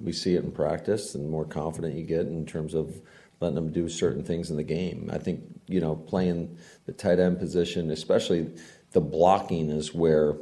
we 0.00 0.12
see 0.12 0.34
it 0.34 0.44
in 0.44 0.52
practice, 0.52 1.14
and 1.14 1.24
the 1.24 1.28
more 1.30 1.44
confident 1.44 1.96
you 1.96 2.04
get 2.04 2.26
in 2.26 2.46
terms 2.46 2.72
of 2.72 3.00
letting 3.40 3.56
them 3.56 3.72
do 3.72 3.88
certain 3.88 4.22
things 4.24 4.50
in 4.50 4.56
the 4.56 4.62
game. 4.62 5.10
I 5.12 5.18
think 5.18 5.42
you 5.66 5.80
know 5.80 5.94
playing 5.94 6.56
the 6.86 6.92
tight 6.92 7.18
end 7.18 7.38
position, 7.38 7.90
especially 7.90 8.50
the 8.92 9.00
blocking, 9.02 9.68
is 9.68 9.92
where 9.92 10.36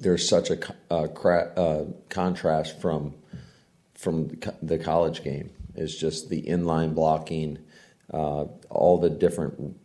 there's 0.00 0.26
such 0.26 0.50
a 0.50 0.58
uh, 0.90 1.08
cra- 1.08 1.52
uh, 1.56 1.84
contrast 2.08 2.80
from 2.80 3.14
from 4.02 4.38
the 4.62 4.78
college 4.78 5.22
game. 5.22 5.50
Is 5.74 5.96
just 5.96 6.28
the 6.28 6.42
inline 6.42 6.94
blocking, 6.94 7.58
uh, 8.12 8.44
all 8.68 8.98
the 8.98 9.08
different 9.08 9.76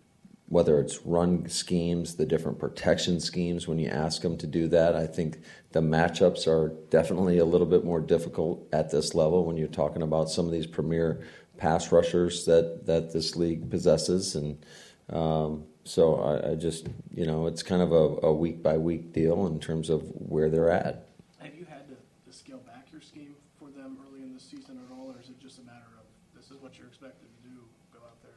whether 0.49 0.79
it's 0.79 1.05
run 1.05 1.47
schemes, 1.49 2.15
the 2.15 2.25
different 2.25 2.57
protection 2.57 3.19
schemes 3.19 3.67
when 3.67 3.77
you 3.77 3.89
ask 3.89 4.21
them 4.21 4.37
to 4.37 4.47
do 4.47 4.67
that. 4.69 4.95
I 4.95 5.05
think 5.05 5.39
the 5.73 5.81
matchups 5.81 6.47
are 6.47 6.73
definitely 6.89 7.39
a 7.39 7.45
little 7.45 7.67
bit 7.67 7.83
more 7.83 7.99
difficult 7.99 8.65
at 8.71 8.89
this 8.89 9.13
level 9.13 9.43
when 9.43 9.57
you're 9.57 9.67
talking 9.67 10.01
about 10.01 10.29
some 10.29 10.45
of 10.45 10.51
these 10.51 10.65
premier 10.65 11.21
pass 11.57 11.91
rushers 11.91 12.45
that, 12.45 12.85
that 12.85 13.11
this 13.11 13.35
league 13.35 13.69
possesses. 13.69 14.35
And 14.35 14.65
um, 15.11 15.65
so 15.83 16.15
I, 16.15 16.51
I, 16.51 16.55
just, 16.55 16.87
you 17.13 17.25
know, 17.25 17.47
it's 17.47 17.63
kind 17.63 17.81
of 17.81 17.91
a, 17.91 18.27
a 18.27 18.33
week 18.33 18.63
by 18.63 18.77
week 18.77 19.11
deal 19.11 19.47
in 19.47 19.59
terms 19.59 19.89
of 19.89 20.03
where 20.13 20.49
they're 20.49 20.71
at. 20.71 21.09
Have 21.39 21.55
you 21.55 21.65
had 21.65 21.89
to, 21.89 21.95
to 22.25 22.37
scale 22.37 22.59
back 22.59 22.87
your 22.91 23.01
scheme 23.01 23.35
for 23.59 23.69
them 23.69 23.97
early 24.07 24.23
in 24.23 24.33
the 24.33 24.39
season 24.39 24.79
at 24.85 24.93
all, 24.95 25.11
or 25.11 25.19
is 25.19 25.29
it 25.29 25.41
just 25.41 25.59
a 25.59 25.63
matter 25.63 25.87
of 25.99 26.05
this 26.35 26.51
is 26.51 26.56
what 26.67 26.77
you're 26.77 26.87
expected 26.87 27.29
to 27.33 27.49
do? 27.49 27.55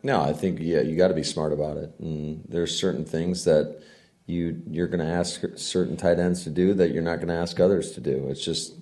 No, 0.04 0.20
I 0.20 0.32
think 0.32 0.60
yeah, 0.60 0.82
you 0.82 0.96
got 0.96 1.08
to 1.08 1.14
be 1.14 1.24
smart 1.24 1.52
about 1.52 1.76
it. 1.76 1.92
And 1.98 2.44
there's 2.48 2.78
certain 2.78 3.04
things 3.04 3.44
that 3.44 3.82
you 4.26 4.62
you're 4.70 4.86
going 4.86 5.04
to 5.04 5.12
ask 5.12 5.42
certain 5.56 5.96
tight 5.96 6.20
ends 6.20 6.44
to 6.44 6.50
do 6.50 6.72
that 6.74 6.92
you're 6.92 7.02
not 7.02 7.16
going 7.16 7.28
to 7.28 7.34
ask 7.34 7.58
others 7.58 7.90
to 7.92 8.00
do. 8.00 8.28
It's 8.28 8.44
just 8.44 8.74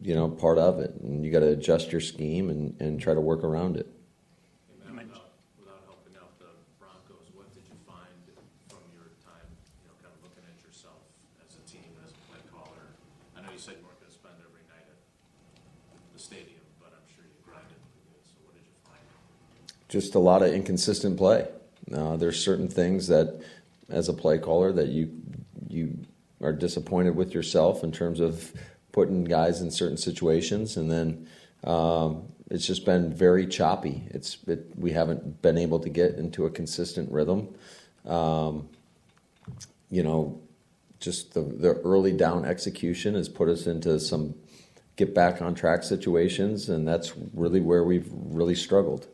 you 0.00 0.14
know 0.14 0.30
part 0.30 0.56
of 0.56 0.78
it, 0.78 0.94
and 1.02 1.26
you 1.26 1.30
got 1.30 1.40
to 1.40 1.48
adjust 1.48 1.92
your 1.92 2.00
scheme 2.00 2.48
and, 2.48 2.74
and 2.80 2.98
try 2.98 3.12
to 3.12 3.20
work 3.20 3.44
around 3.44 3.76
it. 3.76 3.86
Just 19.94 20.16
a 20.16 20.18
lot 20.18 20.42
of 20.42 20.52
inconsistent 20.52 21.16
play. 21.16 21.46
Uh, 21.94 22.16
there's 22.16 22.44
certain 22.44 22.66
things 22.68 23.06
that, 23.06 23.40
as 23.88 24.08
a 24.08 24.12
play 24.12 24.38
caller, 24.38 24.72
that 24.72 24.88
you 24.88 25.08
you 25.68 25.96
are 26.42 26.52
disappointed 26.52 27.14
with 27.14 27.32
yourself 27.32 27.84
in 27.84 27.92
terms 27.92 28.18
of 28.18 28.52
putting 28.90 29.22
guys 29.22 29.60
in 29.60 29.70
certain 29.70 29.96
situations, 29.96 30.76
and 30.76 30.90
then 30.90 31.28
um, 31.62 32.24
it's 32.50 32.66
just 32.66 32.84
been 32.84 33.14
very 33.14 33.46
choppy. 33.46 34.02
It's 34.10 34.38
it, 34.48 34.66
we 34.76 34.90
haven't 34.90 35.40
been 35.42 35.56
able 35.56 35.78
to 35.78 35.88
get 35.88 36.16
into 36.16 36.44
a 36.44 36.50
consistent 36.50 37.12
rhythm. 37.12 37.54
Um, 38.04 38.68
you 39.90 40.02
know, 40.02 40.40
just 40.98 41.34
the 41.34 41.42
the 41.42 41.74
early 41.84 42.12
down 42.12 42.44
execution 42.44 43.14
has 43.14 43.28
put 43.28 43.48
us 43.48 43.68
into 43.68 44.00
some 44.00 44.34
get 44.96 45.14
back 45.14 45.40
on 45.40 45.54
track 45.54 45.84
situations, 45.84 46.68
and 46.68 46.86
that's 46.88 47.12
really 47.32 47.60
where 47.60 47.84
we've 47.84 48.10
really 48.12 48.56
struggled 48.56 49.06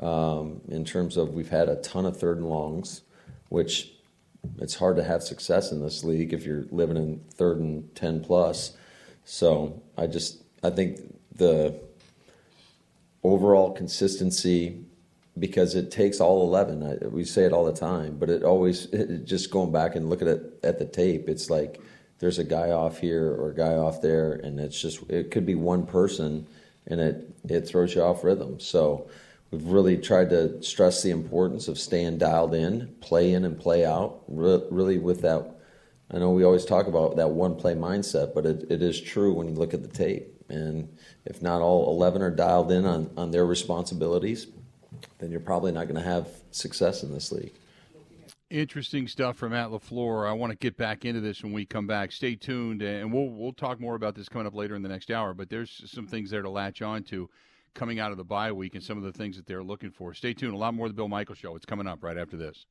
um, 0.00 0.60
in 0.68 0.84
terms 0.84 1.16
of 1.16 1.34
we've 1.34 1.50
had 1.50 1.68
a 1.68 1.76
ton 1.76 2.06
of 2.06 2.16
third 2.16 2.38
and 2.38 2.48
longs, 2.48 3.02
which 3.48 3.92
it's 4.58 4.74
hard 4.74 4.96
to 4.96 5.04
have 5.04 5.22
success 5.22 5.70
in 5.72 5.82
this 5.82 6.02
league 6.04 6.32
if 6.32 6.44
you're 6.44 6.64
living 6.70 6.96
in 6.96 7.20
third 7.34 7.58
and 7.58 7.94
10 7.94 8.24
plus. 8.24 8.76
So 9.24 9.82
I 9.96 10.06
just, 10.06 10.42
I 10.62 10.70
think 10.70 10.98
the 11.34 11.78
overall 13.22 13.72
consistency, 13.72 14.84
because 15.38 15.74
it 15.74 15.90
takes 15.90 16.20
all 16.20 16.42
11, 16.42 16.82
I, 16.82 17.06
we 17.08 17.24
say 17.24 17.44
it 17.44 17.52
all 17.52 17.64
the 17.64 17.72
time, 17.72 18.16
but 18.18 18.30
it 18.30 18.42
always, 18.42 18.86
it, 18.92 19.24
just 19.24 19.50
going 19.50 19.72
back 19.72 19.96
and 19.96 20.08
looking 20.08 20.28
at, 20.28 20.40
at 20.62 20.78
the 20.78 20.86
tape, 20.86 21.28
it's 21.28 21.50
like 21.50 21.80
there's 22.18 22.38
a 22.38 22.44
guy 22.44 22.70
off 22.70 22.98
here 22.98 23.32
or 23.32 23.50
a 23.50 23.54
guy 23.54 23.74
off 23.74 24.00
there, 24.00 24.32
and 24.32 24.58
it's 24.58 24.80
just, 24.80 25.02
it 25.10 25.30
could 25.30 25.44
be 25.44 25.54
one 25.54 25.86
person 25.86 26.46
and 26.86 27.00
it, 27.00 27.30
it 27.48 27.68
throws 27.68 27.94
you 27.94 28.02
off 28.02 28.24
rhythm. 28.24 28.58
So, 28.58 29.08
We've 29.50 29.66
really 29.66 29.96
tried 29.96 30.30
to 30.30 30.62
stress 30.62 31.02
the 31.02 31.10
importance 31.10 31.66
of 31.66 31.78
staying 31.78 32.18
dialed 32.18 32.54
in, 32.54 32.94
play 33.00 33.32
in 33.32 33.44
and 33.44 33.58
play 33.58 33.84
out, 33.84 34.22
re- 34.28 34.62
really 34.70 34.98
with 34.98 35.22
that. 35.22 35.56
I 36.12 36.18
know 36.18 36.30
we 36.30 36.44
always 36.44 36.64
talk 36.64 36.86
about 36.86 37.16
that 37.16 37.30
one 37.30 37.56
play 37.56 37.74
mindset, 37.74 38.34
but 38.34 38.46
it, 38.46 38.70
it 38.70 38.82
is 38.82 39.00
true 39.00 39.32
when 39.32 39.48
you 39.48 39.54
look 39.54 39.74
at 39.74 39.82
the 39.82 39.88
tape. 39.88 40.28
And 40.48 40.88
if 41.24 41.42
not 41.42 41.62
all 41.62 41.90
11 41.94 42.22
are 42.22 42.30
dialed 42.30 42.70
in 42.72 42.84
on, 42.84 43.10
on 43.16 43.30
their 43.30 43.46
responsibilities, 43.46 44.48
then 45.18 45.30
you're 45.30 45.40
probably 45.40 45.72
not 45.72 45.84
going 45.84 46.02
to 46.02 46.08
have 46.08 46.28
success 46.50 47.02
in 47.02 47.12
this 47.12 47.32
league. 47.32 47.52
Interesting 48.50 49.06
stuff 49.06 49.36
from 49.36 49.52
Matt 49.52 49.68
LaFleur. 49.68 50.28
I 50.28 50.32
want 50.32 50.50
to 50.50 50.58
get 50.58 50.76
back 50.76 51.04
into 51.04 51.20
this 51.20 51.42
when 51.44 51.52
we 51.52 51.64
come 51.64 51.86
back. 51.86 52.10
Stay 52.10 52.34
tuned, 52.34 52.82
and 52.82 53.12
we'll 53.12 53.28
we'll 53.28 53.52
talk 53.52 53.78
more 53.78 53.94
about 53.94 54.16
this 54.16 54.28
coming 54.28 54.48
up 54.48 54.56
later 54.56 54.74
in 54.74 54.82
the 54.82 54.88
next 54.88 55.12
hour. 55.12 55.34
But 55.34 55.48
there's 55.50 55.82
some 55.86 56.08
things 56.08 56.30
there 56.30 56.42
to 56.42 56.50
latch 56.50 56.82
on 56.82 57.04
to 57.04 57.30
coming 57.74 58.00
out 58.00 58.10
of 58.10 58.16
the 58.16 58.24
bye 58.24 58.52
week 58.52 58.74
and 58.74 58.82
some 58.82 58.98
of 58.98 59.04
the 59.04 59.12
things 59.12 59.36
that 59.36 59.46
they're 59.46 59.62
looking 59.62 59.90
for. 59.90 60.14
Stay 60.14 60.34
tuned. 60.34 60.54
A 60.54 60.58
lot 60.58 60.74
more 60.74 60.86
of 60.86 60.92
the 60.92 60.96
Bill 60.96 61.08
Michael 61.08 61.34
Show. 61.34 61.56
It's 61.56 61.66
coming 61.66 61.86
up 61.86 62.02
right 62.02 62.16
after 62.16 62.36
this. 62.36 62.66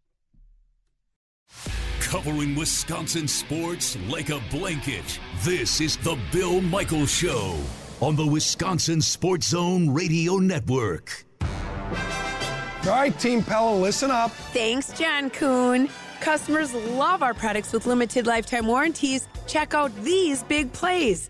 Covering 1.99 2.55
Wisconsin 2.55 3.27
sports 3.27 3.97
like 4.07 4.29
a 4.29 4.41
blanket. 4.49 5.19
This 5.43 5.81
is 5.81 5.97
the 5.97 6.17
Bill 6.31 6.61
Michael 6.61 7.05
Show 7.05 7.59
on 8.01 8.15
the 8.15 8.25
Wisconsin 8.25 9.01
Sports 9.01 9.49
Zone 9.49 9.89
Radio 9.89 10.37
Network. 10.37 11.25
All 11.41 12.95
right, 12.95 13.17
Team 13.19 13.43
Pella, 13.43 13.75
listen 13.75 14.09
up. 14.09 14.31
Thanks, 14.31 14.97
John 14.97 15.29
Kuhn. 15.29 15.89
Customers 16.21 16.73
love 16.73 17.21
our 17.21 17.33
products 17.33 17.73
with 17.73 17.85
limited 17.85 18.25
lifetime 18.25 18.67
warranties. 18.67 19.27
Check 19.47 19.73
out 19.73 19.93
these 20.03 20.43
big 20.43 20.71
plays. 20.71 21.29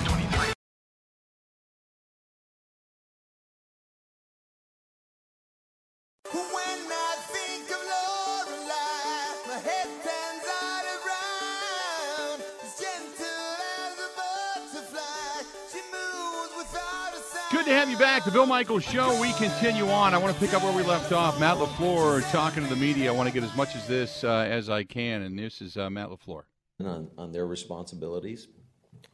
Good 17.51 17.65
to 17.65 17.73
have 17.73 17.89
you 17.89 17.97
back. 17.97 18.23
The 18.23 18.31
Bill 18.31 18.45
Michaels 18.45 18.83
Show. 18.85 19.19
We 19.19 19.33
continue 19.33 19.89
on. 19.89 20.13
I 20.13 20.17
want 20.17 20.33
to 20.33 20.39
pick 20.39 20.53
up 20.53 20.63
where 20.63 20.73
we 20.73 20.83
left 20.83 21.11
off. 21.11 21.37
Matt 21.37 21.57
LaFleur 21.57 22.29
talking 22.31 22.63
to 22.63 22.69
the 22.69 22.77
media. 22.77 23.11
I 23.11 23.15
want 23.15 23.27
to 23.27 23.33
get 23.33 23.43
as 23.43 23.53
much 23.57 23.75
of 23.75 23.85
this 23.87 24.23
uh, 24.23 24.47
as 24.49 24.69
I 24.69 24.85
can, 24.85 25.23
and 25.23 25.37
this 25.37 25.61
is 25.61 25.75
uh, 25.75 25.89
Matt 25.89 26.09
LaFleur. 26.09 26.43
And 26.79 26.87
on, 26.87 27.11
on 27.17 27.31
their 27.33 27.45
responsibilities, 27.45 28.47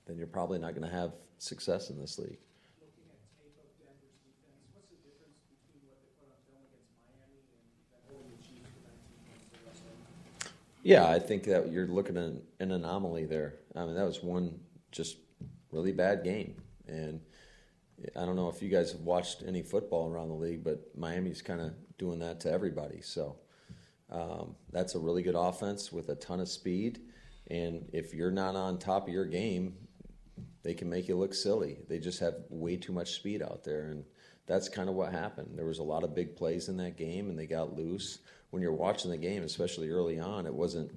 then 0.06 0.18
you're 0.18 0.28
probably 0.28 0.60
not 0.60 0.76
going 0.76 0.88
to 0.88 0.96
have 0.96 1.14
success 1.40 1.90
in 1.90 2.00
this 2.00 2.20
league. 2.20 2.38
Yeah, 10.88 11.06
I 11.06 11.20
think 11.20 11.44
that 11.44 11.70
you're 11.70 11.86
looking 11.86 12.16
at 12.16 12.32
an 12.62 12.72
anomaly 12.72 13.26
there. 13.26 13.56
I 13.76 13.84
mean, 13.84 13.96
that 13.96 14.06
was 14.06 14.24
one 14.24 14.58
just 14.90 15.18
really 15.70 15.92
bad 15.92 16.24
game, 16.24 16.62
and 16.88 17.20
I 18.16 18.26
don't 18.26 18.38
know 18.38 18.48
if 18.48 18.62
you 18.62 18.70
guys 18.70 18.94
have 18.94 19.02
watched 19.02 19.44
any 19.46 19.64
football 19.64 20.10
around 20.10 20.30
the 20.30 20.36
league, 20.36 20.64
but 20.64 20.98
Miami's 20.98 21.42
kind 21.42 21.60
of 21.60 21.74
doing 21.98 22.20
that 22.20 22.40
to 22.40 22.52
everybody. 22.54 23.02
So 23.02 23.36
um, 24.10 24.56
that's 24.72 24.96
a 24.96 25.00
really 25.00 25.24
good 25.24 25.36
offense 25.36 25.92
with 25.92 26.08
a 26.08 26.16
ton 26.16 26.40
of 26.40 26.48
speed, 26.48 27.02
and 27.52 27.90
if 27.92 28.14
you're 28.14 28.32
not 28.32 28.56
on 28.56 28.80
top 28.80 29.10
of 29.10 29.14
your 29.14 29.26
game, 29.26 29.76
they 30.64 30.74
can 30.74 30.90
make 30.90 31.10
you 31.10 31.18
look 31.18 31.34
silly. 31.34 31.80
They 31.90 32.00
just 32.00 32.22
have 32.22 32.36
way 32.48 32.78
too 32.78 32.94
much 32.94 33.16
speed 33.16 33.42
out 33.42 33.66
there, 33.66 33.90
and 33.90 34.06
that's 34.46 34.70
kind 34.70 34.88
of 34.88 34.96
what 34.96 35.12
happened. 35.12 35.50
There 35.54 35.66
was 35.66 35.80
a 35.80 35.84
lot 35.84 36.06
of 36.06 36.16
big 36.16 36.38
plays 36.38 36.70
in 36.70 36.78
that 36.78 36.96
game, 36.96 37.30
and 37.30 37.38
they 37.38 37.46
got 37.46 37.76
loose. 37.76 38.20
When 38.50 38.62
you're 38.62 38.74
watching 38.74 39.12
the 39.12 39.18
game, 39.18 39.44
especially 39.44 39.90
early 39.90 40.20
on, 40.20 40.46
it 40.46 40.54
wasn't 40.54 40.92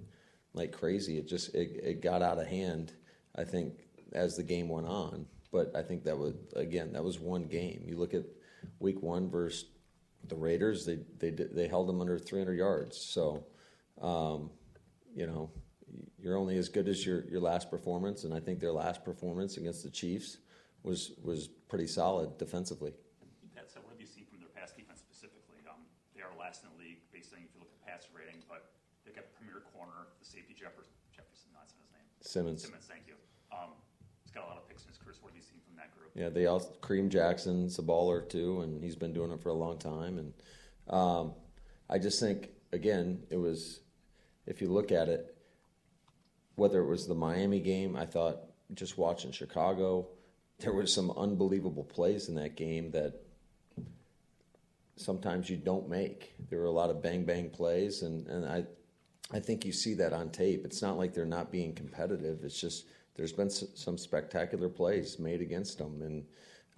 like 0.55 0.73
crazy. 0.73 1.19
It 1.19 1.29
just 1.29 1.55
it, 1.55 1.81
it 1.83 2.03
got 2.03 2.23
out 2.23 2.39
of 2.39 2.47
hand. 2.47 2.93
I 3.37 3.45
think 3.45 3.75
as 4.13 4.37
the 4.37 4.43
game 4.43 4.69
went 4.69 4.87
on, 4.87 5.27
but 5.53 5.75
I 5.75 5.83
think 5.83 6.05
that 6.05 6.17
was 6.19 6.35
again 6.55 6.93
that 6.93 7.05
was 7.05 7.19
one 7.19 7.45
game. 7.45 7.83
You 7.87 7.97
look 7.97 8.15
at 8.15 8.25
week 8.79 9.03
one 9.03 9.29
versus 9.29 9.67
the 10.29 10.37
Raiders; 10.37 10.87
they 10.87 10.99
they 11.19 11.31
they 11.31 11.69
held 11.69 11.89
them 11.89 12.01
under 12.01 12.19
300 12.19 12.55
yards. 12.55 12.97
So, 12.97 13.45
um, 14.01 14.51
you 15.15 15.27
know, 15.27 15.51
you're 16.19 16.37
only 16.37 16.57
as 16.59 16.69
good 16.69 16.89
as 16.89 17.05
your, 17.05 17.25
your 17.25 17.41
last 17.41 17.71
performance, 17.71 18.25
and 18.25 18.35
I 18.35 18.41
think 18.41 18.61
their 18.61 18.73
last 18.73 19.05
performance 19.05 19.57
against 19.57 19.83
the 19.83 19.91
Chiefs 19.91 20.39
was 20.83 21.13
was 21.23 21.49
pretty 21.69 21.87
solid 21.87 22.37
defensively. 22.39 22.93
That's 23.55 23.75
what 23.77 23.93
have 23.93 24.01
you 24.01 24.07
seen 24.07 24.27
from 24.27 24.41
their 24.41 24.53
pass 24.53 24.73
defense 24.73 25.01
specifically? 25.01 25.65
Um, 25.69 25.81
they 26.15 26.23
are 26.23 26.33
last 26.39 26.65
in 26.65 26.71
the 26.77 26.79
league 26.83 27.01
based 27.13 27.33
on 27.33 27.41
if 27.41 27.53
you 27.55 27.61
look 27.61 27.73
at 27.73 27.81
pass 27.87 28.09
rating, 28.13 28.43
but 28.49 28.73
they 29.05 29.13
got 29.13 29.25
premier 29.37 29.63
corner, 29.73 30.13
the 30.21 30.27
safety 30.27 30.55
Jefferson, 30.55 30.97
Jefferson, 31.13 31.49
not 31.53 31.69
his 31.69 31.77
name. 31.93 32.07
Simmons. 32.31 32.63
Simmons, 32.63 32.87
thank 32.89 33.03
you. 33.07 33.15
Um, 33.53 33.71
he's 34.23 34.33
got 34.33 34.45
a 34.45 34.47
lot 34.47 34.57
of 34.57 34.69
picks 34.69 34.83
in 34.83 34.89
his 34.89 34.99
career. 34.99 35.15
So 35.15 35.23
what 35.23 35.33
have 35.33 35.37
you 35.37 35.43
seen 35.43 35.61
from 35.67 35.77
that 35.77 35.97
group? 35.97 36.11
Yeah, 36.15 36.29
they 36.29 36.47
also 36.47 36.71
Kareem 36.81 37.09
Jackson's 37.09 37.79
a 37.79 37.83
baller 37.83 38.29
too, 38.29 38.61
and 38.63 38.83
he's 38.83 38.97
been 38.97 39.13
doing 39.13 39.33
it 39.33 39.43
for 39.43 39.49
a 39.49 39.55
long 39.55 39.79
time. 39.79 40.19
And 40.19 40.33
um, 40.89 41.33
I 41.89 41.99
just 41.99 42.21
think 42.21 42.51
again, 42.73 43.25
it 43.31 43.37
was 43.37 43.81
if 44.47 44.61
you 44.61 44.69
look 44.69 44.93
at 44.93 45.09
it, 45.09 45.37
whether 46.55 46.81
it 46.81 46.87
was 46.87 47.07
the 47.07 47.15
Miami 47.15 47.61
game, 47.61 47.97
I 47.97 48.07
thought 48.07 48.39
just 48.75 48.97
watching 48.97 49.33
Chicago, 49.33 50.09
there 50.61 50.73
were 50.73 50.87
some 50.87 51.11
unbelievable 51.13 51.85
plays 51.85 52.29
in 52.29 52.37
that 52.37 52.57
game 52.57 52.93
that 52.93 53.15
sometimes 54.97 55.51
you 55.51 55.57
don't 55.57 55.89
make. 55.89 56.35
There 56.49 56.61
were 56.61 56.67
a 56.67 56.71
lot 56.71 56.91
of 56.91 57.03
bang 57.03 57.25
bang 57.25 57.51
plays, 57.51 58.03
and, 58.03 58.27
and 58.29 58.47
I 58.47 58.67
I 59.33 59.41
think 59.41 59.65
you 59.65 59.73
see 59.73 59.95
that 59.95 60.13
on 60.13 60.31
tape. 60.31 60.65
It's 60.65 60.83
not 60.83 60.99
like 60.99 61.15
they're 61.15 61.25
not 61.25 61.53
being 61.53 61.73
competitive. 61.73 62.43
It's 62.43 62.61
just 62.61 62.87
there's 63.15 63.33
been 63.33 63.51
some 63.51 63.99
spectacular 63.99 64.69
plays 64.69 65.19
made 65.19 65.41
against 65.41 65.79
them, 65.79 66.03
and 66.03 66.25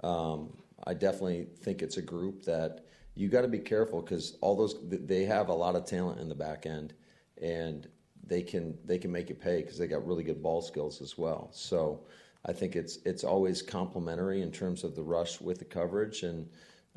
um, 0.03 0.57
I 0.86 0.94
definitely 0.94 1.46
think 1.61 1.82
it's 1.82 1.96
a 1.96 2.03
group 2.03 2.42
that 2.44 2.84
you 3.14 3.28
got 3.28 3.42
to 3.42 3.48
be 3.48 3.59
careful 3.59 4.03
because 4.03 4.36
all 4.40 4.57
those 4.57 4.76
they 4.82 5.24
have 5.24 5.48
a 5.48 5.55
lot 5.55 5.76
of 5.76 5.84
talent 5.84 6.20
in 6.20 6.28
the 6.28 6.34
back 6.34 6.66
end, 6.66 6.94
and 7.40 7.88
they 8.26 8.42
can 8.42 8.76
they 8.84 8.98
can 8.98 9.12
make 9.12 9.30
it 9.30 9.40
pay 9.40 9.62
because 9.62 9.78
they 9.78 9.86
got 9.86 10.07
really 10.07 10.24
good 10.24 10.42
ball 10.42 10.62
skills 10.62 11.00
as 11.00 11.16
well. 11.16 11.48
So 11.53 12.00
I 12.44 12.53
think 12.53 12.76
it's 12.76 12.98
it's 13.05 13.24
always 13.24 13.62
complementary 13.62 14.42
in 14.42 14.50
terms 14.50 14.84
of 14.84 14.94
the 14.94 15.03
rush 15.03 15.40
with 15.40 15.59
the 15.59 15.64
coverage, 15.64 16.22
and 16.22 16.48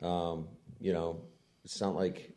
um, 0.01 0.47
you 0.80 0.93
know 0.93 1.22
it's 1.64 1.82
not 1.82 1.95
like 1.95 2.35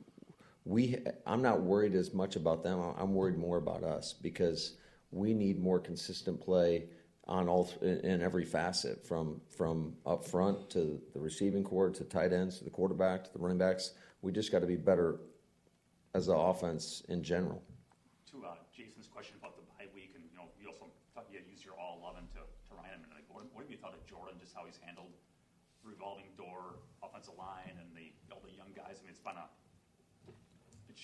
we 0.69 0.99
I'm 1.27 1.41
not 1.41 1.62
worried 1.62 1.95
as 1.95 2.12
much 2.12 2.37
about 2.37 2.62
them. 2.62 2.79
I'm 2.99 3.14
worried 3.14 3.39
more 3.39 3.57
about 3.57 3.83
us 3.83 4.12
because 4.12 4.77
we 5.11 5.33
need 5.33 5.59
more 5.59 5.81
consistent 5.81 6.41
play 6.41 6.85
on 7.27 7.49
all 7.49 7.71
in 7.81 8.21
every 8.21 8.45
facet 8.45 9.07
from 9.07 9.41
from 9.49 9.95
up 10.05 10.27
front 10.27 10.69
to 10.71 11.01
the 11.14 11.21
receiving 11.21 11.64
corps 11.64 11.91
to 11.91 12.05
tight 12.05 12.35
ends 12.35 12.59
to 12.59 12.64
the 12.64 12.71
quarterback 12.71 13.25
to 13.25 13.33
the 13.33 13.39
running 13.39 13.57
backs. 13.57 13.93
We 14.21 14.31
just 14.31 14.53
got 14.53 14.61
to 14.61 14.66
be 14.66 14.77
better 14.77 15.21
as 16.14 16.29
an 16.29 16.37
offense 16.37 17.03
in 17.09 17.23
general. 17.23 17.62
To 18.33 18.45
uh, 18.45 18.61
Jason's 18.77 19.09
question 19.09 19.37
about 19.41 19.57
the 19.57 19.62
bye 19.73 19.89
week, 19.95 20.12
and 20.14 20.25
you 20.25 20.37
know, 20.37 20.53
you 20.61 20.69
also 20.69 20.93
thought 21.14 21.27
you 21.33 21.41
used 21.49 21.64
your 21.64 21.81
all 21.81 22.01
11 22.03 22.29
to, 22.37 22.45
to 22.45 22.71
Ryan. 22.77 23.01
And 23.01 23.12
like, 23.16 23.25
what, 23.29 23.45
what 23.55 23.64
have 23.64 23.71
you 23.71 23.79
thought 23.79 23.95
of 23.95 24.05
Jordan? 24.05 24.37
Just 24.41 24.53
how 24.53 24.69
he's 24.69 24.81
handled 24.85 25.16
revolving 25.85 26.29
door, 26.37 26.77
offensive 27.01 27.39
line, 27.39 27.73
and 27.81 27.89
the 27.97 28.12
all 28.29 28.45
the 28.45 28.53
young 28.53 28.69
guys. 28.77 29.01
I 29.01 29.09
mean, 29.09 29.16
it's 29.16 29.25
been 29.25 29.39
a 29.39 29.49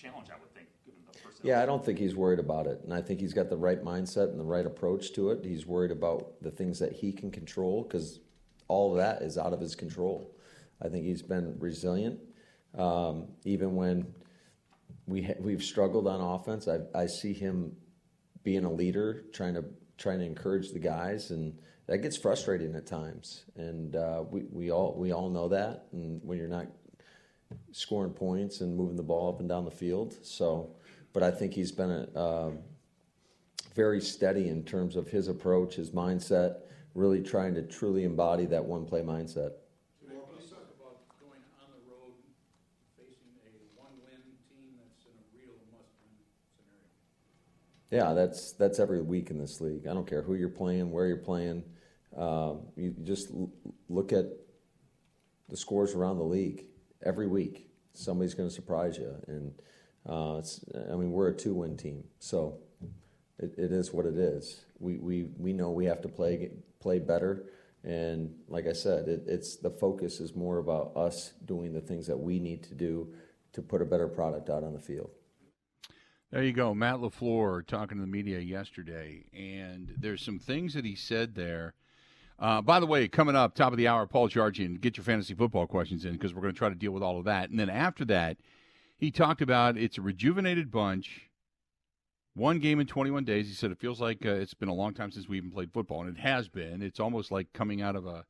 challenge, 0.05 0.29
I 0.29 0.39
would 0.39 0.53
think, 0.53 0.67
given 0.85 1.01
the. 1.11 1.47
Yeah, 1.47 1.61
I 1.61 1.65
don't 1.65 1.83
think 1.83 1.99
he's 1.99 2.15
worried 2.15 2.39
about 2.39 2.67
it. 2.67 2.81
And 2.83 2.93
I 2.93 3.01
think 3.01 3.19
he's 3.19 3.33
got 3.33 3.49
the 3.49 3.57
right 3.57 3.83
mindset 3.83 4.29
and 4.29 4.39
the 4.39 4.45
right 4.45 4.65
approach 4.65 5.13
to 5.13 5.31
it. 5.31 5.45
He's 5.45 5.65
worried 5.65 5.91
about 5.91 6.41
the 6.41 6.51
things 6.51 6.79
that 6.79 6.93
he 6.93 7.11
can 7.11 7.31
control 7.31 7.83
because 7.83 8.19
all 8.67 8.91
of 8.91 8.97
that 8.97 9.21
is 9.21 9.37
out 9.37 9.53
of 9.53 9.59
his 9.59 9.75
control. 9.75 10.35
I 10.81 10.89
think 10.89 11.05
he's 11.05 11.21
been 11.21 11.55
resilient. 11.59 12.19
Um, 12.77 13.27
even 13.45 13.75
when 13.75 14.13
we 15.07 15.23
ha- 15.23 15.39
we've 15.39 15.63
struggled 15.63 16.07
on 16.07 16.19
offense, 16.19 16.67
I, 16.67 16.79
I 16.93 17.05
see 17.05 17.33
him 17.33 17.75
being 18.43 18.65
a 18.65 18.71
leader, 18.71 19.25
trying 19.33 19.53
to 19.53 19.65
trying 19.97 20.19
to 20.19 20.25
encourage 20.25 20.71
the 20.71 20.79
guys, 20.79 21.31
and 21.31 21.57
that 21.87 21.99
gets 21.99 22.17
frustrating 22.17 22.75
at 22.75 22.85
times. 22.85 23.45
And 23.55 23.95
uh, 23.95 24.23
we, 24.29 24.43
we 24.51 24.71
all 24.71 24.93
we 24.97 25.13
all 25.13 25.29
know 25.29 25.47
that. 25.49 25.85
And 25.93 26.19
when 26.23 26.37
you're 26.37 26.49
not 26.49 26.67
scoring 27.71 28.11
points 28.11 28.61
and 28.61 28.75
moving 28.75 28.95
the 28.95 29.03
ball 29.03 29.29
up 29.29 29.39
and 29.39 29.49
down 29.49 29.65
the 29.65 29.71
field. 29.71 30.15
So, 30.23 30.75
but 31.13 31.23
I 31.23 31.31
think 31.31 31.53
he's 31.53 31.71
been 31.71 31.91
a, 31.91 32.19
uh, 32.19 32.51
very 33.75 33.99
steady 34.01 34.47
in 34.49 34.63
terms 34.63 34.95
of 34.95 35.07
his 35.07 35.27
approach, 35.27 35.75
his 35.75 35.91
mindset, 35.91 36.61
really 36.93 37.21
trying 37.21 37.53
to 37.55 37.61
truly 37.61 38.05
embody 38.05 38.45
that 38.45 38.63
one 38.63 38.85
play 38.85 39.01
mindset. 39.01 39.51
Well, 40.01 40.29
let's 40.33 40.49
talk 40.49 40.63
about 40.79 40.97
going 41.19 41.41
on 41.61 41.67
the 41.73 41.91
road, 41.91 42.13
facing 42.97 43.35
a 43.43 43.51
one-win 43.77 44.21
team 44.49 44.79
that's 44.79 45.03
in 45.05 45.11
a 45.11 45.25
real 45.35 45.55
must-win 45.71 46.15
scenario. 47.89 48.07
Yeah, 48.07 48.13
that's 48.13 48.53
that's 48.53 48.79
every 48.79 49.01
week 49.01 49.29
in 49.29 49.37
this 49.37 49.59
league. 49.59 49.87
I 49.87 49.93
don't 49.93 50.07
care 50.07 50.21
who 50.21 50.35
you're 50.35 50.47
playing, 50.47 50.89
where 50.91 51.07
you're 51.07 51.17
playing. 51.17 51.63
Um, 52.15 52.61
you 52.77 52.95
just 53.03 53.29
l- 53.31 53.51
look 53.89 54.13
at 54.13 54.25
the 55.49 55.57
scores 55.57 55.93
around 55.93 56.17
the 56.17 56.23
league 56.23 56.65
every 57.03 57.27
week. 57.27 57.69
Somebody's 57.93 58.33
going 58.33 58.49
to 58.49 58.53
surprise 58.53 58.97
you, 58.97 59.15
and 59.27 59.53
uh, 60.07 60.37
it's, 60.39 60.63
I 60.75 60.95
mean 60.95 61.11
we're 61.11 61.29
a 61.29 61.33
two-win 61.33 61.77
team, 61.77 62.03
so 62.19 62.59
it, 63.39 63.53
it 63.57 63.71
is 63.71 63.93
what 63.93 64.05
it 64.05 64.17
is. 64.17 64.65
We, 64.79 64.97
we 64.97 65.23
we 65.37 65.53
know 65.53 65.71
we 65.71 65.85
have 65.85 66.01
to 66.01 66.09
play 66.09 66.51
play 66.79 66.99
better, 66.99 67.45
and 67.83 68.33
like 68.49 68.67
I 68.67 68.73
said, 68.73 69.07
it, 69.07 69.23
it's 69.27 69.55
the 69.55 69.69
focus 69.69 70.19
is 70.19 70.35
more 70.35 70.57
about 70.57 70.95
us 70.97 71.33
doing 71.45 71.73
the 71.73 71.81
things 71.81 72.07
that 72.07 72.19
we 72.19 72.39
need 72.39 72.63
to 72.63 72.73
do 72.73 73.13
to 73.53 73.61
put 73.61 73.81
a 73.81 73.85
better 73.85 74.07
product 74.07 74.49
out 74.49 74.63
on 74.63 74.73
the 74.73 74.81
field. 74.81 75.11
There 76.31 76.43
you 76.43 76.51
go, 76.51 76.73
Matt 76.73 76.95
LaFleur 76.95 77.65
talking 77.65 77.97
to 77.97 78.01
the 78.01 78.07
media 78.07 78.39
yesterday, 78.39 79.23
and 79.33 79.93
there's 79.97 80.21
some 80.21 80.39
things 80.39 80.73
that 80.73 80.83
he 80.83 80.95
said 80.95 81.35
there. 81.35 81.75
Uh, 82.37 82.61
by 82.61 82.79
the 82.79 82.85
way, 82.85 83.07
coming 83.07 83.35
up 83.35 83.55
top 83.55 83.71
of 83.71 83.77
the 83.77 83.87
hour, 83.87 84.05
Paul 84.05 84.27
Charchian, 84.27 84.79
get 84.79 84.97
your 84.97 85.03
fantasy 85.03 85.33
football 85.33 85.67
questions 85.67 86.03
in 86.03 86.13
because 86.13 86.33
we're 86.33 86.41
going 86.41 86.53
to 86.53 86.57
try 86.57 86.69
to 86.69 86.75
deal 86.75 86.91
with 86.91 87.03
all 87.03 87.17
of 87.17 87.25
that. 87.25 87.49
And 87.49 87.59
then 87.59 87.69
after 87.69 88.03
that, 88.05 88.37
he 88.97 89.09
talked 89.09 89.41
about 89.41 89.77
it's 89.77 89.97
a 89.97 90.01
rejuvenated 90.01 90.71
bunch. 90.71 91.29
One 92.33 92.59
game 92.59 92.81
in 92.81 92.87
21 92.87 93.23
days. 93.23 93.47
He 93.47 93.53
said 93.53 93.71
it 93.71 93.79
feels 93.79 94.01
like 94.01 94.25
uh, 94.25 94.31
it's 94.31 94.53
been 94.53 94.67
a 94.67 94.73
long 94.73 94.93
time 94.93 95.11
since 95.11 95.29
we 95.29 95.37
even 95.37 95.51
played 95.51 95.71
football, 95.71 96.01
and 96.01 96.17
it 96.17 96.19
has 96.19 96.49
been. 96.49 96.81
It's 96.81 96.99
almost 96.99 97.31
like 97.31 97.53
coming 97.53 97.81
out 97.81 97.95
of 97.95 98.05
a, 98.05 98.25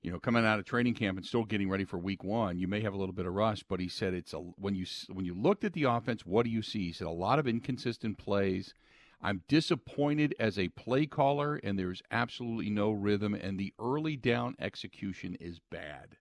you 0.00 0.10
know, 0.10 0.18
coming 0.18 0.46
out 0.46 0.58
of 0.58 0.64
training 0.64 0.94
camp 0.94 1.18
and 1.18 1.26
still 1.26 1.44
getting 1.44 1.68
ready 1.68 1.84
for 1.84 1.98
week 1.98 2.24
one. 2.24 2.58
You 2.58 2.68
may 2.68 2.80
have 2.80 2.94
a 2.94 2.96
little 2.96 3.12
bit 3.12 3.26
of 3.26 3.34
rust, 3.34 3.64
but 3.68 3.80
he 3.80 3.88
said 3.88 4.14
it's 4.14 4.32
a 4.32 4.38
when 4.38 4.74
you 4.74 4.86
when 5.12 5.26
you 5.26 5.34
looked 5.34 5.64
at 5.64 5.74
the 5.74 5.84
offense, 5.84 6.24
what 6.24 6.44
do 6.44 6.50
you 6.50 6.62
see? 6.62 6.86
He 6.86 6.92
said 6.92 7.06
a 7.06 7.10
lot 7.10 7.38
of 7.38 7.46
inconsistent 7.46 8.16
plays. 8.16 8.72
I'm 9.20 9.42
disappointed 9.48 10.34
as 10.38 10.58
a 10.58 10.68
play 10.68 11.06
caller, 11.06 11.56
and 11.56 11.78
there's 11.78 12.02
absolutely 12.10 12.70
no 12.70 12.90
rhythm, 12.92 13.34
and 13.34 13.58
the 13.58 13.74
early 13.78 14.16
down 14.16 14.54
execution 14.60 15.36
is 15.40 15.58
bad. 15.70 16.16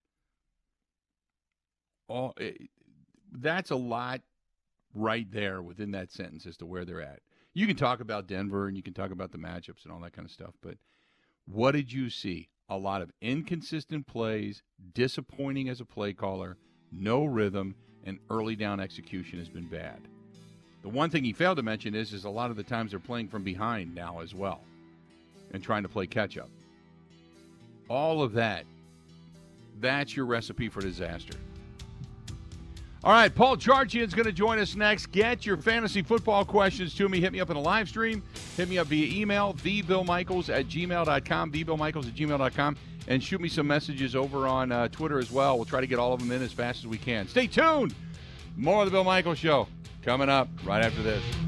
All, 2.08 2.34
eh, 2.40 2.54
that's 3.32 3.70
a 3.70 3.76
lot 3.76 4.22
right 4.94 5.30
there 5.32 5.62
within 5.62 5.92
that 5.92 6.12
sentence 6.12 6.46
as 6.46 6.58
to 6.58 6.66
where 6.66 6.86
they're 6.86 7.02
at. 7.02 7.20
You 7.54 7.68
can 7.68 7.76
talk 7.76 8.00
about 8.00 8.28
Denver 8.28 8.68
and 8.68 8.78
you 8.78 8.84
can 8.84 8.94
talk 8.94 9.12
about 9.12 9.32
the 9.32 9.38
matchups 9.38 9.84
and 9.84 9.92
all 9.92 10.00
that 10.02 10.14
kind 10.14 10.26
of 10.26 10.32
stuff, 10.32 10.54
but 10.62 10.78
what 11.46 11.72
did 11.72 11.92
you 11.92 12.10
see? 12.10 12.50
A 12.70 12.78
lot 12.78 13.02
of 13.02 13.12
inconsistent 13.22 14.08
plays, 14.08 14.62
disappointing 14.94 15.70
as 15.70 15.80
a 15.80 15.86
play 15.86 16.14
caller, 16.14 16.58
no 16.92 17.26
rhythm, 17.26 17.76
and 18.04 18.20
early 18.30 18.56
down 18.56 18.80
execution 18.80 19.40
has 19.40 19.50
been 19.50 19.68
bad. 19.68 20.08
The 20.88 20.94
one 20.94 21.10
thing 21.10 21.26
he 21.26 21.34
failed 21.34 21.58
to 21.58 21.64
mention 21.64 21.94
is 21.96 22.14
is 22.14 22.24
a 22.24 22.30
lot 22.30 22.50
of 22.50 22.56
the 22.56 22.64
times 22.64 22.92
they're 22.92 23.00
playing 23.02 23.28
from 23.28 23.44
behind 23.44 23.94
now 23.94 24.22
as 24.22 24.34
well 24.34 24.62
and 25.52 25.62
trying 25.62 25.84
to 25.84 25.90
play 25.90 26.08
catch 26.08 26.38
up. 26.38 26.50
All 27.90 28.24
of 28.24 28.32
that 28.34 28.64
that's 29.82 30.16
your 30.16 30.26
recipe 30.26 30.70
for 30.70 30.80
disaster. 30.80 31.34
All 33.04 33.12
right, 33.12 33.36
Paul 33.36 33.58
Charchian 33.58 34.08
is 34.08 34.14
going 34.14 34.28
to 34.28 34.32
join 34.32 34.60
us 34.60 34.78
next. 34.78 35.12
Get 35.12 35.46
your 35.46 35.58
fantasy 35.58 36.02
football 36.02 36.46
questions 36.46 36.96
to 36.96 37.10
me. 37.10 37.20
Hit 37.20 37.34
me 37.34 37.42
up 37.42 37.50
in 37.50 37.58
a 37.58 37.62
live 37.62 37.90
stream. 37.90 38.24
Hit 38.56 38.70
me 38.70 38.78
up 38.78 38.88
via 38.88 39.14
email, 39.14 39.56
thebillmichaels 39.56 40.48
at 40.48 40.68
gmail.com, 40.68 41.52
thebillmichaels 41.52 42.08
at 42.08 42.16
gmail.com, 42.16 42.78
and 43.10 43.22
shoot 43.22 43.42
me 43.42 43.50
some 43.50 43.68
messages 43.68 44.16
over 44.16 44.48
on 44.48 44.72
uh, 44.72 44.88
Twitter 44.88 45.20
as 45.20 45.32
well. 45.32 45.58
We'll 45.58 45.66
try 45.66 45.82
to 45.82 45.88
get 45.88 46.00
all 46.00 46.14
of 46.14 46.22
them 46.22 46.32
in 46.32 46.42
as 46.42 46.54
fast 46.54 46.80
as 46.80 46.88
we 46.88 46.98
can. 46.98 47.28
Stay 47.28 47.48
tuned. 47.48 47.94
More 48.56 48.84
of 48.84 48.88
the 48.88 48.92
Bill 48.92 49.04
Michaels 49.04 49.38
Show 49.38 49.68
coming 50.08 50.30
up 50.30 50.48
right 50.64 50.86
after 50.86 51.04
this. 51.04 51.47